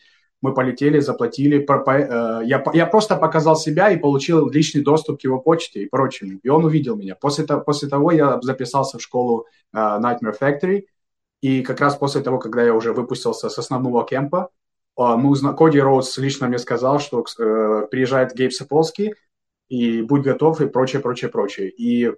Мы 0.43 0.53
полетели, 0.53 0.99
заплатили. 0.99 1.59
По, 1.59 1.79
по, 1.79 1.93
э, 1.93 2.45
я, 2.45 2.63
я 2.75 2.87
просто 2.87 3.17
показал 3.17 3.57
себя 3.57 3.91
и 3.91 3.97
получил 3.97 4.51
личный 4.51 4.83
доступ 4.83 5.21
к 5.21 5.25
его 5.25 5.39
почте 5.39 5.85
и 5.85 5.89
прочему. 5.89 6.41
И 6.43 6.49
он 6.49 6.65
увидел 6.65 6.97
меня. 6.97 7.15
После, 7.15 7.45
после 7.47 7.89
того 7.89 8.11
я 8.11 8.41
записался 8.43 8.99
в 8.99 9.03
школу 9.03 9.47
э, 9.73 9.77
Nightmare 9.77 10.35
Factory, 10.39 10.87
и 11.45 11.63
как 11.63 11.79
раз 11.81 11.95
после 11.95 12.23
того, 12.23 12.39
когда 12.39 12.63
я 12.63 12.73
уже 12.73 12.95
выпустился 12.95 13.51
с 13.51 13.59
основного 13.59 14.07
кемпа, 14.07 14.49
а, 14.97 15.19
мы 15.19 15.29
узна... 15.29 15.53
Коди 15.53 15.79
Роуз 15.79 16.17
лично 16.17 16.49
мне 16.49 16.59
сказал, 16.59 17.01
что 17.01 17.23
э, 17.23 17.87
приезжает 17.91 18.35
Гейб 18.35 18.51
Саполский, 18.51 19.13
и 19.69 20.01
будь 20.01 20.23
готов, 20.23 20.63
и 20.63 20.69
прочее, 20.69 21.03
прочее, 21.03 21.31
прочее. 21.31 21.69
И 21.69 22.11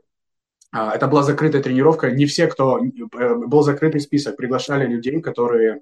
а, 0.71 0.95
это 0.95 1.09
была 1.09 1.25
закрытая 1.25 1.61
тренировка. 1.61 2.13
Не 2.13 2.27
все, 2.27 2.47
кто... 2.47 2.79
Э, 2.79 3.35
был 3.35 3.63
закрытый 3.63 4.01
список. 4.01 4.37
Приглашали 4.37 4.87
людей, 4.87 5.21
которые, 5.21 5.81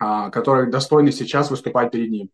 а, 0.00 0.30
которые 0.30 0.68
достойны 0.68 1.12
сейчас 1.12 1.52
выступать 1.52 1.92
перед 1.92 2.10
ним. 2.10 2.30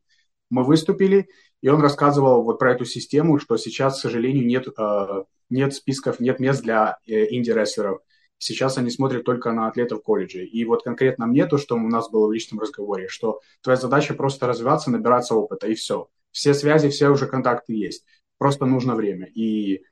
Мы 0.49 0.65
выступили, 0.65 1.29
и 1.61 1.69
он 1.69 1.83
рассказывал 1.83 2.43
вот 2.43 2.59
про 2.59 2.73
эту 2.73 2.87
систему, 2.87 3.39
что 3.39 3.59
сейчас, 3.59 3.99
к 3.99 4.01
сожалению, 4.01 4.47
нет, 4.47 4.67
э, 4.67 5.25
нет 5.51 5.75
списков, 5.75 6.21
нет 6.21 6.41
мест 6.41 6.63
для 6.63 6.97
э, 7.07 7.27
инди-рестлеров. 7.35 8.01
Сейчас 8.43 8.77
они 8.77 8.91
смотрят 8.91 9.23
только 9.23 9.53
на 9.53 9.69
атлетов 9.69 10.03
колледжей. 10.03 10.47
И 10.47 10.65
вот 10.65 10.83
конкретно 10.83 11.27
мне 11.27 11.47
то, 11.47 11.59
что 11.59 11.77
у 11.77 11.79
нас 11.79 12.11
было 12.11 12.27
в 12.27 12.33
личном 12.33 12.59
разговоре, 12.59 13.07
что 13.07 13.41
твоя 13.61 13.77
задача 13.77 14.15
просто 14.15 14.49
развиваться, 14.49 14.91
набираться 14.91 15.37
опыта, 15.37 15.69
и 15.69 15.75
все. 15.75 16.09
Все 16.33 16.53
связи, 16.53 16.89
все 16.89 17.09
уже 17.09 17.29
контакты 17.29 17.73
есть. 17.73 18.05
Просто 18.39 18.67
нужно 18.67 18.97
время. 18.97 19.27
И 19.27 19.85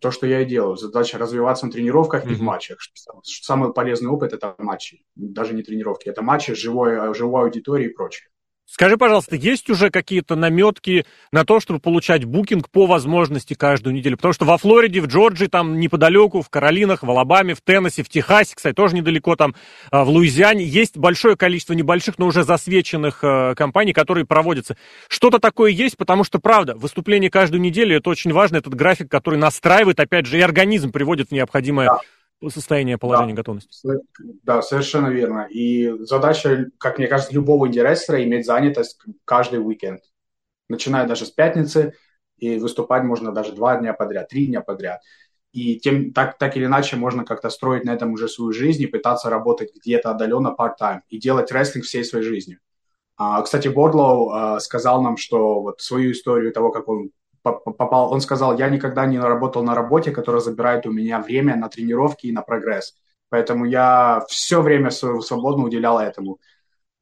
то, 0.00 0.12
что 0.12 0.28
я 0.28 0.42
и 0.42 0.44
делаю. 0.44 0.76
Задача 0.76 1.18
развиваться 1.18 1.66
на 1.66 1.72
тренировках 1.72 2.24
mm-hmm. 2.24 2.30
и 2.30 2.34
в 2.34 2.42
матчах. 2.42 2.78
Самый 3.24 3.72
полезный 3.72 4.10
опыт– 4.10 4.32
это 4.34 4.54
матчи. 4.58 5.04
Даже 5.16 5.52
не 5.52 5.64
тренировки. 5.64 6.08
Это 6.08 6.22
матчи, 6.22 6.54
живой, 6.54 7.12
живой 7.14 7.42
аудитории 7.42 7.86
и 7.86 7.92
прочее. 7.92 8.28
Скажи, 8.72 8.96
пожалуйста, 8.96 9.36
есть 9.36 9.68
уже 9.68 9.90
какие-то 9.90 10.34
наметки 10.34 11.04
на 11.30 11.44
то, 11.44 11.60
чтобы 11.60 11.78
получать 11.78 12.24
букинг 12.24 12.70
по 12.70 12.86
возможности 12.86 13.52
каждую 13.52 13.92
неделю? 13.92 14.16
Потому 14.16 14.32
что 14.32 14.46
во 14.46 14.56
Флориде, 14.56 15.02
в 15.02 15.08
Джорджии, 15.08 15.44
там 15.44 15.78
неподалеку, 15.78 16.40
в 16.40 16.48
Каролинах, 16.48 17.02
в 17.02 17.10
Алабаме, 17.10 17.52
в 17.52 17.60
Теннессе, 17.60 18.02
в 18.02 18.08
Техасе, 18.08 18.54
кстати, 18.56 18.74
тоже 18.74 18.94
недалеко, 18.94 19.36
там 19.36 19.54
а, 19.90 20.04
в 20.04 20.08
Луизиане, 20.08 20.64
есть 20.64 20.96
большое 20.96 21.36
количество 21.36 21.74
небольших, 21.74 22.18
но 22.18 22.24
уже 22.24 22.44
засвеченных 22.44 23.22
э, 23.22 23.54
компаний, 23.56 23.92
которые 23.92 24.24
проводятся. 24.24 24.78
Что-то 25.06 25.38
такое 25.38 25.70
есть, 25.70 25.98
потому 25.98 26.24
что, 26.24 26.38
правда, 26.38 26.74
выступление 26.74 27.30
каждую 27.30 27.60
неделю, 27.60 27.98
это 27.98 28.08
очень 28.08 28.32
важно, 28.32 28.56
этот 28.56 28.74
график, 28.74 29.10
который 29.10 29.38
настраивает, 29.38 30.00
опять 30.00 30.24
же, 30.24 30.38
и 30.38 30.40
организм 30.40 30.92
приводит 30.92 31.28
в 31.28 31.32
необходимое 31.32 31.88
да 31.88 32.00
состояние 32.50 32.98
положения 32.98 33.34
да, 33.34 33.36
готовности. 33.36 33.88
Да, 34.42 34.62
совершенно 34.62 35.08
верно. 35.08 35.46
И 35.50 35.90
задача, 36.00 36.70
как 36.78 36.98
мне 36.98 37.06
кажется, 37.06 37.34
любого 37.34 37.66
инди-рестлера 37.66 38.22
иметь 38.24 38.46
занятость 38.46 38.98
каждый 39.24 39.64
уикенд. 39.64 40.02
Начиная 40.68 41.06
даже 41.06 41.26
с 41.26 41.30
пятницы, 41.30 41.94
и 42.38 42.58
выступать 42.58 43.04
можно 43.04 43.32
даже 43.32 43.52
два 43.52 43.76
дня 43.76 43.92
подряд, 43.92 44.28
три 44.28 44.46
дня 44.46 44.60
подряд. 44.60 45.00
И 45.52 45.78
тем, 45.78 46.12
так, 46.12 46.38
так 46.38 46.56
или 46.56 46.64
иначе 46.64 46.96
можно 46.96 47.24
как-то 47.24 47.50
строить 47.50 47.84
на 47.84 47.90
этом 47.90 48.12
уже 48.12 48.26
свою 48.28 48.52
жизнь 48.52 48.82
и 48.82 48.86
пытаться 48.86 49.28
работать 49.28 49.70
где-то 49.76 50.10
отдаленно 50.10 50.54
part-time 50.58 51.00
и 51.08 51.18
делать 51.18 51.52
рестлинг 51.52 51.84
всей 51.84 52.04
своей 52.04 52.24
жизнью. 52.24 52.58
А, 53.16 53.42
кстати, 53.42 53.68
Бордлоу 53.68 54.30
а, 54.30 54.60
сказал 54.60 55.02
нам, 55.02 55.16
что 55.18 55.60
вот 55.60 55.80
свою 55.80 56.12
историю 56.12 56.52
того, 56.52 56.70
как 56.70 56.88
он 56.88 57.10
попал, 57.42 58.12
он 58.12 58.20
сказал, 58.20 58.56
я 58.58 58.68
никогда 58.68 59.06
не 59.06 59.18
работал 59.18 59.62
на 59.62 59.74
работе, 59.74 60.10
которая 60.10 60.40
забирает 60.40 60.86
у 60.86 60.92
меня 60.92 61.20
время 61.20 61.56
на 61.56 61.68
тренировки 61.68 62.26
и 62.26 62.32
на 62.32 62.42
прогресс. 62.42 62.94
Поэтому 63.28 63.64
я 63.64 64.24
все 64.28 64.60
время 64.62 64.90
свободно 64.90 65.64
уделял 65.64 65.98
этому. 65.98 66.38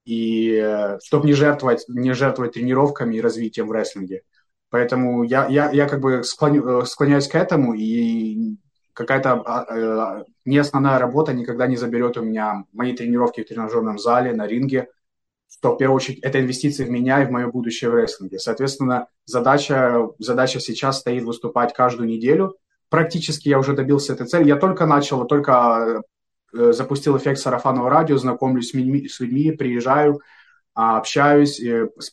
И 0.05 0.55
э, 0.55 0.98
чтобы 1.05 1.26
не 1.26 1.35
жертвовать, 1.35 1.85
не 1.88 2.12
жертвовать 2.12 2.53
тренировками 2.53 3.16
и 3.16 3.20
развитием 3.20 3.68
в 3.68 3.72
рестлинге. 3.72 4.22
Поэтому 4.70 5.24
я, 5.24 5.46
я, 5.46 5.70
я 5.70 5.88
как 5.88 6.00
бы 6.00 6.22
склоню, 6.24 6.83
э, 6.83 6.87
склоняюсь 6.87 7.29
к 7.29 7.35
этому, 7.35 7.74
и 7.74 8.57
какая-то 8.92 9.42
а, 9.44 9.66
э, 10.20 10.24
не 10.44 10.59
основная 10.59 10.98
работа 10.98 11.33
никогда 11.33 11.66
не 11.66 11.76
заберет 11.76 12.16
у 12.16 12.22
меня 12.22 12.64
мои 12.72 12.94
тренировки 12.94 13.42
в 13.42 13.48
тренажерном 13.48 13.98
зале, 13.98 14.33
на 14.33 14.46
ринге– 14.46 14.88
в 15.62 15.77
первую 15.77 15.96
очередь 15.96 16.20
это 16.20 16.40
инвестиции 16.40 16.85
в 16.85 16.90
меня 16.90 17.23
и 17.23 17.27
в 17.27 17.31
мое 17.31 17.46
будущее 17.49 17.90
в 17.90 17.94
рестлинге. 17.94 18.38
Соответственно, 18.38 19.07
задача, 19.27 20.09
задача 20.18 20.61
сейчас 20.61 21.01
стоит 21.01 21.23
выступать 21.23 21.75
каждую 21.75 22.09
неделю. 22.09 22.57
Практически 22.88 23.49
я 23.49 23.59
уже 23.59 23.75
добился 23.75 24.14
этой 24.14 24.27
цели. 24.27 24.49
Я 24.49 24.57
только 24.57 24.87
начал, 24.87 25.27
только 25.27 26.03
э, 26.53 26.73
запустил 26.73 27.16
эффект 27.16 27.38
сарафанного 27.38 27.90
радио, 27.90 28.16
знакомлюсь 28.16 28.70
с 28.70 28.75
людьми, 28.75 29.07
с 29.07 29.20
людьми 29.20 29.53
приезжаю, 29.53 30.20
а, 30.75 30.99
общаюсь, 30.99 31.61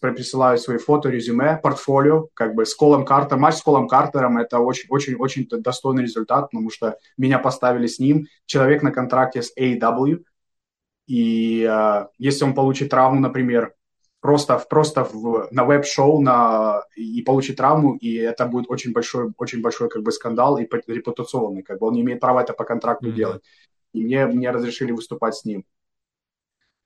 присылаю 0.02 0.58
свои 0.58 0.78
фото, 0.78 1.10
резюме, 1.10 1.58
портфолио, 1.62 2.28
как 2.34 2.54
бы 2.56 2.66
с 2.66 2.76
Колом 2.76 3.06
Картером. 3.06 3.42
Матч 3.42 3.56
с 3.56 3.62
Колом 3.62 3.88
Картером– 3.88 4.38
это 4.40 4.60
очень-очень-очень 4.60 5.48
достойный 5.62 6.04
результат, 6.04 6.50
потому 6.50 6.70
что 6.70 6.98
меня 7.18 7.40
поставили 7.40 7.88
с 7.88 8.00
ним. 8.00 8.28
Человек 8.46 8.82
на 8.82 8.92
контракте 8.92 9.42
с 9.42 9.56
AW, 9.58 10.24
и 11.08 11.64
э, 11.64 12.08
если 12.18 12.44
он 12.44 12.54
получит 12.54 12.90
травму, 12.90 13.20
например, 13.20 13.74
просто, 14.20 14.60
просто 14.70 15.04
в, 15.06 15.48
на 15.52 15.64
веб-шоу 15.64 16.22
на, 16.22 16.84
и 16.96 17.22
получит 17.22 17.58
травму, 17.58 17.96
и 17.96 18.16
это 18.16 18.46
будет 18.46 18.70
очень 18.70 18.92
большой, 18.92 19.32
очень 19.38 19.62
большой 19.62 19.90
как 19.90 20.04
бы 20.04 20.12
скандал 20.12 20.58
и 20.58 20.68
репутационный, 20.88 21.64
как 21.64 21.80
бы 21.80 21.88
он 21.88 21.94
не 21.94 22.02
имеет 22.02 22.20
права 22.20 22.42
это 22.42 22.54
по 22.54 22.66
контракту 22.66 23.08
mm-hmm. 23.08 23.14
делать. 23.14 23.44
И 23.94 24.04
мне, 24.04 24.26
мне 24.26 24.52
разрешили 24.52 24.92
выступать 24.92 25.36
с 25.36 25.46
ним. 25.46 25.64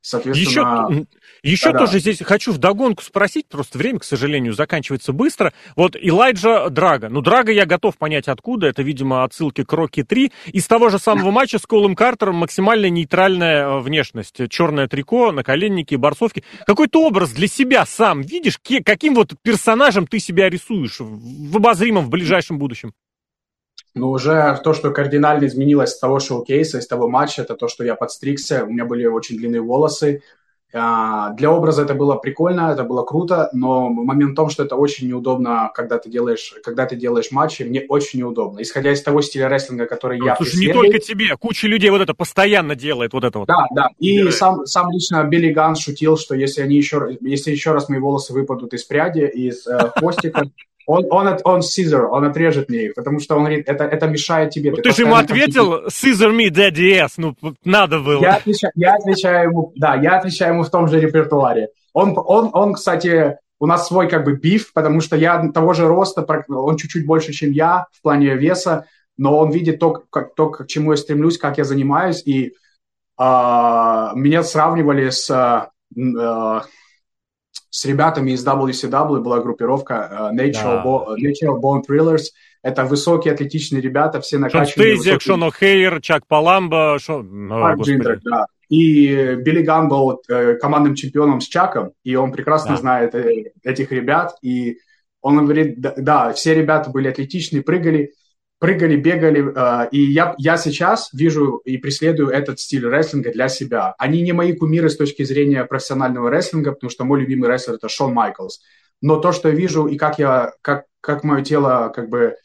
Соответственно... 0.01 0.89
Еще, 0.89 1.05
еще 1.43 1.71
да, 1.71 1.79
тоже 1.79 1.93
да. 1.93 1.99
здесь 1.99 2.19
хочу 2.21 2.51
вдогонку 2.51 3.03
спросить, 3.03 3.47
просто 3.47 3.77
время, 3.77 3.99
к 3.99 4.03
сожалению, 4.03 4.53
заканчивается 4.53 5.13
быстро. 5.13 5.53
Вот 5.75 5.95
Элайджа 5.95 6.69
Драга. 6.69 7.09
Ну, 7.09 7.21
Драга 7.21 7.51
я 7.51 7.65
готов 7.65 7.97
понять 7.97 8.27
откуда. 8.27 8.67
Это, 8.67 8.81
видимо, 8.81 9.23
отсылки 9.23 9.63
к 9.63 9.71
Рокки 9.73 10.03
3. 10.03 10.31
Из 10.53 10.65
того 10.67 10.89
же 10.89 10.97
самого 10.97 11.29
матча 11.31 11.59
с 11.59 11.65
Колом 11.65 11.95
Картером 11.95 12.35
максимально 12.35 12.89
нейтральная 12.89 13.67
э, 13.67 13.79
внешность. 13.79 14.49
Черное 14.49 14.87
трико, 14.87 15.31
наколенники, 15.31 15.95
борцовки. 15.95 16.43
Какой-то 16.65 17.05
образ 17.05 17.31
для 17.31 17.47
себя 17.47 17.85
сам 17.85 18.21
видишь? 18.21 18.59
Каким 18.83 19.13
вот 19.13 19.33
персонажем 19.41 20.07
ты 20.07 20.19
себя 20.19 20.49
рисуешь 20.49 20.97
в 20.99 21.57
обозримом, 21.57 22.05
в 22.05 22.09
ближайшем 22.09 22.57
будущем? 22.57 22.93
Но 23.93 24.11
уже 24.11 24.59
то, 24.63 24.73
что 24.73 24.91
кардинально 24.91 25.45
изменилось 25.45 25.91
с 25.91 25.99
того 25.99 26.19
шоу-кейса, 26.19 26.77
из 26.79 26.87
того 26.87 27.09
матча, 27.09 27.41
это 27.41 27.55
то, 27.55 27.67
что 27.67 27.83
я 27.83 27.95
подстригся, 27.95 28.63
у 28.63 28.69
меня 28.69 28.85
были 28.85 29.05
очень 29.05 29.37
длинные 29.37 29.61
волосы. 29.61 30.21
А, 30.73 31.31
для 31.33 31.51
образа 31.51 31.81
это 31.81 31.93
было 31.93 32.15
прикольно, 32.15 32.71
это 32.71 32.83
было 32.83 33.03
круто, 33.03 33.49
но 33.51 33.89
момент 33.89 34.31
в 34.31 34.35
том, 34.35 34.49
что 34.49 34.63
это 34.63 34.77
очень 34.77 35.09
неудобно, 35.09 35.69
когда 35.73 35.97
ты 35.97 36.09
делаешь, 36.09 36.53
когда 36.63 36.85
ты 36.85 36.95
делаешь 36.95 37.31
матчи, 37.31 37.63
мне 37.63 37.85
очень 37.89 38.19
неудобно. 38.19 38.61
Исходя 38.61 38.93
из 38.93 39.01
того 39.01 39.21
стиля 39.21 39.49
рестлинга, 39.49 39.85
который 39.85 40.17
ну, 40.17 40.27
я 40.27 40.37
Слушай, 40.37 40.67
не 40.67 40.73
только 40.73 40.99
тебе, 40.99 41.35
куча 41.37 41.67
людей 41.67 41.89
вот 41.89 42.01
это 42.01 42.13
постоянно 42.13 42.75
делает, 42.75 43.11
вот 43.11 43.25
это 43.25 43.39
вот. 43.39 43.49
Да, 43.49 43.65
да. 43.75 43.89
И 43.99 44.23
да. 44.23 44.31
сам, 44.31 44.65
сам 44.65 44.89
лично 44.91 45.23
Билли 45.25 45.51
Ган 45.51 45.75
шутил, 45.75 46.17
что 46.17 46.35
если 46.35 46.61
они 46.61 46.77
еще, 46.77 47.17
если 47.19 47.51
еще 47.51 47.73
раз 47.73 47.89
мои 47.89 47.99
волосы 47.99 48.31
выпадут 48.31 48.73
из 48.73 48.85
пряди, 48.85 49.25
из 49.25 49.67
э, 49.67 49.91
хвостика, 49.97 50.45
он, 50.91 51.05
он, 51.09 51.37
он 51.43 51.59
scissor, 51.61 52.07
он 52.11 52.25
отрежет 52.25 52.69
мне 52.69 52.85
их, 52.87 52.95
потому 52.95 53.19
что 53.19 53.35
он 53.35 53.43
говорит, 53.43 53.69
это, 53.69 53.85
это 53.85 54.07
мешает 54.07 54.49
тебе. 54.51 54.71
Ну, 54.71 54.77
ты, 54.77 54.83
ты 54.83 54.91
же 54.93 55.03
ему 55.03 55.15
ответил, 55.15 55.87
scissor 55.87 56.31
me, 56.35 56.49
daddy 56.49 57.05
yes, 57.05 57.13
ну, 57.17 57.35
надо 57.63 57.99
было. 57.99 58.21
Я 58.21 58.35
отвечаю, 58.35 58.73
я 58.75 58.95
отвечаю 58.95 59.49
ему, 59.49 59.71
да, 59.75 59.95
я 59.95 60.17
отвечаю 60.17 60.53
ему 60.53 60.63
в 60.63 60.69
том 60.69 60.87
же 60.87 60.99
репертуаре. 60.99 61.69
Он, 61.93 62.13
он, 62.17 62.49
он, 62.53 62.73
кстати, 62.73 63.37
у 63.59 63.67
нас 63.67 63.87
свой 63.87 64.09
как 64.09 64.25
бы 64.25 64.33
биф, 64.33 64.73
потому 64.73 65.01
что 65.01 65.15
я 65.15 65.49
того 65.51 65.73
же 65.73 65.87
роста, 65.87 66.25
он 66.49 66.77
чуть-чуть 66.77 67.05
больше, 67.05 67.31
чем 67.31 67.51
я 67.51 67.85
в 67.91 68.01
плане 68.01 68.35
веса, 68.35 68.85
но 69.17 69.37
он 69.37 69.51
видит 69.51 69.79
то, 69.79 70.03
как, 70.09 70.35
то 70.35 70.49
к 70.49 70.67
чему 70.67 70.91
я 70.91 70.97
стремлюсь, 70.97 71.37
как 71.37 71.57
я 71.57 71.63
занимаюсь, 71.63 72.23
и 72.25 72.53
а, 73.17 74.11
меня 74.15 74.43
сравнивали 74.43 75.09
с... 75.09 75.29
А, 75.29 75.69
с 77.71 77.85
ребятами 77.85 78.31
из 78.31 78.45
WCW 78.45 79.21
была 79.21 79.39
группировка 79.39 80.31
э, 80.31 80.35
Natural, 80.35 80.53
да. 80.53 80.83
Bo- 80.83 81.15
Natural 81.17 81.59
Born 81.59 81.81
Thrillers. 81.89 82.25
Это 82.61 82.85
высокие 82.85 83.33
атлетичные 83.33 83.81
ребята, 83.81 84.21
все 84.21 84.37
накачанные. 84.37 84.95
Шон 84.95 85.01
Стейзиак, 85.01 85.21
Шон 85.21 85.43
О'Хейр, 85.45 85.99
Чак 86.01 86.27
Палумбо, 86.27 86.97
Шон... 86.99 87.47
Марк 87.47 87.81
Джиндрак, 87.81 88.19
да. 88.23 88.45
И 88.69 89.35
Билли 89.35 89.63
Ган 89.63 89.87
был 89.87 90.21
э, 90.29 90.55
командным 90.55 90.95
чемпионом 90.95 91.41
с 91.41 91.47
Чаком, 91.47 91.93
и 92.03 92.15
он 92.15 92.31
прекрасно 92.31 92.71
да. 92.71 92.77
знает 92.77 93.15
э, 93.15 93.51
этих 93.63 93.91
ребят. 93.91 94.35
И 94.41 94.77
он 95.21 95.37
говорит, 95.43 95.79
да, 95.79 95.93
да, 95.97 96.33
все 96.33 96.53
ребята 96.53 96.89
были 96.89 97.07
атлетичные, 97.07 97.63
прыгали 97.63 98.11
прыгали, 98.61 98.95
бегали, 98.95 99.51
э, 99.55 99.89
и 99.91 99.99
я, 100.11 100.35
я 100.37 100.55
сейчас 100.55 101.09
вижу 101.13 101.57
и 101.65 101.77
преследую 101.77 102.29
этот 102.29 102.59
стиль 102.59 102.87
рестлинга 102.87 103.31
для 103.31 103.49
себя. 103.49 103.95
Они 103.97 104.21
не 104.21 104.33
мои 104.33 104.53
кумиры 104.53 104.91
с 104.91 104.97
точки 104.97 105.23
зрения 105.23 105.65
профессионального 105.65 106.29
рестлинга, 106.29 106.71
потому 106.71 106.91
что 106.91 107.03
мой 107.03 107.21
любимый 107.21 107.49
рестлер 107.49 107.73
это 107.73 107.89
Шон 107.89 108.13
Майклс. 108.13 108.61
Но 109.01 109.19
то, 109.19 109.31
что 109.31 109.49
я 109.49 109.55
вижу 109.55 109.87
и 109.87 109.97
как 109.97 110.19
я, 110.19 110.53
как, 110.61 110.85
как 111.01 111.23
мое 111.23 111.43
тело 111.43 111.91
как 111.93 112.09
бы 112.09 112.35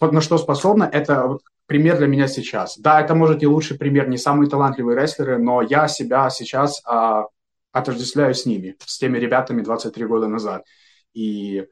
на 0.00 0.20
что 0.20 0.38
способно, 0.38 0.84
это 0.84 1.36
пример 1.66 1.98
для 1.98 2.06
меня 2.06 2.28
сейчас. 2.28 2.78
Да, 2.78 3.00
это 3.00 3.16
может 3.16 3.42
и 3.42 3.48
лучший 3.48 3.76
пример, 3.76 4.08
не 4.08 4.18
самые 4.18 4.48
талантливые 4.48 4.96
рестлеры, 4.96 5.36
но 5.36 5.62
я 5.62 5.88
себя 5.88 6.30
сейчас 6.30 6.80
а, 6.86 7.24
отождествляю 7.72 8.34
с 8.34 8.46
ними, 8.46 8.76
с 8.86 8.98
теми 8.98 9.18
ребятами 9.18 9.62
23 9.62 10.06
года 10.06 10.28
назад. 10.28 10.64
И 11.12 11.66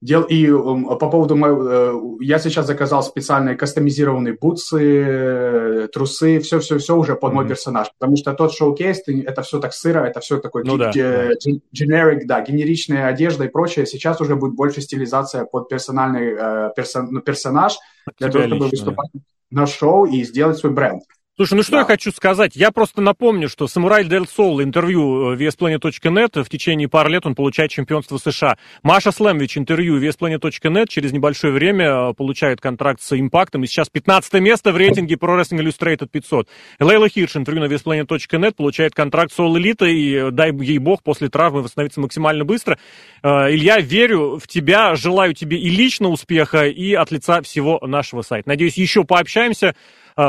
Дел, 0.00 0.22
и 0.22 0.46
по 0.46 1.10
поводу 1.10 1.34
моего, 1.34 1.68
э, 1.68 2.24
я 2.24 2.38
сейчас 2.38 2.66
заказал 2.66 3.02
специальные 3.02 3.56
кастомизированные 3.56 4.38
бутсы, 4.40 5.88
трусы, 5.92 6.38
все-все-все 6.38 6.96
уже 6.96 7.16
под 7.16 7.32
mm-hmm. 7.32 7.34
мой 7.34 7.48
персонаж, 7.48 7.88
потому 7.98 8.16
что 8.16 8.32
тот 8.32 8.52
шоу-кейс, 8.52 9.02
это 9.06 9.42
все 9.42 9.58
так 9.58 9.74
сыро, 9.74 10.04
это 10.04 10.20
все 10.20 10.38
такой 10.38 10.62
ну, 10.62 10.76
да, 10.76 10.92
generic, 10.92 12.26
да, 12.26 12.40
генеричная 12.42 13.08
одежда 13.08 13.46
и 13.46 13.48
прочее. 13.48 13.86
Сейчас 13.86 14.20
уже 14.20 14.36
будет 14.36 14.54
больше 14.54 14.82
стилизация 14.82 15.44
под 15.44 15.68
персональный 15.68 16.32
э, 16.38 16.70
персон, 16.76 17.08
ну, 17.10 17.20
персонаж 17.20 17.76
для 18.18 18.28
того, 18.28 18.44
чтобы 18.44 18.64
лично, 18.66 18.76
выступать 18.76 19.10
на 19.50 19.66
шоу 19.66 20.06
и 20.06 20.22
сделать 20.22 20.58
свой 20.58 20.72
бренд. 20.72 21.02
Слушай, 21.38 21.54
ну 21.54 21.62
что 21.62 21.72
да. 21.74 21.78
я 21.78 21.84
хочу 21.84 22.10
сказать? 22.10 22.56
Я 22.56 22.72
просто 22.72 23.00
напомню, 23.00 23.48
что 23.48 23.68
Самурай 23.68 24.04
Дель 24.04 24.26
Сол 24.26 24.60
интервью 24.60 25.34
э, 25.34 25.36
VSPlanet.net 25.36 26.42
в 26.42 26.48
течение 26.48 26.88
пары 26.88 27.10
лет 27.10 27.26
он 27.26 27.36
получает 27.36 27.70
чемпионство 27.70 28.18
США. 28.18 28.58
Маша 28.82 29.12
Слэмвич 29.12 29.56
интервью 29.56 30.02
VSPlanet.net 30.02 30.86
через 30.88 31.12
небольшое 31.12 31.52
время 31.52 32.10
э, 32.10 32.14
получает 32.14 32.60
контракт 32.60 33.00
с 33.00 33.16
Импактом. 33.16 33.62
И 33.62 33.68
сейчас 33.68 33.88
15 33.88 34.32
место 34.40 34.72
в 34.72 34.76
рейтинге 34.76 35.14
Pro 35.14 35.40
Wrestling 35.40 35.60
Illustrated 35.60 36.08
500. 36.08 36.48
Лейла 36.80 37.08
Хирш 37.08 37.36
интервью 37.36 37.62
на 37.62 37.72
VSPlanet.net 37.72 38.54
получает 38.56 38.96
контракт 38.96 39.32
с 39.32 39.38
All 39.38 39.54
Elite. 39.54 39.88
И 39.88 40.14
э, 40.16 40.30
дай 40.32 40.52
ей 40.52 40.78
бог 40.78 41.04
после 41.04 41.28
травмы 41.28 41.62
восстановиться 41.62 42.00
максимально 42.00 42.44
быстро. 42.44 42.80
Илья, 43.22 43.78
верю 43.78 44.40
в 44.40 44.48
тебя, 44.48 44.96
желаю 44.96 45.34
тебе 45.34 45.56
и 45.56 45.70
лично 45.70 46.08
успеха, 46.08 46.66
и 46.66 46.94
от 46.94 47.12
лица 47.12 47.42
всего 47.42 47.78
нашего 47.86 48.22
сайта. 48.22 48.48
Надеюсь, 48.48 48.76
еще 48.76 49.04
пообщаемся. 49.04 49.76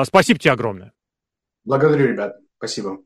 Спасибо 0.03 0.39
тебе 0.39 0.51
огромное. 0.51 0.91
Благодарю, 1.63 2.07
ребят. 2.07 2.35
Спасибо. 2.57 2.99